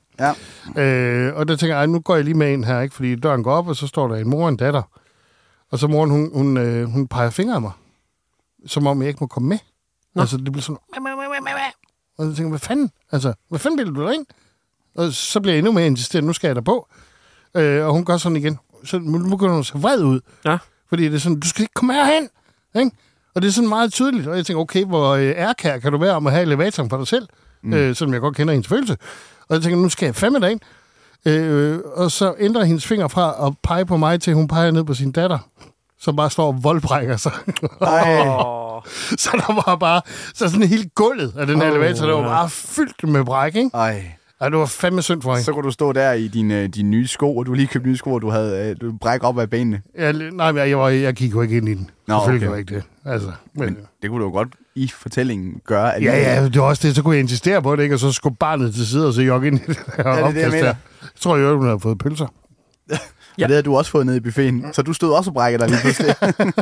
Ja. 0.76 0.82
Øh, 0.82 1.36
og 1.36 1.48
der 1.48 1.56
tænker 1.56 1.74
jeg, 1.74 1.80
"Ej, 1.80 1.86
nu 1.86 2.00
går 2.00 2.14
jeg 2.14 2.24
lige 2.24 2.34
med 2.34 2.52
ind 2.52 2.64
her, 2.64 2.80
ikke? 2.80 2.94
Fordi 2.94 3.14
døren 3.16 3.42
går 3.42 3.52
op, 3.52 3.68
og 3.68 3.76
så 3.76 3.86
står 3.86 4.08
der 4.08 4.16
en 4.16 4.28
mor 4.30 4.42
og 4.42 4.48
en 4.48 4.56
datter. 4.56 4.82
Og 5.70 5.78
så 5.78 5.86
moren, 5.88 6.10
hun, 6.10 6.30
hun, 6.34 6.56
øh, 6.56 6.84
hun 6.88 7.08
peger 7.08 7.30
fingre 7.30 7.54
af 7.54 7.60
mig, 7.60 7.72
som 8.66 8.86
om 8.86 9.00
jeg 9.00 9.08
ikke 9.08 9.18
må 9.20 9.26
komme 9.26 9.48
med. 9.48 9.58
Nå. 10.14 10.20
Altså, 10.20 10.36
det 10.36 10.52
bliver 10.52 10.62
sådan... 10.62 10.76
Og 12.18 12.24
så 12.24 12.28
tænker 12.30 12.42
jeg, 12.42 12.48
hvad 12.48 12.58
fanden? 12.58 12.90
Altså, 13.12 13.32
hvad 13.48 13.58
fanden 13.58 13.78
vil 13.78 13.86
du 13.94 14.02
derind? 14.02 14.26
Og 14.96 15.12
så 15.12 15.40
bliver 15.40 15.52
jeg 15.54 15.58
endnu 15.58 15.72
mere 15.72 15.86
insisteret, 15.86 16.24
nu 16.24 16.32
skal 16.32 16.48
jeg 16.48 16.56
der 16.56 16.62
på. 16.62 16.88
Øh, 17.56 17.86
og 17.86 17.92
hun 17.92 18.04
gør 18.04 18.16
sådan 18.16 18.36
igen. 18.36 18.58
Så 18.84 18.98
nu 18.98 19.28
begynder 19.30 19.54
hun 19.54 19.64
så 19.64 19.78
vred 19.78 20.02
ud. 20.02 20.20
Ja. 20.44 20.58
Fordi 20.88 21.04
det 21.04 21.14
er 21.14 21.18
sådan, 21.18 21.40
du 21.40 21.48
skal 21.48 21.62
ikke 21.62 21.74
komme 21.74 21.92
herhen. 21.94 22.28
Ikke? 22.78 22.90
Og 23.34 23.42
det 23.42 23.48
er 23.48 23.52
sådan 23.52 23.68
meget 23.68 23.92
tydeligt. 23.92 24.26
Og 24.26 24.36
jeg 24.36 24.46
tænker, 24.46 24.60
okay, 24.60 24.84
hvor 24.84 25.10
øh, 25.10 25.22
ærkær 25.22 25.78
kan 25.78 25.92
du 25.92 25.98
være 25.98 26.12
om 26.12 26.26
at 26.26 26.32
have 26.32 26.42
elevatoren 26.42 26.90
for 26.90 26.96
dig 26.96 27.06
selv? 27.06 27.28
Mm. 27.62 27.72
Øh, 27.74 27.96
selvom 27.96 28.12
jeg 28.12 28.20
godt 28.20 28.36
kender 28.36 28.52
hendes 28.54 28.68
følelse. 28.68 28.96
Og 29.48 29.54
jeg 29.54 29.62
tænker, 29.62 29.78
nu 29.78 29.88
skal 29.88 30.06
jeg 30.06 30.14
fandme 30.14 30.40
derind. 30.40 30.60
Øh, 31.26 31.78
og 31.94 32.10
så 32.10 32.34
ændrer 32.38 32.64
hendes 32.64 32.86
finger 32.86 33.08
fra 33.08 33.46
at 33.46 33.52
pege 33.62 33.86
på 33.86 33.96
mig, 33.96 34.20
til 34.20 34.34
hun 34.34 34.48
peger 34.48 34.70
ned 34.70 34.84
på 34.84 34.94
sin 34.94 35.12
datter, 35.12 35.38
som 36.00 36.16
bare 36.16 36.30
står 36.30 36.46
og 36.46 36.64
voldbrækker 36.64 37.16
sig. 37.16 37.32
Så 39.18 39.30
der 39.32 39.62
var 39.66 39.76
bare 39.76 40.00
så 40.34 40.48
sådan 40.48 40.62
hele 40.62 40.90
gulvet 40.94 41.34
af 41.36 41.46
den 41.46 41.56
her 41.56 41.70
Åh, 41.70 41.72
elevator, 41.76 42.06
der 42.06 42.14
var 42.14 42.28
bare 42.28 42.50
fyldt 42.50 43.08
med 43.08 43.24
bræk, 43.24 43.56
ikke? 43.56 43.70
Ej. 43.74 44.12
Ej, 44.42 44.48
det 44.48 44.58
var 44.58 44.66
fandme 44.66 45.02
synd 45.02 45.22
for 45.22 45.30
hende. 45.32 45.44
Så 45.44 45.52
kunne 45.52 45.62
du 45.64 45.70
stå 45.70 45.92
der 45.92 46.12
i 46.12 46.28
dine, 46.28 46.66
dine 46.66 46.88
nye 46.90 47.06
sko, 47.06 47.36
og 47.36 47.46
du 47.46 47.50
har 47.50 47.56
lige 47.56 47.66
købt 47.66 47.86
nye 47.86 47.96
sko, 47.96 48.12
og 48.12 48.22
du 48.22 48.30
havde 48.30 48.70
øh, 48.70 48.76
du 48.80 48.92
bræk 49.00 49.24
op 49.24 49.38
af 49.38 49.50
benene. 49.50 49.82
Jeg, 49.98 50.12
nej, 50.12 50.52
men 50.52 50.68
jeg, 50.68 50.78
var, 50.78 50.88
jeg 50.88 51.14
gik 51.14 51.32
jo 51.32 51.42
ikke 51.42 51.56
ind 51.56 51.68
i 51.68 51.74
den. 51.74 51.90
Nå, 52.08 52.14
Selvfølgelig 52.18 52.48
okay. 52.48 52.54
jeg 52.54 52.60
ikke 52.60 52.74
det. 52.74 53.12
Altså, 53.12 53.32
men, 53.54 53.64
Men 53.64 53.76
det 54.02 54.10
kunne 54.10 54.20
du 54.22 54.26
jo 54.28 54.32
godt 54.32 54.48
i 54.74 54.88
fortællingen 54.88 55.60
gøre. 55.66 55.84
ja, 55.86 55.90
alligevel. 55.92 56.20
ja, 56.20 56.44
det 56.44 56.60
var 56.60 56.66
også 56.66 56.88
det. 56.88 56.96
Så 56.96 57.02
kunne 57.02 57.14
jeg 57.14 57.20
insistere 57.20 57.62
på 57.62 57.76
det, 57.76 57.82
ikke? 57.82 57.94
Og 57.94 57.98
så 57.98 58.12
skulle 58.12 58.36
barnet 58.36 58.74
til 58.74 58.86
side, 58.86 59.06
og 59.06 59.12
så 59.14 59.22
jogge 59.22 59.46
ind 59.48 59.60
i 59.60 59.62
det 59.66 59.76
der 59.96 60.02
det, 60.02 60.04
jeg 60.04 60.22
opkast 60.24 60.52
mener. 60.52 60.58
der. 60.66 60.74
Jeg 61.02 61.08
tror, 61.20 61.36
jeg, 61.36 61.54
hun 61.54 61.64
havde 61.66 61.80
fået 61.80 61.98
pølser. 61.98 62.26
Ja. 63.38 63.44
Og 63.44 63.48
det 63.48 63.54
havde 63.54 63.62
du 63.62 63.76
også 63.76 63.90
fået 63.90 64.06
ned 64.06 64.14
i 64.14 64.20
buffeten. 64.20 64.66
Så 64.72 64.82
du 64.82 64.92
stod 64.92 65.12
også 65.12 65.30
og 65.30 65.34
brækkede 65.34 65.62
dig 65.62 65.70
lige 65.70 65.80
pludselig. 65.80 66.14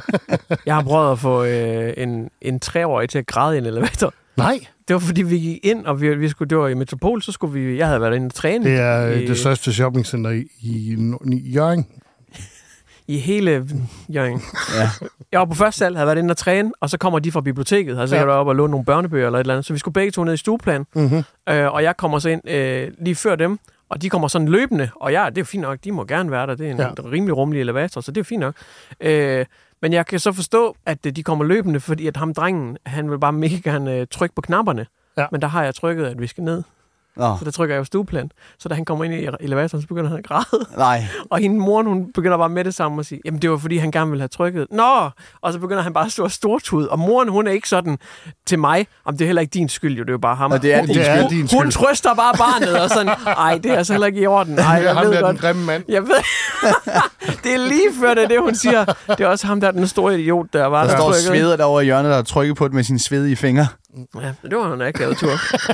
Jeg 0.67 0.75
har 0.75 0.83
prøvet 0.83 1.13
at 1.13 1.19
få 1.19 1.45
øh, 1.45 1.93
en, 1.97 2.29
en 2.41 2.61
treårig 2.61 3.09
til 3.09 3.19
at 3.19 3.27
græde 3.27 3.55
i 3.55 3.59
en 3.59 3.67
elevator. 3.67 4.15
Nej. 4.37 4.61
Det 4.89 4.95
var 4.95 5.01
fordi, 5.01 5.23
vi 5.23 5.39
gik 5.39 5.59
ind, 5.63 5.87
og 5.87 6.01
vi, 6.01 6.15
vi 6.15 6.29
skulle, 6.29 6.49
det 6.51 6.59
var 6.59 6.69
i 6.69 6.75
Metropol, 6.75 7.23
så 7.23 7.33
skulle 7.33 7.53
vi, 7.61 7.79
jeg 7.79 7.87
havde 7.87 8.01
været 8.01 8.15
inde 8.17 8.27
og 8.27 8.35
træne. 8.35 8.65
Det 8.65 8.79
er 8.79 9.07
i, 9.07 9.23
øh, 9.23 9.29
det 9.29 9.39
største 9.39 9.73
shoppingcenter 9.73 10.31
i, 10.31 10.45
i, 10.63 10.97
i 11.33 11.53
Jørgen. 11.55 11.87
I 13.09 13.19
hele 13.19 13.67
Jørgen. 14.15 14.43
Ja. 14.75 14.91
Jeg 15.33 15.41
var 15.41 15.47
på 15.47 15.55
første 15.55 15.79
sal, 15.79 15.95
havde 15.95 16.07
været 16.07 16.19
inde 16.19 16.33
og 16.33 16.37
træne, 16.37 16.71
og 16.81 16.91
så 16.91 16.99
kommer 16.99 17.19
de 17.19 17.33
fra 17.33 17.41
biblioteket, 17.41 17.95
havde 17.97 18.09
sikkert 18.09 18.29
Ja. 18.29 18.33
op 18.33 18.47
og 18.47 18.57
låne 18.57 18.71
nogle 18.71 18.85
børnebøger 18.87 19.27
eller 19.27 19.39
et 19.39 19.43
eller 19.45 19.55
andet. 19.55 19.67
Så 19.67 19.73
vi 19.73 19.79
skulle 19.79 19.93
begge 19.93 20.11
to 20.11 20.25
ned 20.25 20.35
i 20.35 20.37
stueplan, 20.37 20.87
Mm-hmm. 20.95 21.23
øh, 21.49 21.73
og 21.73 21.83
jeg 21.83 21.97
kommer 21.97 22.19
så 22.19 22.29
ind 22.29 22.49
øh, 22.51 22.89
lige 22.99 23.15
før 23.15 23.37
dem, 23.37 23.59
og 23.89 24.03
de 24.03 24.11
kommer 24.11 24.29
sådan 24.29 24.49
løbende, 24.49 24.89
og 24.95 25.13
ja, 25.13 25.27
det 25.29 25.39
er 25.39 25.41
jo 25.41 25.45
fint 25.45 25.61
nok, 25.63 25.79
de 25.85 25.93
må 25.93 26.05
gerne 26.05 26.31
være 26.31 26.47
der, 26.47 26.55
det 26.55 26.67
er 26.67 26.71
en 26.71 26.77
Ja. 26.79 26.87
ja. 26.87 26.93
rimelig 27.13 27.37
rummelig 27.37 27.61
elevator, 27.61 28.01
så 28.01 28.13
det 28.13 28.21
er 28.21 28.25
fint 28.25 28.41
nok. 28.41 28.55
Øh, 29.01 29.47
men 29.83 29.93
jeg 29.93 30.07
kan 30.07 30.19
så 30.19 30.33
forstå, 30.33 30.77
at 30.87 31.07
øh, 31.07 31.13
de 31.13 31.23
kommer 31.23 31.45
løbende, 31.45 31.81
fordi 31.81 32.07
at 32.07 32.17
ham 32.17 32.35
drengen, 32.35 32.79
han 32.87 33.11
vil 33.11 33.19
bare 33.19 33.33
mega 33.33 33.57
gerne 33.65 33.97
øh, 33.97 34.07
trykke 34.11 34.35
på 34.35 34.41
knapperne. 34.41 34.87
Ja. 35.17 35.27
Men 35.33 35.43
der 35.43 35.49
har 35.49 35.65
jeg 35.65 35.75
trykket, 35.75 36.07
at 36.07 36.21
vi 36.21 36.27
skal 36.27 36.45
ned. 36.45 36.63
Nå, 37.17 37.37
Så 37.39 37.45
der 37.45 37.51
trykker 37.51 37.75
jeg 37.75 37.81
jo 37.81 37.85
stueplan. 37.85 38.31
Så 38.59 38.69
da 38.69 38.75
han 38.75 38.85
kommer 38.85 39.05
ind 39.05 39.15
i 39.15 39.29
elevatoren, 39.41 39.83
så 39.83 39.89
begynder 39.89 40.09
han 40.11 40.19
at 40.19 40.25
græde. 40.25 40.67
nej. 40.77 41.05
Og 41.31 41.39
hende 41.39 41.59
moren, 41.61 41.87
hun 41.87 42.13
begynder 42.15 42.37
bare 42.39 42.49
med 42.49 42.65
det 42.65 42.75
samme 42.75 43.01
og 43.01 43.05
sige, 43.05 43.21
jamen 43.25 43.43
det 43.43 43.51
var 43.51 43.57
fordi, 43.57 43.77
han 43.77 43.91
gerne 43.91 44.11
ville 44.11 44.23
have 44.23 44.29
trykket. 44.29 44.67
Nå! 44.71 45.11
Og 45.43 45.53
så 45.53 45.59
begynder 45.59 45.83
han 45.83 45.93
bare 45.93 46.05
at 46.07 46.13
stå 46.13 46.23
og 46.25 46.31
stortud. 46.31 46.87
Og 46.87 46.99
moren, 46.99 47.29
hun 47.29 47.47
er 47.47 47.51
ikke 47.53 47.69
sådan 47.69 47.99
til 48.47 48.59
mig, 48.59 48.87
om 49.05 49.17
det 49.17 49.25
er 49.25 49.27
heller 49.27 49.43
ikke 49.43 49.53
din 49.53 49.69
skyld, 49.69 49.97
jo, 49.97 50.03
det 50.03 50.11
er 50.11 50.13
jo 50.13 50.19
bare 50.19 50.37
ham. 50.37 50.53
Og 50.53 50.63
det 50.63 50.75
er 50.75 50.79
hun, 50.79 50.87
din 50.87 50.97
Det 50.97 51.09
er 51.09 51.21
hun, 51.23 51.31
din 51.31 51.39
hun 51.41 51.49
skyld. 51.49 51.73
trøster 51.73 52.15
bare 52.15 52.35
barnet, 52.39 52.81
og 52.83 52.89
sådan, 52.91 53.09
ej, 53.27 53.59
det 53.63 53.73
er 53.73 53.77
altså 53.77 53.93
heller 53.93 54.07
ikke 54.07 54.21
i 54.21 54.27
orden. 54.27 54.59
Ej, 54.59 54.79
Det 54.79 54.89
er 54.89 54.93
jeg 54.93 54.95
ham 55.01 55.07
ved 55.07 55.13
der, 55.15 55.21
godt. 55.21 55.33
den 55.37 55.41
grimme 55.41 55.65
mand. 55.67 55.85
Jeg 55.89 56.03
ved, 56.03 56.11
det 57.45 57.55
er 57.55 57.59
lige 57.69 57.89
før 58.01 58.15
det 58.15 58.31
det, 58.31 58.41
hun 58.41 58.55
siger. 58.55 58.85
Det 59.09 59.21
er 59.21 59.27
også 59.27 59.47
ham 59.47 59.61
der, 59.61 59.71
den 59.71 59.87
store 59.89 60.21
idiot, 60.21 60.47
der 60.53 60.67
var 60.67 60.81
Der 60.83 60.91
der 60.91 60.97
står 60.97 61.07
og 61.09 61.15
sveder 61.15 61.57
derovre 61.57 61.83
i 61.83 61.85
hjørnet, 61.85 62.09
der 62.11 62.17
har 62.17 62.23
trykket 62.23 62.57
på 62.57 62.65
det 62.69 62.75
med 62.75 62.83
sine 62.85 62.99
svedige 62.99 63.37
fingre. 63.37 63.67
Ja, 64.15 64.35
det 64.43 64.57
var 64.57 64.75
en 64.75 64.83
akavet 64.83 65.17
tur. 65.17 65.31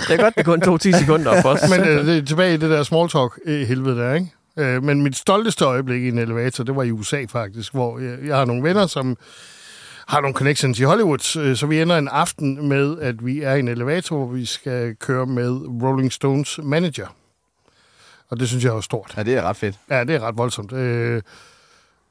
Det 0.09 0.11
er 0.11 0.23
godt, 0.23 0.35
det 0.37 0.45
kun 0.45 0.61
tog 0.61 0.81
10 0.81 0.93
sekunder 0.93 1.43
for 1.43 1.49
os. 1.49 1.61
Men 1.71 1.81
øh, 1.89 2.07
det 2.07 2.19
er 2.19 2.23
tilbage 2.25 2.55
i 2.55 2.57
det 2.57 2.71
der 2.71 2.83
small 2.83 3.09
talk 3.09 3.39
øh, 3.45 3.67
helvede 3.69 3.97
der, 3.97 4.15
ikke? 4.15 4.33
Øh, 4.59 4.83
men 4.83 5.03
mit 5.03 5.17
stolteste 5.17 5.65
øjeblik 5.65 6.03
i 6.03 6.09
en 6.09 6.19
elevator, 6.19 6.65
det 6.65 6.77
var 6.77 6.83
i 6.83 6.91
USA 6.91 7.25
faktisk, 7.29 7.73
hvor 7.73 7.99
jeg, 7.99 8.19
jeg 8.27 8.37
har 8.37 8.45
nogle 8.45 8.63
venner, 8.63 8.87
som 8.87 9.17
har 10.09 10.21
nogle 10.21 10.35
connections 10.35 10.81
i 10.81 10.83
Hollywood, 10.83 11.37
øh, 11.39 11.57
så 11.57 11.67
vi 11.67 11.81
ender 11.83 11.99
en 11.99 12.09
aften 12.09 12.69
med, 12.69 12.99
at 13.01 13.27
vi 13.27 13.43
er 13.43 13.55
i 13.55 13.59
en 13.59 13.69
elevator, 13.69 14.17
hvor 14.17 14.27
vi 14.27 14.45
skal 14.45 14.95
køre 14.95 15.27
med 15.27 15.51
Rolling 15.83 16.13
Stones 16.13 16.61
manager. 16.63 17.07
Og 18.31 18.41
det 18.41 18.49
synes 18.49 18.65
jeg 18.65 18.77
er 18.77 18.81
stort. 18.81 19.15
Ja, 19.17 19.23
det 19.23 19.35
er 19.35 19.43
ret 19.43 19.57
fedt. 19.57 19.77
Ja, 19.91 20.05
det 20.05 20.15
er 20.15 20.21
ret 20.21 20.37
voldsomt. 20.37 20.73
Øh, 20.73 21.23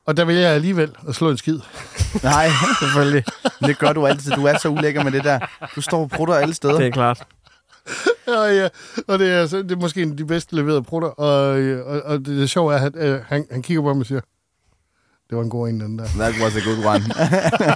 og 0.06 0.18
der 0.18 0.26
vil 0.26 0.36
jeg 0.36 0.52
alligevel 0.52 0.92
at 1.08 1.16
slå 1.16 1.30
en 1.30 1.38
skid. 1.38 1.60
Nej, 2.24 2.48
selvfølgelig. 2.80 3.24
Men 3.62 3.70
det 3.70 3.78
gør 3.80 3.94
du 3.94 4.06
altid. 4.08 4.32
Du 4.32 4.46
er 4.46 4.58
så 4.58 4.70
ulækker 4.70 5.04
med 5.04 5.12
det 5.12 5.24
der. 5.24 5.40
Du 5.76 5.82
står 5.82 6.02
og 6.02 6.10
prutter 6.10 6.36
alle 6.36 6.54
steder. 6.54 6.78
Det 6.78 6.88
er 6.88 6.92
klart. 6.92 7.24
Ja, 8.28 8.44
ja. 8.44 8.68
Og 9.08 9.20
det 9.20 9.32
er, 9.32 9.40
altså- 9.42 9.58
det 9.58 9.72
er 9.72 9.76
måske 9.76 10.02
en 10.02 10.12
af 10.12 10.18
de 10.18 10.26
bedste 10.26 10.56
leverede 10.56 10.84
prutter. 10.84 11.08
Og, 11.10 11.48
og, 11.86 12.02
og 12.06 12.18
det, 12.18 12.28
det 12.28 12.50
sjove 12.50 12.74
er, 12.76 12.86
at 12.86 12.96
øh, 12.96 13.20
han, 13.28 13.46
han 13.52 13.62
kigger 13.62 13.84
på 13.84 13.94
mig 13.94 14.00
og 14.00 14.06
siger, 14.06 14.20
det 15.30 15.38
var 15.38 15.44
en 15.44 15.50
god 15.50 15.70
en, 15.70 15.80
den 15.80 16.00
der. 16.00 16.06
That 16.06 16.34
was 16.42 16.56
a 16.56 16.60
good 16.60 16.86
one. 16.86 17.04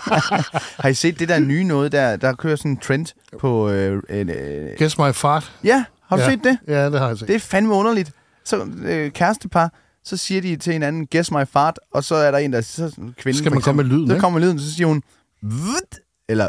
har 0.84 0.88
I 0.90 0.94
set 0.94 1.20
det 1.20 1.30
der 1.30 1.40
nye 1.40 1.64
noget, 1.64 1.92
der, 1.92 2.16
der 2.16 2.34
kører 2.34 2.56
sådan 2.56 2.72
en 2.72 2.78
trend 2.78 3.06
på... 3.40 3.70
Øh, 3.70 4.02
en, 4.10 4.30
øh... 4.30 4.70
Guess 4.80 4.98
my 4.98 5.12
fart. 5.14 5.52
Ja, 5.64 5.84
har 6.10 6.16
du 6.16 6.22
Ja. 6.22 6.30
set 6.30 6.40
det? 6.44 6.58
Ja, 6.68 6.86
det 6.90 7.00
har 7.00 7.08
jeg 7.08 7.18
set. 7.18 7.28
Det 7.28 7.36
er 7.36 7.40
fandme 7.40 7.74
underligt. 7.74 8.12
Så 8.46 8.68
øh, 8.86 9.12
kærestepar, 9.12 9.72
så 10.04 10.18
siger 10.18 10.42
de 10.42 10.56
til 10.56 10.74
hinanden, 10.74 11.08
guess 11.12 11.32
my 11.32 11.48
fart, 11.48 11.80
og 11.92 12.04
så 12.04 12.16
er 12.16 12.32
der 12.32 12.38
en, 12.38 12.54
der 12.54 12.62
så, 12.62 12.92
kvinden, 13.18 13.34
Skal 13.40 13.52
man 13.52 13.62
komme 13.62 13.84
med 13.84 13.92
lyden, 13.92 14.10
Så 14.10 14.18
kommer 14.20 14.40
lyden, 14.40 14.60
så 14.60 14.74
siger 14.74 14.88
hun, 14.88 15.04
Vut! 15.42 16.00
eller 16.30 16.48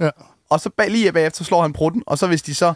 Ja. 0.00 0.10
og 0.50 0.60
så 0.60 0.70
bag, 0.76 0.90
lige 0.90 1.12
bagefter, 1.12 1.44
slår 1.44 1.62
han 1.62 1.72
prutten, 1.72 2.02
og 2.06 2.18
så 2.18 2.26
hvis 2.26 2.42
de 2.42 2.54
så, 2.54 2.72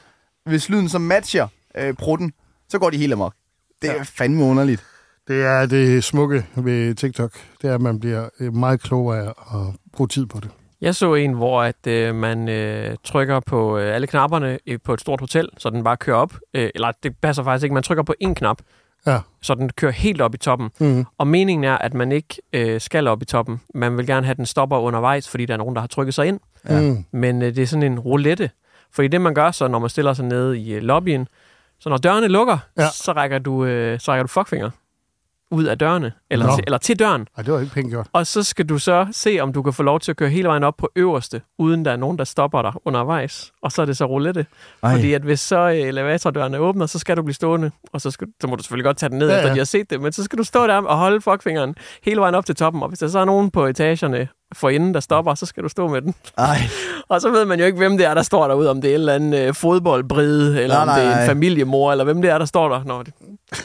hvis 0.47 0.68
lyden 0.68 0.89
så 0.89 0.99
matcher 0.99 1.49
øh, 1.76 1.95
prutten, 1.95 2.32
så 2.68 2.78
går 2.78 2.91
de 2.91 2.97
helt 2.97 3.12
amok. 3.12 3.35
Det 3.82 3.91
er 3.91 3.95
Ja. 3.95 4.03
fandme 4.03 4.45
underligt. 4.45 4.85
Det 5.28 5.45
er 5.45 5.66
det 5.66 6.05
smukke 6.05 6.47
ved 6.57 6.95
TikTok. 6.95 7.32
Det 7.62 7.70
er, 7.70 7.74
at 7.74 7.80
man 7.80 8.01
bliver 8.01 8.28
øh, 8.41 8.55
meget 8.55 8.80
klogere 8.80 9.22
af 9.26 9.28
at 9.55 9.74
bruge 9.93 10.09
tid 10.09 10.26
på 10.26 10.41
det. 10.41 10.51
Jeg 10.80 10.95
så 10.95 11.14
en, 11.14 11.32
hvor 11.32 11.62
at 11.62 11.87
øh, 11.87 12.14
man 12.14 12.49
øh, 12.49 12.97
trykker 13.05 13.41
på 13.41 13.78
øh, 13.78 13.95
alle 13.95 14.07
knapperne 14.07 14.59
øh, 14.66 14.78
på 14.85 14.95
et 14.95 15.01
stort 15.01 15.20
hotel, 15.20 15.49
så 15.59 15.70
den 15.70 15.85
bare 15.85 15.97
kører 15.97 16.16
op. 16.16 16.35
Øh, 16.55 16.70
eller 16.74 16.93
det 17.03 17.16
passer 17.22 17.43
faktisk 17.45 17.64
ikke. 17.64 17.74
Man 17.74 17.82
trykker 17.82 18.03
på 18.05 18.14
én 18.24 18.35
knap, 18.35 18.59
Ja. 19.07 19.19
så 19.43 19.55
den 19.55 19.71
kører 19.71 19.93
helt 19.93 20.21
op 20.21 20.35
i 20.35 20.39
toppen. 20.39 20.71
Mhm. 20.81 21.05
Og 21.19 21.27
meningen 21.27 21.65
er, 21.65 21.79
at 21.79 21.95
man 21.95 22.13
ikke 22.13 22.43
øh, 22.53 22.81
skal 22.81 23.09
op 23.09 23.23
i 23.23 23.25
toppen. 23.25 23.61
Man 23.75 23.97
vil 23.97 24.07
gerne 24.07 24.27
have, 24.27 24.31
at 24.31 24.37
den 24.37 24.47
stopper 24.47 24.79
undervejs, 24.79 25.29
fordi 25.29 25.47
der 25.47 25.55
er 25.55 25.59
nogen, 25.59 25.75
der 25.75 25.81
har 25.81 25.89
trykket 25.89 26.15
sig 26.15 26.27
ind. 26.27 26.41
Ja. 26.69 26.81
Mm. 26.81 27.05
Men 27.13 27.43
øh, 27.43 27.55
det 27.57 27.63
er 27.63 27.67
sådan 27.67 27.93
en 27.93 27.99
roulette. 27.99 28.51
Fordi 28.93 29.09
det, 29.09 29.21
man 29.21 29.35
gør 29.35 29.51
så, 29.51 29.69
når 29.69 29.79
man 29.79 29.91
stiller 29.91 30.13
sig 30.13 30.25
nede 30.25 30.59
i 30.59 30.73
øh, 30.75 30.83
lobbyen, 30.83 31.29
så 31.81 31.89
når 31.89 31.97
dørene 31.97 32.29
lukker, 32.29 32.59
ja. 32.79 32.89
så, 32.89 33.13
rækker 33.13 33.39
du, 33.39 33.65
øh, 33.65 34.01
så 34.01 34.13
rækker 34.13 34.23
du 34.23 34.29
fuckfinger 34.29 34.71
ud 35.55 35.65
af 35.65 35.79
dørene, 35.79 36.13
eller, 36.31 36.47
Nå. 36.47 36.55
til, 36.57 36.65
eller 36.67 36.79
til 36.79 36.99
døren. 36.99 37.27
Ej, 37.37 37.43
det 37.43 37.53
var 37.53 37.61
ikke 37.61 37.73
pænt 37.73 37.91
gjort. 37.91 38.07
Og 38.13 38.27
så 38.27 38.43
skal 38.43 38.69
du 38.69 38.79
så 38.79 39.07
se, 39.13 39.39
om 39.41 39.53
du 39.53 39.63
kan 39.63 39.73
få 39.73 39.83
lov 39.83 40.01
til 40.01 40.11
at 40.13 40.17
køre 40.17 40.29
hele 40.29 40.49
vejen 40.49 40.65
op 40.65 40.77
på 40.77 40.89
øverste, 40.97 41.43
uden 41.59 41.85
der 41.85 41.91
er 41.91 41.97
nogen, 41.97 42.19
der 42.19 42.25
stopper 42.25 42.63
dig 42.63 42.73
undervejs. 42.85 43.53
Og 43.63 43.73
så 43.73 43.83
er 43.83 43.87
det 43.87 43.97
så 43.97 44.05
roulette. 44.05 44.47
Ej. 44.83 44.95
Fordi 44.95 45.13
at 45.13 45.23
hvis 45.23 45.41
så 45.41 45.59
øh, 45.59 45.75
elevatordørene 45.77 46.59
åbner, 46.59 46.87
så 46.87 46.99
skal 46.99 47.17
du 47.17 47.23
blive 47.23 47.35
stående. 47.35 47.71
Og 47.93 48.01
så, 48.01 48.11
skal, 48.11 48.29
så 48.41 48.47
må 48.47 48.57
du 48.57 48.63
selvfølgelig 48.63 48.85
godt 48.85 48.97
tage 48.97 49.11
den 49.11 49.19
ned, 49.19 49.29
Ja, 49.29 49.35
ja, 49.35 49.41
efter 49.41 49.53
de 49.53 49.59
har 49.59 49.65
set 49.65 49.91
det. 49.91 50.01
Men 50.01 50.13
så 50.13 50.25
skal 50.25 50.39
du 50.39 50.45
stå 50.45 50.67
der 50.67 50.77
og 50.77 50.97
holde 50.97 51.21
fuckfingeren 51.21 51.75
hele 52.05 52.21
vejen 52.21 52.35
op 52.35 52.47
til 52.47 52.55
toppen. 52.57 52.83
Og 52.83 52.89
hvis 52.89 52.99
der 52.99 53.09
så 53.09 53.19
er 53.19 53.25
nogen 53.25 53.51
på 53.51 53.67
etagerne 53.67 54.29
for 54.53 54.68
inden, 54.68 54.95
der 54.95 55.01
stopper, 55.01 55.34
så 55.34 55.47
skal 55.47 55.62
du 55.62 55.68
stå 55.68 55.88
med 55.88 56.03
den. 56.03 56.14
Ej. 56.38 56.59
Og 57.09 57.20
så 57.20 57.30
ved 57.30 57.45
man 57.45 57.59
jo 57.59 57.66
ikke, 57.66 57.78
hvem 57.78 57.97
det 57.97 58.07
er, 58.07 58.14
der 58.14 58.22
står 58.22 58.49
derude. 58.49 58.70
Om 58.70 58.80
det 58.80 58.90
er 58.90 58.95
en 58.95 59.01
eller 59.01 59.14
anden 59.14 59.34
øh, 59.34 59.55
fodboldbride, 59.55 60.62
eller 60.62 60.74
Nej, 60.76 60.82
om 60.82 60.88
det 60.88 60.97
nej, 60.97 61.05
er 61.05 61.11
en 61.12 61.18
nej. 61.18 61.26
familiemor, 61.26 61.92
eller 61.92 62.05
hvem 62.05 62.22
det 62.22 62.30
er, 62.30 62.38
der 62.38 62.45
står 62.45 62.68
der. 62.68 62.84
Nå, 62.84 63.03
det, 63.03 63.14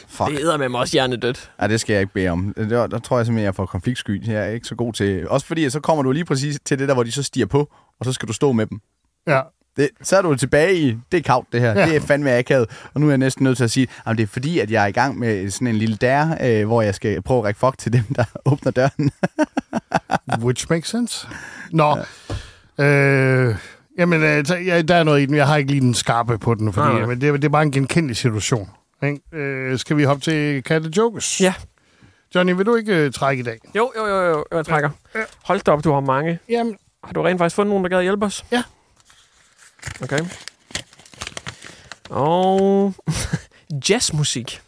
Fuck. 0.08 0.30
det 0.30 0.40
æder 0.40 0.56
med 0.56 0.68
mig 0.68 0.80
også 0.80 0.92
hjernedødt. 0.92 1.50
Ja, 1.62 1.68
det 1.68 1.80
skal 1.80 1.92
jeg 1.92 2.00
ikke 2.00 2.12
bede 2.12 2.28
om. 2.28 2.54
Der, 2.56 2.86
der 2.86 2.98
tror 2.98 3.16
jeg 3.16 3.26
simpelthen, 3.26 3.44
jeg 3.44 3.54
får 3.54 3.66
konfliktsky. 3.66 4.28
Jeg 4.28 4.46
er 4.46 4.50
ikke 4.50 4.66
så 4.66 4.74
god 4.74 4.92
til... 4.92 5.28
Også 5.28 5.46
fordi, 5.46 5.70
så 5.70 5.80
kommer 5.80 6.02
du 6.02 6.12
lige 6.12 6.24
præcis 6.24 6.58
til 6.64 6.78
det 6.78 6.88
der, 6.88 6.94
hvor 6.94 7.02
de 7.02 7.12
så 7.12 7.22
stiger 7.22 7.46
på, 7.46 7.68
og 8.00 8.04
så 8.06 8.12
skal 8.12 8.28
du 8.28 8.32
stå 8.32 8.52
med 8.52 8.66
dem. 8.66 8.80
Ja. 9.28 9.40
Det, 9.80 9.88
så 10.02 10.16
er 10.16 10.22
du 10.22 10.34
tilbage 10.34 10.74
i, 10.76 10.96
det 11.12 11.18
er 11.18 11.22
kavt 11.22 11.46
det 11.52 11.60
her, 11.60 11.72
Ja. 11.72 11.80
ja. 11.80 11.86
det 11.86 11.96
er 11.96 12.00
fandme 12.00 12.30
akavet. 12.38 12.70
Og 12.94 13.00
nu 13.00 13.06
er 13.06 13.10
jeg 13.10 13.18
næsten 13.18 13.44
nødt 13.44 13.56
til 13.56 13.64
at 13.64 13.70
sige, 13.70 13.86
at 14.06 14.16
det 14.18 14.22
er 14.22 14.26
fordi, 14.26 14.58
at 14.58 14.70
jeg 14.70 14.82
er 14.82 14.86
i 14.86 14.92
gang 14.92 15.18
med 15.18 15.50
sådan 15.50 15.66
en 15.66 15.76
lille 15.76 15.96
der, 15.96 16.36
øh, 16.40 16.66
hvor 16.66 16.82
jeg 16.82 16.94
skal 16.94 17.22
prøve 17.22 17.38
at 17.38 17.44
række 17.44 17.60
fuck 17.60 17.78
til 17.78 17.92
dem, 17.92 18.02
der 18.16 18.24
åbner 18.52 18.72
døren. 18.72 19.10
Which 20.44 20.66
makes 20.70 20.88
sense. 20.90 21.28
Nå. 21.72 21.96
Ja. 22.78 22.84
Øh, 22.84 23.56
jamen, 23.98 24.22
øh, 24.22 24.44
ja, 24.66 24.82
der 24.82 24.94
er 24.94 25.02
noget 25.04 25.20
i 25.22 25.26
den. 25.26 25.34
Jeg 25.34 25.46
har 25.46 25.56
ikke 25.56 25.70
lige 25.70 25.80
den 25.80 25.94
skarpe 25.94 26.38
på 26.38 26.54
den, 26.54 26.72
fordi, 26.72 26.88
Nej, 26.88 26.98
nej. 26.98 27.06
men 27.06 27.20
det, 27.20 27.28
er- 27.28 27.32
det 27.32 27.44
er 27.44 27.48
bare 27.48 27.62
en 27.62 27.70
genkendelig 27.72 28.16
situation. 28.16 28.68
Ikke? 29.02 29.20
Øh, 29.32 29.78
skal 29.78 29.96
vi 29.96 30.04
hoppe 30.04 30.22
til 30.22 30.62
Katte 30.62 30.90
Jokes? 30.96 31.40
Ja. 31.40 31.54
Johnny, 32.34 32.52
vil 32.52 32.66
du 32.66 32.76
ikke 32.76 32.96
øh, 32.96 33.12
trække 33.12 33.40
i 33.40 33.44
dag? 33.44 33.58
Jo, 33.76 33.92
jo, 33.96 34.06
jo, 34.06 34.22
jo, 34.28 34.44
jeg 34.52 34.66
trækker. 34.66 34.90
Hold 35.44 35.60
da 35.60 35.70
op, 35.70 35.84
du 35.84 35.92
har 35.92 36.00
mange. 36.00 36.38
Jamen, 36.48 36.76
Har 37.04 37.12
du 37.12 37.22
rent 37.22 37.38
faktisk 37.38 37.56
fundet 37.56 37.68
nogen, 37.70 37.84
der 37.84 37.90
gad 37.90 38.02
hjælpe 38.02 38.26
os? 38.26 38.44
Ja. 38.52 38.62
Okay. 40.02 40.20
Og 42.10 42.94
jazzmusik. 43.88 44.62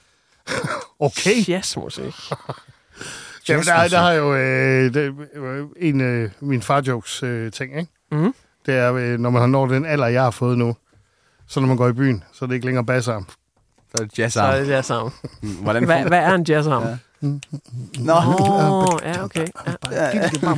okay. 0.99 1.49
Jazzmusik. 1.49 2.15
Jamen, 3.49 3.65
der, 3.65 3.89
der 3.89 3.99
har 3.99 4.13
jo 4.13 4.35
øh, 4.35 4.95
det, 4.95 5.15
øh, 5.35 5.67
en 5.77 6.01
af 6.01 6.05
øh, 6.05 6.31
min 6.41 6.63
far 6.63 6.83
jokes 6.87 7.23
øh, 7.23 7.53
ting, 7.53 7.79
ikke? 7.79 7.93
Mhm. 8.13 8.35
Det 8.67 8.75
er, 8.75 8.95
øh, 8.95 9.19
når 9.19 9.31
man 9.31 9.51
når 9.51 9.67
den 9.67 9.85
alder, 9.87 10.07
jeg 10.07 10.23
har 10.23 10.31
fået 10.31 10.59
nu, 10.59 10.77
så 11.47 11.61
når 11.61 11.67
man 11.67 11.77
går 11.77 11.89
i 11.89 11.93
byen, 11.93 12.25
så 12.33 12.45
er 12.45 12.47
det 12.47 12.55
ikke 12.55 12.67
længere 12.67 12.85
bassarm. 12.85 13.27
Så 13.91 14.03
er 14.03 14.07
det 14.07 14.19
jazz 14.19 14.35
Så 14.35 14.43
er 14.43 14.61
det 14.61 14.69
jazzarm. 14.69 15.13
Hvordan 15.63 15.85
Hvad, 15.85 16.05
hvad 16.05 16.19
er 16.19 16.35
en 16.35 16.43
jazzarm? 16.49 16.83
Ja. 16.83 16.97
Nå. 17.23 18.13
Åh, 18.13 18.79
oh, 18.79 18.99
ja, 19.05 19.25
okay. 19.25 19.47
Ja. 19.93 20.09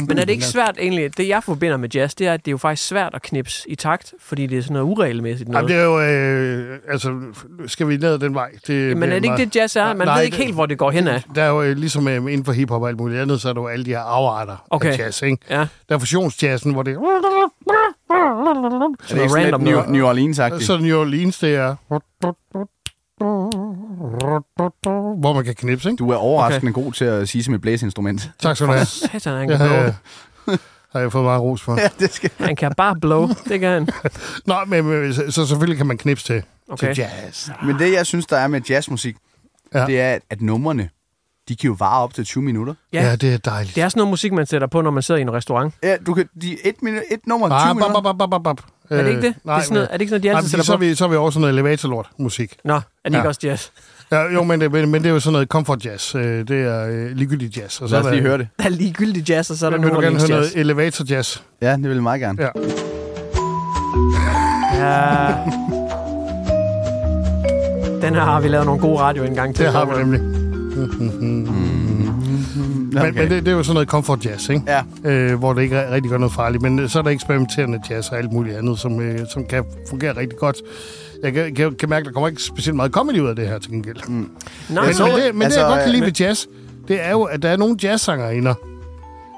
Men 0.09 0.19
er 0.19 0.25
det 0.25 0.31
ikke 0.33 0.45
svært 0.45 0.77
egentlig? 0.79 1.17
Det, 1.17 1.29
jeg 1.29 1.43
forbinder 1.45 1.77
med 1.77 1.89
jazz, 1.95 2.15
det 2.15 2.27
er, 2.27 2.33
at 2.33 2.41
det 2.45 2.49
er 2.51 2.53
jo 2.53 2.57
faktisk 2.59 2.89
svært 2.89 3.15
at 3.15 3.23
knipse 3.23 3.71
i 3.71 3.75
takt, 3.75 4.15
fordi 4.21 4.47
det 4.47 4.59
er 4.59 4.62
sådan 4.62 4.73
noget 4.73 4.87
uregelmæssigt 4.87 5.49
noget. 5.49 5.71
Jamen, 5.71 5.77
det 5.77 6.01
er 6.01 6.65
jo, 6.65 6.71
øh, 6.73 6.79
altså, 6.89 7.21
skal 7.67 7.89
vi 7.89 7.97
ned 7.97 8.12
ad 8.12 8.19
den 8.19 8.35
vej? 8.35 8.51
Det, 8.67 8.97
Men 8.97 9.12
er 9.12 9.15
det 9.19 9.25
ikke 9.25 9.37
det, 9.37 9.57
jazz 9.57 9.77
er? 9.77 9.95
Man 9.95 10.07
Nej, 10.07 10.17
ved 10.17 10.25
ikke 10.25 10.37
helt, 10.37 10.55
hvor 10.55 10.67
det 10.67 10.79
går 10.79 10.91
hen 10.91 11.09
af. 11.09 11.23
Der 11.35 11.43
er 11.43 11.49
jo 11.49 11.62
øh, 11.62 11.77
ligesom 11.77 12.09
øh, 12.09 12.17
inden 12.17 12.45
for 12.45 12.53
hiphop 12.53 12.83
og 12.83 12.89
alt 12.89 12.99
muligt 12.99 13.21
andet, 13.21 13.41
så 13.41 13.49
er 13.49 13.53
der 13.53 13.61
jo 13.61 13.67
alle 13.67 13.85
de 13.85 13.91
her 13.91 14.01
afarter 14.01 14.57
Okay. 14.71 14.93
af 14.93 14.99
jazz, 14.99 15.23
ikke? 15.23 15.39
Ja. 15.51 15.67
Der 15.89 15.95
er 15.95 15.99
fusionsjazzen, 15.99 16.73
hvor 16.73 16.83
det 16.83 16.95
er... 16.95 16.99
Er 19.11 19.23
det 19.23 19.31
sådan 19.31 19.45
lidt 19.45 19.62
New, 19.62 19.81
New 19.89 20.07
Orleans-agtigt? 20.07 20.65
Så 20.65 20.79
New 20.79 21.01
Orleans, 21.01 21.39
det 21.39 21.55
er... 21.55 21.77
Hvor 25.21 25.33
man 25.33 25.45
kan 25.45 25.55
knipse, 25.55 25.89
ikke? 25.91 25.99
Du 25.99 26.11
er 26.11 26.17
overraskende 26.17 26.71
okay. 26.71 26.83
god 26.85 26.93
til 26.93 27.05
at 27.05 27.29
sige 27.29 27.55
et 27.55 27.61
blæseinstrument. 27.61 28.31
Tak 28.39 28.57
skal 28.57 28.67
du 28.69 28.73
have. 28.73 28.85
Satan, 28.87 29.39
han 29.39 29.49
Det 29.49 29.59
kan 29.59 29.67
jeg, 29.67 29.95
har 30.93 31.01
jeg 31.01 31.12
fået 31.12 31.25
meget 31.25 31.43
ros 31.43 31.62
for. 31.62 31.81
Ja, 31.81 31.89
det 31.99 32.12
skal 32.12 32.31
Han 32.39 32.57
kan 32.57 32.73
bare 32.77 32.97
blow. 33.01 33.29
Det 33.49 33.61
kan 33.61 33.73
han. 33.73 33.89
Nå, 34.47 34.55
men, 34.67 34.85
men 34.85 35.15
så, 35.15 35.31
så 35.31 35.47
selvfølgelig 35.47 35.77
kan 35.77 35.87
man 35.87 35.99
knipse 35.99 36.27
til, 36.27 36.43
Okay. 36.69 36.95
til 36.95 37.05
jazz. 37.25 37.51
Men 37.67 37.79
det, 37.79 37.93
jeg 37.93 38.07
synes, 38.07 38.27
der 38.27 38.37
er 38.37 38.49
med 38.49 38.61
jazzmusik, 38.61 39.17
Ja. 39.75 39.81
ja. 39.81 39.87
det 39.87 40.01
er, 40.01 40.19
at, 40.31 40.41
numrene, 40.43 40.89
de 41.49 41.57
kan 41.57 41.69
jo 41.69 41.77
vare 41.79 42.03
op 42.03 42.15
til 42.15 42.25
20 42.25 42.45
minutter. 42.45 42.75
Ja. 42.93 43.03
Ja, 43.03 43.17
det 43.17 43.35
er 43.35 43.39
dejligt. 43.39 43.75
Det 43.77 43.83
er 43.83 43.89
sådan 43.89 44.01
noget 44.01 44.11
musik, 44.11 44.33
man 44.33 44.47
sætter 44.47 44.67
på, 44.69 44.81
når 44.81 44.91
man 44.91 45.03
sidder 45.03 45.19
i 45.19 45.23
en 45.23 45.33
restaurant. 45.33 45.75
Ja, 45.83 45.97
du 46.07 46.15
kan, 46.15 46.29
de, 46.43 46.67
et, 46.67 46.83
minut, 46.83 47.03
et 47.11 47.27
nummer, 47.27 47.49
20 47.49 47.55
Ah, 47.57 47.77
minutter. 47.77 48.01
bap, 48.01 48.17
bap, 48.19 48.31
bap, 48.31 48.43
bap, 48.45 48.57
bap. 48.57 48.71
Er 48.91 49.03
det 49.03 49.09
ikke 49.11 49.22
det? 49.22 49.26
Øh, 49.28 49.35
Det 49.35 49.51
er 49.53 49.61
sådan 49.61 49.74
noget- 49.74 49.89
er 49.91 49.93
det 49.93 50.01
ikke 50.01 50.11
sådan 50.11 50.20
noget, 50.20 50.22
de 50.22 50.30
altid 50.37 50.43
nej, 50.43 50.51
sætter 50.51 50.64
så 50.64 50.72
er 50.72 50.76
vi, 50.76 50.95
så 50.95 51.05
er 51.05 51.09
vi 51.09 51.16
over 51.16 51.30
sådan 51.30 51.41
noget 51.41 51.53
elevatorlort 51.53 52.07
musik. 52.18 52.57
Nå, 52.64 52.74
er 52.74 52.80
det 53.05 53.12
Ja. 53.12 53.18
ikke 53.18 53.28
også 53.28 53.41
jazz? 53.45 53.68
Ja, 54.12 54.22
jo, 54.32 54.43
men 54.43 54.61
det, 54.61 54.72
men, 54.72 54.91
men 54.91 55.03
det 55.03 55.09
er 55.09 55.12
jo 55.12 55.20
sådan 55.20 55.32
noget 55.32 55.49
comfort 55.49 55.85
jazz. 55.87 56.14
Øh, 56.14 56.22
Det 56.22 56.51
er 56.51 56.87
øh, 56.87 57.11
ligegyldig 57.16 57.57
jazz. 57.59 57.80
Og 57.80 57.89
Lad 57.89 57.99
os 58.01 58.05
lige 58.11 58.16
der, 58.22 58.28
høre 58.28 58.39
det. 58.39 58.49
Der 58.59 58.64
er 58.64 58.68
ligegyldig 58.68 59.28
jazz, 59.30 59.51
og 59.51 59.57
så 59.57 59.66
er 59.66 59.70
der 59.70 59.76
Vil 59.78 59.87
du 59.89 59.93
nogen, 59.95 60.05
gerne 60.05 60.16
høre 60.28 60.39
jazz. 60.39 60.55
noget 60.55 60.61
elevator 60.61 61.05
jazz? 61.11 61.39
Ja, 61.62 61.72
det 61.72 61.82
vil 61.82 61.93
jeg 61.93 62.03
meget 62.03 62.20
gerne. 62.20 62.43
Ja. 62.43 62.49
Ja. 64.74 65.35
Den 68.03 68.14
her 68.14 68.20
har 68.20 68.41
vi 68.41 68.49
lavet 68.49 68.66
nogle 68.66 68.80
gode 68.80 68.99
radio 68.99 69.22
en 69.24 69.35
gang 69.35 69.55
til. 69.55 69.64
Det 69.64 69.72
har 69.72 69.85
vi 69.85 70.03
nemlig. 70.05 70.20
Okay. 72.96 73.05
Men, 73.07 73.14
men 73.14 73.30
det, 73.30 73.46
det 73.46 73.48
er 73.48 73.57
jo 73.57 73.62
sådan 73.62 73.74
noget 73.74 73.88
comfort 73.88 74.26
jazz, 74.26 74.48
ikke? 74.48 74.62
Ja. 75.05 75.11
Øh, 75.11 75.38
hvor 75.38 75.52
det 75.52 75.62
ikke 75.62 75.76
er- 75.76 75.90
rigtig 75.94 76.11
gør 76.11 76.18
noget 76.18 76.32
farligt. 76.34 76.62
Men 76.62 76.78
øh, 76.78 76.88
så 76.88 76.98
er 76.98 77.02
der 77.02 77.11
eksperimenterende 77.11 77.80
jazz 77.90 78.09
og 78.11 78.18
alt 78.18 78.32
muligt 78.32 78.57
andet, 78.57 78.78
som, 78.78 79.00
øh, 79.00 79.18
som 79.32 79.44
kan 79.44 79.64
fungere 79.88 80.16
rigtig 80.16 80.38
godt. 80.38 80.57
Jeg 81.22 81.32
kan, 81.32 81.55
kan, 81.55 81.74
kan 81.74 81.88
mærke, 81.88 82.00
at 82.02 82.07
der 82.07 82.12
kommer 82.12 82.28
ikke 82.28 82.42
specielt 82.42 82.76
meget 82.76 82.92
comedy 82.92 83.20
ud 83.20 83.28
af 83.28 83.36
det 83.36 83.48
her 83.48 83.59
til 83.59 83.70
gengæld. 83.70 83.96
Mm. 84.09 84.14
Nej, 84.14 84.26
Men, 84.68 84.70
men, 84.70 84.84
men, 84.84 84.86
det, 84.86 84.98
men 84.98 85.09
altså, 85.12 85.34
det, 85.38 85.44
altså, 85.44 85.61
jeg 85.61 85.68
godt 85.68 85.80
kan 85.82 85.90
lide 85.90 86.02
øh, 86.02 86.07
ved 86.07 86.12
jazz, 86.12 86.44
det 86.88 87.05
er 87.07 87.11
jo, 87.11 87.22
at 87.22 87.42
der 87.42 87.48
er 87.48 87.57
nogle 87.57 87.76
jazzsangerinder, 87.82 88.55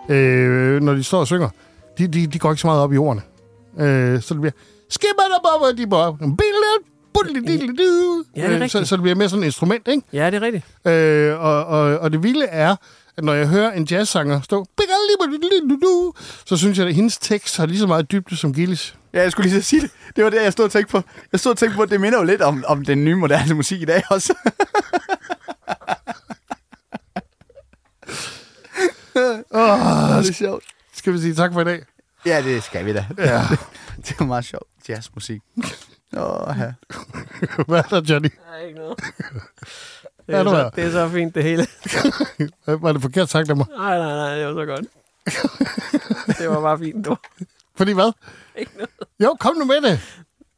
øh, 0.08 0.82
når 0.82 0.92
de 0.94 1.02
står 1.02 1.18
og 1.20 1.26
synger, 1.26 1.48
de, 1.98 2.06
de, 2.06 2.26
de 2.26 2.38
går 2.38 2.50
ikke 2.50 2.60
så 2.60 2.66
meget 2.66 2.80
op 2.80 2.92
i 2.92 2.96
ordene. 2.96 3.22
Øh, 3.80 4.20
så 4.22 4.34
det 4.34 4.40
bliver... 4.40 4.52
Skibadababadibab, 4.90 6.14
Ja, 8.36 8.42
det 8.42 8.50
er 8.50 8.52
rigtigt. 8.52 8.72
så, 8.72 8.84
så 8.84 8.96
det 8.96 9.02
bliver 9.02 9.14
mere 9.16 9.28
sådan 9.28 9.42
et 9.42 9.46
instrument, 9.46 9.88
ikke? 9.88 10.02
ja, 10.12 10.26
det 10.30 10.34
er 10.34 10.40
rigtigt. 10.40 10.64
Øh, 10.86 11.40
og, 11.44 11.66
og, 11.66 11.98
og 11.98 12.12
det 12.12 12.22
vilde 12.22 12.44
er, 12.46 12.76
at 13.16 13.24
når 13.24 13.32
jeg 13.34 13.48
hører 13.48 13.72
en 13.72 13.84
jazzsanger 13.84 14.40
stå, 14.40 14.66
så 16.46 16.56
synes 16.56 16.78
jeg, 16.78 16.86
at 16.88 16.94
hendes 16.94 17.18
tekst 17.18 17.56
har 17.56 17.66
lige 17.66 17.78
så 17.78 17.86
meget 17.86 18.10
dybde 18.12 18.36
som 18.36 18.54
Gillis. 18.54 18.96
Ja, 19.12 19.22
jeg 19.22 19.32
skulle 19.32 19.50
lige 19.50 19.62
så 19.62 19.68
sige 19.68 19.82
det. 19.82 19.90
Det 20.16 20.24
var 20.24 20.30
det, 20.30 20.42
jeg 20.42 20.52
stod 20.52 20.64
og 20.64 20.70
tænkte 20.70 20.90
på. 20.92 21.02
Jeg 21.32 21.40
stod 21.40 21.52
og 21.52 21.58
tænkte 21.58 21.76
på, 21.76 21.82
at 21.82 21.90
det 21.90 22.00
minder 22.00 22.18
jo 22.18 22.24
lidt 22.24 22.42
om, 22.42 22.64
om 22.66 22.84
den 22.84 23.04
nye 23.04 23.14
moderne 23.14 23.54
musik 23.54 23.82
i 23.82 23.84
dag 23.84 24.02
også. 24.10 24.34
Oh, 29.50 30.18
det 30.22 30.28
er 30.28 30.32
sjovt. 30.32 30.64
skal 30.94 31.12
vi 31.12 31.18
sige 31.18 31.34
tak 31.34 31.52
for 31.52 31.60
i 31.60 31.64
dag? 31.64 31.82
Ja, 32.26 32.42
det 32.42 32.62
skal 32.62 32.84
vi 32.86 32.92
da. 32.92 33.06
Ja. 33.18 33.42
Det 34.06 34.14
var 34.20 34.26
meget 34.26 34.44
sjovt. 34.44 34.66
Jazzmusik. 34.88 35.40
Åh, 36.16 36.54
ja. 36.58 36.72
Hvad 37.68 37.78
er 37.78 37.82
der, 37.82 38.02
Johnny? 38.08 38.28
Der 38.48 38.56
er 38.56 38.66
ikke 38.66 38.78
noget. 38.78 38.98
Det 40.27 40.33
Ja, 40.33 40.39
er, 40.39 40.45
er 40.45 40.45
så, 40.51 40.70
det 40.77 40.85
er 40.85 40.91
så 40.91 41.09
fint, 41.09 41.35
det 41.35 41.43
hele. 41.43 41.66
Var 42.83 42.93
det 42.93 43.03
forkert 43.03 43.29
sagt 43.29 43.51
af 43.51 43.57
mig? 43.57 43.66
Nej, 43.79 43.99
nej, 43.99 44.14
nej, 44.16 44.37
det 44.37 44.47
var 44.47 44.53
så 44.53 44.66
godt. 44.66 44.87
det 46.39 46.49
var 46.51 46.61
bare 46.61 46.79
fint, 46.79 47.07
du. 47.07 47.16
Fordi 47.77 47.93
hvad? 47.93 48.12
Ikke 48.57 48.72
noget. 48.74 48.91
Jo, 49.22 49.37
kom 49.41 49.57
nu 49.57 49.64
med 49.64 49.91
det. 49.91 50.01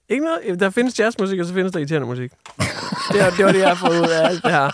Ikke 0.08 0.24
noget. 0.24 0.60
Der 0.60 0.70
findes 0.70 0.98
jazzmusik, 1.00 1.40
og 1.40 1.46
så 1.46 1.54
findes 1.54 1.72
der 1.72 1.78
irriterende 1.78 2.06
musik. 2.06 2.30
Det, 3.12 3.20
er, 3.20 3.30
det 3.30 3.44
var 3.44 3.52
det, 3.52 3.58
jeg 3.60 3.68
har 3.68 3.74
fået 3.88 4.00
ud 4.00 4.08
af 4.08 4.28
alt 4.28 4.42
det 4.42 4.50
her. 4.50 4.70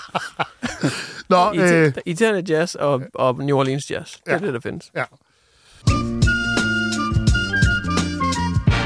Nå, 1.31 1.37
øh, 1.63 1.87
Irriter- 1.87 2.01
Irriterende 2.07 2.53
jazz 2.55 2.75
og, 2.75 3.03
og 3.15 3.35
New 3.39 3.57
Orleans 3.59 3.91
jazz. 3.91 4.13
Det 4.13 4.21
er 4.27 4.33
Ja. 4.33 4.39
det, 4.47 4.55
der 4.55 4.61
findes. 4.61 4.91
ja. 4.97 5.05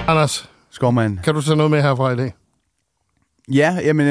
Anders, 0.09 0.51
Skovmand. 0.71 1.19
kan 1.19 1.35
du 1.35 1.43
tage 1.43 1.57
noget 1.57 1.71
med 1.71 1.83
herfra 1.83 2.11
i 2.13 2.17
dag? 2.17 2.35
Ja, 3.53 3.79
jamen, 3.85 4.07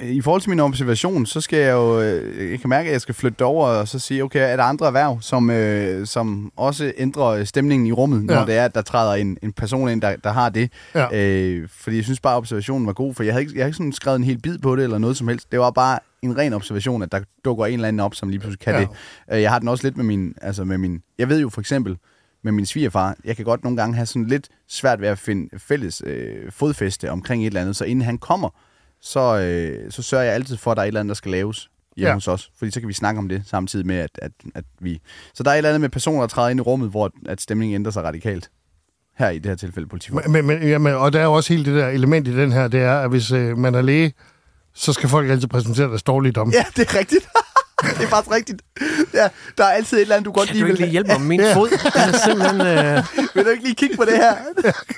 øh, 0.00 0.10
i 0.10 0.20
forhold 0.20 0.40
til 0.40 0.50
min 0.50 0.60
observation, 0.60 1.26
så 1.26 1.40
skal 1.40 1.58
jeg 1.58 1.72
jo, 1.72 2.00
øh, 2.00 2.50
jeg 2.50 2.60
kan 2.60 2.70
mærke, 2.70 2.88
at 2.88 2.92
jeg 2.92 3.00
skal 3.00 3.14
flytte 3.14 3.42
over 3.44 3.66
og 3.66 3.88
så 3.88 3.98
sige, 3.98 4.24
okay, 4.24 4.52
er 4.52 4.56
der 4.56 4.62
andre 4.64 4.86
erhverv, 4.86 5.18
som, 5.20 5.50
øh, 5.50 6.06
som 6.06 6.52
også 6.56 6.92
ændrer 6.96 7.44
stemningen 7.44 7.86
i 7.86 7.92
rummet, 7.92 8.24
når 8.24 8.34
Ja. 8.34 8.44
det 8.44 8.54
er, 8.56 8.64
at 8.64 8.74
der 8.74 8.82
træder 8.82 9.14
en, 9.14 9.38
en 9.42 9.52
person 9.52 9.88
ind, 9.88 10.02
der, 10.02 10.16
der 10.16 10.32
har 10.32 10.48
det. 10.48 10.72
Ja. 10.94 11.06
Øh, 11.20 11.68
fordi 11.68 11.96
jeg 11.96 12.04
synes 12.04 12.20
bare, 12.20 12.32
at 12.34 12.36
observationen 12.38 12.86
var 12.86 12.92
god, 12.92 13.14
for 13.14 13.22
jeg 13.22 13.32
havde 13.32 13.42
ikke, 13.42 13.52
jeg 13.54 13.62
havde 13.62 13.68
ikke 13.68 13.76
sådan 13.76 13.92
skrevet 13.92 14.16
en 14.16 14.24
hel 14.24 14.38
bid 14.38 14.58
på 14.58 14.76
det, 14.76 14.84
eller 14.84 14.98
noget 14.98 15.16
som 15.16 15.28
helst. 15.28 15.52
Det 15.52 15.60
var 15.60 15.70
bare 15.70 15.98
en 16.22 16.38
ren 16.38 16.52
observation, 16.52 17.02
at 17.02 17.12
der 17.12 17.20
dukker 17.44 17.66
en 17.66 17.74
eller 17.74 17.88
anden 17.88 18.00
op, 18.00 18.14
som 18.14 18.28
lige 18.28 18.38
pludselig 18.40 18.60
kan 18.60 18.72
Ja. 18.74 18.80
ja. 18.80 18.86
det. 19.30 19.36
Øh, 19.36 19.42
Jeg 19.42 19.50
har 19.50 19.58
den 19.58 19.68
også 19.68 19.86
lidt 19.86 19.96
med 19.96 20.04
min, 20.04 20.34
altså 20.42 20.64
med 20.64 20.78
min, 20.78 21.02
jeg 21.18 21.28
ved 21.28 21.40
jo 21.40 21.48
for 21.48 21.60
eksempel, 21.60 21.96
med 22.44 22.52
min 22.52 22.66
svigerfar, 22.66 23.16
jeg 23.24 23.36
kan 23.36 23.44
godt 23.44 23.64
nogle 23.64 23.76
gange 23.76 23.94
have 23.96 24.06
sådan 24.06 24.26
lidt 24.26 24.48
svært 24.68 25.00
ved 25.00 25.08
at 25.08 25.18
finde 25.18 25.58
fælles 25.58 26.02
øh, 26.06 26.34
fodfæste 26.50 27.10
omkring 27.10 27.42
et 27.42 27.46
eller 27.46 27.60
andet, 27.60 27.76
så 27.76 27.84
inden 27.84 28.04
han 28.04 28.18
kommer, 28.18 28.48
så, 29.02 29.38
øh, 29.38 29.90
så 29.92 30.02
sørger 30.02 30.24
jeg 30.24 30.34
altid 30.34 30.56
for, 30.56 30.70
at 30.70 30.76
der 30.76 30.82
er 30.82 30.84
et 30.84 30.88
eller 30.88 31.00
andet, 31.00 31.08
der 31.10 31.14
skal 31.14 31.30
laves 31.30 31.68
hjemme 31.96 32.06
Ja. 32.06 32.08
ja. 32.08 32.14
hos 32.14 32.28
os. 32.28 32.50
Fordi 32.58 32.70
så 32.70 32.80
kan 32.80 32.88
vi 32.88 32.92
snakke 32.92 33.18
om 33.18 33.28
det 33.28 33.42
samtidig 33.46 33.86
med, 33.86 33.96
at, 33.96 34.10
at, 34.22 34.32
at 34.54 34.64
vi... 34.80 35.00
Så 35.34 35.42
der 35.42 35.50
er 35.50 35.54
et 35.54 35.58
eller 35.58 35.70
andet 35.70 35.80
med 35.80 35.88
personer, 35.88 36.20
der 36.20 36.26
træder 36.26 36.48
ind 36.48 36.58
i 36.58 36.62
rummet, 36.62 36.90
hvor 36.90 37.10
at 37.26 37.40
stemningen 37.40 37.74
ændrer 37.74 37.92
sig 37.92 38.02
radikalt. 38.04 38.50
Her 39.18 39.28
i 39.30 39.38
det 39.38 39.46
her 39.46 39.56
tilfælde 39.56 39.88
politifolk. 39.88 40.28
Men, 40.28 40.46
men, 40.46 40.62
jamen, 40.62 40.94
og 40.94 41.12
der 41.12 41.20
er 41.20 41.24
jo 41.24 41.32
også 41.32 41.52
hele 41.52 41.64
det 41.64 41.74
der 41.80 41.88
element 41.88 42.28
i 42.28 42.36
den 42.36 42.52
her, 42.52 42.68
det 42.68 42.80
er, 42.80 42.98
at 43.00 43.10
hvis 43.10 43.32
øh, 43.32 43.58
man 43.58 43.74
er 43.74 43.82
læge, 43.82 44.12
så 44.74 44.92
skal 44.92 45.08
folk 45.08 45.30
altid 45.30 45.48
præsentere 45.48 45.88
deres 45.88 46.02
dårligdom. 46.02 46.50
Ja, 46.50 46.64
det 46.76 46.88
er 46.90 46.98
rigtigt. 46.98 47.28
det 47.98 48.04
er 48.04 48.08
faktisk 48.08 48.34
rigtigt. 48.34 48.62
Ja, 49.14 49.28
der 49.58 49.64
er 49.64 49.68
altid 49.68 49.96
et 49.96 50.00
eller 50.02 50.16
andet, 50.16 50.26
du 50.26 50.32
godt 50.32 50.46
Kan 50.48 50.54
lige 50.56 50.62
du 50.64 50.66
ikke 50.68 50.78
vil 50.78 50.86
lige 50.86 50.92
hjælpe 50.92 51.08
mig 51.10 51.20
med 51.20 51.28
min 51.28 51.40
Ja. 51.40 51.54
fod? 51.54 51.68
Den 51.68 52.14
er 52.14 52.18
simpelthen... 52.26 52.60
Øh, 52.60 53.04
Vil 53.34 53.44
du 53.44 53.50
ikke 53.50 53.62
lige 53.64 53.74
kigge 53.74 53.96
på 53.96 54.04
det 54.04 54.12
her? 54.16 54.34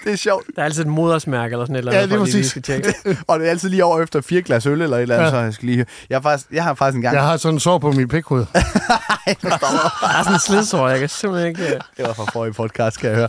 Det 0.04 0.12
er 0.12 0.16
sjovt. 0.16 0.46
der 0.56 0.62
er 0.62 0.66
altid 0.66 0.80
et 0.82 0.86
modersmærke 0.88 1.52
eller 1.52 1.64
sådan 1.64 1.74
et 1.76 1.78
eller 1.78 1.92
Ja, 1.94 1.98
andet, 2.02 2.08
lige 2.08 2.18
for, 2.18 2.24
at 2.24 2.26
de 2.26 2.32
lige 2.32 2.42
præcis. 2.42 2.50
skal 2.50 2.62
tjekke. 2.62 2.94
Og 3.28 3.38
det 3.40 3.46
er 3.46 3.50
altid 3.50 3.68
lige 3.68 3.84
over 3.84 4.02
efter 4.02 4.20
fire 4.20 4.42
glas 4.42 4.66
øl 4.66 4.82
eller 4.82 4.96
et 4.96 5.02
eller 5.02 5.14
andet, 5.16 5.30
Ja. 5.30 5.36
ja. 5.36 5.42
så 5.42 5.44
jeg 5.44 5.54
skal 5.54 5.66
lige... 5.68 5.86
Jeg 6.10 6.16
har 6.16 6.22
faktisk, 6.22 6.50
jeg 6.52 6.64
har 6.64 6.74
faktisk 6.74 6.96
en 6.96 7.02
gang... 7.02 7.14
Jeg 7.14 7.22
har 7.24 7.36
sådan 7.36 7.54
en 7.56 7.60
sår 7.60 7.78
på 7.78 7.92
mit 7.92 8.08
pikhoved. 8.08 8.46
Der 8.52 9.50
er 10.18 10.22
sådan 10.22 10.32
en 10.34 10.38
slidsår, 10.40 10.88
jeg 10.88 10.98
kan 11.00 11.08
simpelthen 11.08 11.48
ikke... 11.48 11.62
øh, 11.74 11.80
Det 11.96 12.06
var 12.06 12.12
fra 12.12 12.24
forrige 12.32 12.52
podcast, 12.52 12.98
kan 13.00 13.10
jeg 13.10 13.16
høre. 13.16 13.28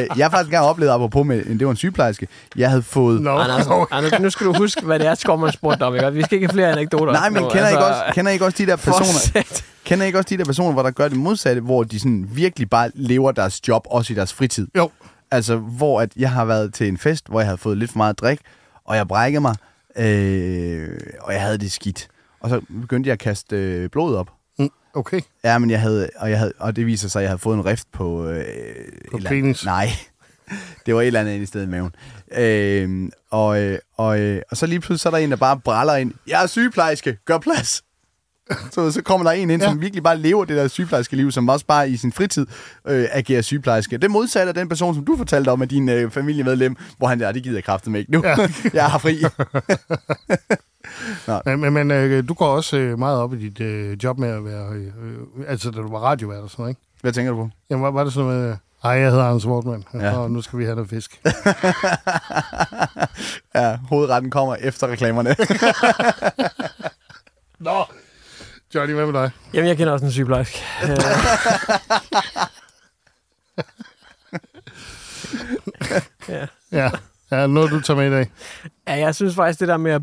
Øh, 0.00 0.06
jeg 0.16 0.24
har 0.26 0.30
faktisk 0.30 0.46
engang 0.48 0.64
oplevet, 0.66 0.92
apropos 0.92 1.26
med, 1.26 1.44
det 1.58 1.64
var 1.66 1.70
en 1.70 1.76
sygeplejerske, 1.76 2.28
jeg 2.56 2.68
havde 2.70 2.82
fået... 2.82 3.20
Nå, 3.22 3.30
Anders, 3.38 3.66
Anders, 3.90 4.20
nu 4.20 4.30
skal 4.30 4.46
du 4.46 4.52
huske, 4.52 4.80
hvad 4.84 4.98
det 4.98 5.06
er, 5.06 5.14
Skovman 5.14 5.52
spurgte 5.52 5.82
om. 5.82 5.94
Ikke? 5.94 6.12
Vi 6.12 6.22
skal 6.22 6.34
ikke 6.36 6.46
have 6.46 6.52
flere 6.54 6.68
anekdoter. 6.72 7.12
Nej, 7.12 7.30
men 7.30 7.42
nu, 7.42 7.48
kender, 7.48 7.68
I 7.68 7.70
ikke 7.70 7.84
også, 7.84 8.00
kender 8.14 8.30
I 8.30 8.32
ikke 8.32 8.44
også 8.44 8.58
de 8.58 8.66
der 8.70 8.76
personer, 8.76 9.42
kender 9.84 10.04
I 10.04 10.06
ikke 10.06 10.18
også 10.18 10.28
de 10.28 10.36
der 10.38 10.44
personer, 10.44 10.72
hvor 10.72 10.82
der 10.82 10.90
gør 10.90 11.08
det 11.08 11.16
modsatte, 11.18 11.60
hvor 11.60 11.84
de 11.84 11.98
sådan 12.00 12.28
virkelig 12.32 12.70
bare 12.70 12.90
lever 12.94 13.32
deres 13.32 13.68
job, 13.68 13.86
også 13.90 14.12
i 14.12 14.16
deres 14.16 14.32
fritid? 14.32 14.66
Jo. 14.76 14.90
Altså, 15.30 15.56
hvor 15.56 16.00
at 16.00 16.10
jeg 16.16 16.30
har 16.30 16.44
været 16.44 16.74
til 16.74 16.88
en 16.88 16.98
fest, 16.98 17.28
hvor 17.28 17.40
jeg 17.40 17.46
havde 17.46 17.58
fået 17.58 17.78
lidt 17.78 17.90
for 17.90 17.96
meget 17.96 18.18
drik, 18.18 18.40
og 18.84 18.96
jeg 18.96 19.08
brækkede 19.08 19.40
mig, 19.40 19.54
øh, 19.96 20.88
og 21.20 21.32
jeg 21.32 21.42
havde 21.42 21.58
det 21.58 21.72
skidt. 21.72 22.08
Og 22.40 22.50
så 22.50 22.60
begyndte 22.80 23.08
jeg 23.08 23.12
at 23.12 23.18
kaste 23.18 23.56
øh, 23.56 23.90
blod 23.90 24.16
op. 24.16 24.30
Mm, 24.58 24.70
Okay. 24.94 25.20
Ja, 25.44 25.58
men 25.58 25.70
jeg 25.70 25.80
havde, 25.80 26.10
og, 26.16 26.30
jeg 26.30 26.38
havde, 26.38 26.52
og 26.58 26.76
det 26.76 26.86
viser 26.86 27.08
sig, 27.08 27.20
at 27.20 27.22
jeg 27.22 27.30
havde 27.30 27.38
fået 27.38 27.56
en 27.56 27.64
rift 27.66 27.86
på... 27.92 28.26
Øh, 28.28 28.44
På 29.10 29.16
et 29.16 29.16
eller 29.16 29.30
penis. 29.30 29.42
Andet, 29.42 29.64
nej, 29.64 29.90
det 30.86 30.94
var 30.94 31.00
et 31.00 31.06
eller 31.06 31.20
andet 31.20 31.40
i 31.40 31.46
stedet 31.46 31.66
i 31.66 31.68
maven. 31.68 31.94
Øh, 32.36 33.10
og, 33.30 33.62
øh, 33.62 33.78
og, 33.96 34.20
øh, 34.20 34.42
og 34.50 34.56
så 34.56 34.66
lige 34.66 34.80
pludselig 34.80 35.00
så 35.00 35.08
er 35.08 35.10
der 35.10 35.18
en, 35.18 35.30
der 35.30 35.36
bare 35.36 35.60
bræller 35.60 35.96
ind. 35.96 36.12
Jeg 36.26 36.42
er 36.42 36.46
sygeplejerske, 36.46 37.16
gør 37.24 37.38
plads. 37.38 37.82
Så, 38.74 38.92
så 38.92 39.02
kommer 39.02 39.24
der 39.24 39.32
en 39.32 39.50
ind, 39.50 39.62
ja. 39.62 39.68
Som 39.68 39.80
virkelig 39.80 40.02
bare 40.02 40.18
lever 40.18 40.44
det 40.44 40.56
der 40.56 40.68
sygeplejerske 40.68 41.16
liv, 41.16 41.32
som 41.32 41.48
også 41.48 41.66
bare 41.66 41.90
i 41.90 41.96
sin 41.96 42.12
fritid 42.12 42.46
øh, 42.88 43.06
agerer 43.12 43.42
sygeplejerske. 43.42 43.98
Det 43.98 44.10
modsatte 44.10 44.48
af 44.48 44.54
den 44.54 44.68
person, 44.68 44.94
som 44.94 45.04
du 45.04 45.16
fortalte 45.16 45.48
om, 45.48 45.62
af 45.62 45.68
din 45.68 45.88
øh, 45.88 46.10
familiemedlem, 46.10 46.76
hvor 46.98 47.06
han 47.06 47.20
der, 47.20 47.32
det 47.32 47.42
gider 47.42 47.56
jeg 47.56 47.64
kraftet 47.64 47.92
med 47.92 48.00
ikke 48.00 48.12
nu. 48.12 48.22
Ja. 48.24 48.36
Jeg 48.74 48.86
har 48.86 48.98
fri. 48.98 49.18
Men, 51.44 51.60
men, 51.60 51.72
men 51.72 51.90
øh, 51.90 52.28
du 52.28 52.34
går 52.34 52.46
også 52.46 52.76
øh, 52.76 52.98
meget 52.98 53.18
op 53.18 53.34
i 53.34 53.38
dit 53.48 53.60
øh, 53.60 54.04
job 54.04 54.18
med 54.18 54.28
at 54.28 54.44
være... 54.44 54.68
Øh, 54.72 54.86
øh, 54.86 55.44
altså, 55.48 55.70
da 55.70 55.80
du 55.80 55.90
var 55.90 55.98
radiovært 55.98 56.42
og 56.42 56.50
sådan 56.50 56.62
noget, 56.62 56.70
ikke? 56.70 56.80
Hvad 57.00 57.12
tænker 57.12 57.32
du 57.32 57.38
på? 57.38 57.50
Jamen, 57.70 57.82
var, 57.82 57.90
var 57.90 58.04
det 58.04 58.12
sådan 58.12 58.28
noget 58.28 58.48
med... 58.48 58.56
Hej, 58.82 58.92
jeg 58.92 59.10
hedder 59.10 59.24
Anders 59.24 59.46
Wortmann, 59.46 59.84
ja. 59.94 60.18
og 60.18 60.30
nu 60.30 60.42
skal 60.42 60.58
vi 60.58 60.64
have 60.64 60.74
noget 60.74 60.90
fisk. 60.90 61.20
Ja, 63.54 63.76
hovedretten 63.88 64.30
kommer 64.30 64.56
efter 64.56 64.86
reklamerne. 64.86 65.36
Nå! 67.58 67.84
Johnny, 68.74 68.94
hvad 68.94 69.06
med 69.06 69.12
dig? 69.14 69.30
Jamen, 69.54 69.68
jeg 69.68 69.76
kender 69.76 69.92
også 69.92 70.06
en 70.06 70.12
sygeplejerske. 70.12 70.58
Ja. 76.28 76.46
Ja, 76.72 76.90
ja 77.30 77.46
noget 77.46 77.70
du 77.70 77.80
tager 77.80 77.98
med 77.98 78.06
i 78.06 78.10
dag. 78.10 78.30
Ja, 78.88 78.94
jeg 78.94 79.14
synes 79.14 79.34
faktisk, 79.34 79.60
det 79.60 79.68
der 79.68 79.76
med 79.76 79.92
at, 79.92 80.02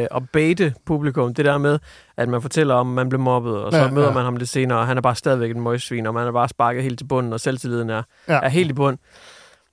øh, 0.00 0.06
at 0.14 0.30
baite 0.32 0.74
publikum, 0.86 1.34
det 1.34 1.44
der 1.44 1.58
med, 1.58 1.78
at 2.16 2.28
man 2.28 2.42
fortæller 2.42 2.74
om, 2.74 2.88
at 2.88 2.94
man 2.94 3.08
blev 3.08 3.20
mobbet, 3.20 3.56
og 3.56 3.72
så 3.72 3.78
Ja, 3.78 3.90
møder 3.90 4.06
ja. 4.06 4.12
man 4.12 4.24
ham 4.24 4.36
lidt 4.36 4.48
senere, 4.48 4.78
og 4.78 4.86
han 4.86 4.96
er 4.96 5.00
bare 5.00 5.14
stadigvæk 5.14 5.50
en 5.50 5.60
møgsvin, 5.60 6.06
og 6.06 6.14
man 6.14 6.26
er 6.26 6.32
bare 6.32 6.48
sparket 6.48 6.82
helt 6.82 6.98
til 6.98 7.04
bunden, 7.04 7.32
og 7.32 7.40
selvtilliden 7.40 7.90
er, 7.90 8.02
ja. 8.28 8.40
er 8.42 8.48
helt 8.48 8.70
i 8.70 8.72
bund. 8.72 8.98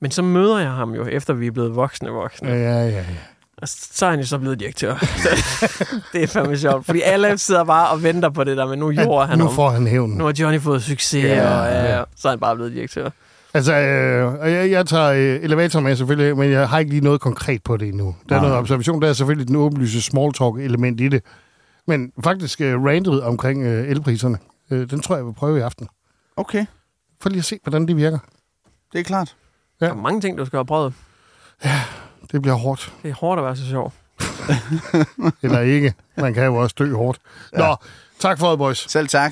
Men 0.02 0.12
så 0.12 0.22
møder 0.22 0.60
jeg 0.60 0.72
ham 0.72 0.94
jo, 0.96 1.06
efter 1.06 1.34
vi 1.34 1.48
er 1.48 1.52
blevet 1.52 1.76
voksne 1.76 2.10
voksne. 2.10 2.50
Ja, 2.50 2.56
ja, 2.56 2.86
ja. 2.88 3.06
Ja. 3.64 3.66
Og 3.66 3.68
så 3.70 4.06
er 4.06 4.10
han 4.10 4.20
jo 4.20 4.26
så 4.26 4.38
blevet 4.38 4.60
direktør. 4.60 4.96
Det 6.14 6.24
er 6.24 6.28
fandme 6.28 6.58
sjovt, 6.58 6.86
fordi 6.86 7.02
alle 7.02 7.38
sidder 7.38 7.64
bare 7.64 7.90
og 7.90 8.04
venter 8.04 8.30
på 8.30 8.44
det 8.44 8.58
der, 8.58 8.66
men 8.68 8.80
nu 8.80 8.92
gjorde 8.92 9.28
han 9.28 9.38
nu 9.38 9.48
om. 9.48 9.56
får 9.56 9.70
han 9.70 9.88
hævnen. 9.88 10.18
Nu 10.18 10.26
har 10.26 10.34
Johnny 10.40 10.60
fået 10.62 10.84
succes, 10.84 11.24
Ja, 11.24 11.36
ja, 11.36 11.60
og 11.60 11.66
ja. 11.68 11.98
ja, 11.98 12.04
så 12.16 12.28
er 12.28 12.32
han 12.32 12.40
bare 12.40 12.56
blevet 12.56 12.72
direktør. 12.74 13.10
Altså, 13.54 13.74
øh, 13.74 14.52
jeg, 14.54 14.72
jeg 14.72 14.86
tager 14.86 15.12
øh, 15.12 15.44
elevator 15.44 15.80
med 15.80 15.96
selvfølgelig, 15.96 16.38
men 16.38 16.52
jeg 16.52 16.70
har 16.70 16.80
ikke 16.80 16.92
lige 16.92 17.04
noget 17.04 17.22
konkret 17.22 17.64
på 17.64 17.78
det 17.78 17.88
endnu. 17.88 18.16
Der 18.30 18.36
er 18.36 18.40
Nej. 18.40 18.48
noget 18.50 18.60
observation, 18.62 19.02
der 19.02 19.10
er 19.10 19.14
selvfølgelig 19.14 19.48
den 19.48 19.56
åbenlyse 19.56 20.02
small 20.02 20.34
talk 20.34 20.60
element 20.60 21.02
i 21.02 21.08
det. 21.08 21.22
Men 21.88 22.12
faktisk 22.24 22.62
øh, 22.62 22.84
randet 22.86 23.24
omkring 23.24 23.64
øh, 23.64 23.90
elpriserne, 23.90 24.38
øh, 24.72 24.90
den 24.90 25.02
tror 25.02 25.16
jeg, 25.16 25.20
jeg 25.20 25.26
vil 25.26 25.34
prøve 25.34 25.58
i 25.58 25.62
aften. 25.62 25.88
Okay, 26.38 26.66
For 27.22 27.30
lige 27.30 27.40
at 27.40 27.46
se, 27.46 27.60
hvordan 27.64 27.88
det 27.88 27.98
virker. 27.98 28.20
det 28.94 29.00
er 29.00 29.04
klart. 29.04 29.36
Der 29.80 29.90
er 29.90 29.94
mange 29.96 30.22
ting, 30.22 30.38
du 30.38 30.46
skal 30.46 30.58
have 30.58 30.66
prøvet. 30.66 30.94
Det 32.32 32.42
bliver 32.42 32.56
hårdt. 32.56 32.94
Det 33.04 33.10
er 33.10 33.14
hårdt 33.16 33.40
at 33.40 33.46
være 33.46 33.56
så 33.56 33.66
sjov. 33.70 33.94
Eller 35.44 35.60
ikke. 35.60 35.94
Man 36.18 36.34
kan 36.34 36.46
jo 36.46 36.56
også 36.56 36.76
dø 36.80 36.94
hårdt. 36.96 37.20
Ja. 37.54 37.58
Nå, 37.58 37.76
tak 38.20 38.40
for 38.40 38.50
det, 38.50 38.58
boys. 38.60 38.92
Selv 38.92 39.08
tak. 39.08 39.32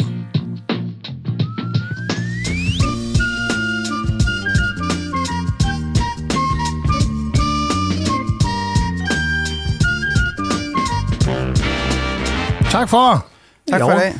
Tak 12.72 12.89
for. 12.89 13.26
Tak 13.70 13.80
Jo. 13.80 13.86
for 13.86 13.92
i 13.92 13.96
dag. 14.00 14.14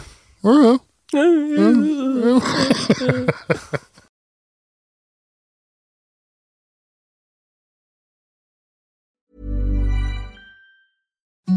Uh-huh. 0.44 0.78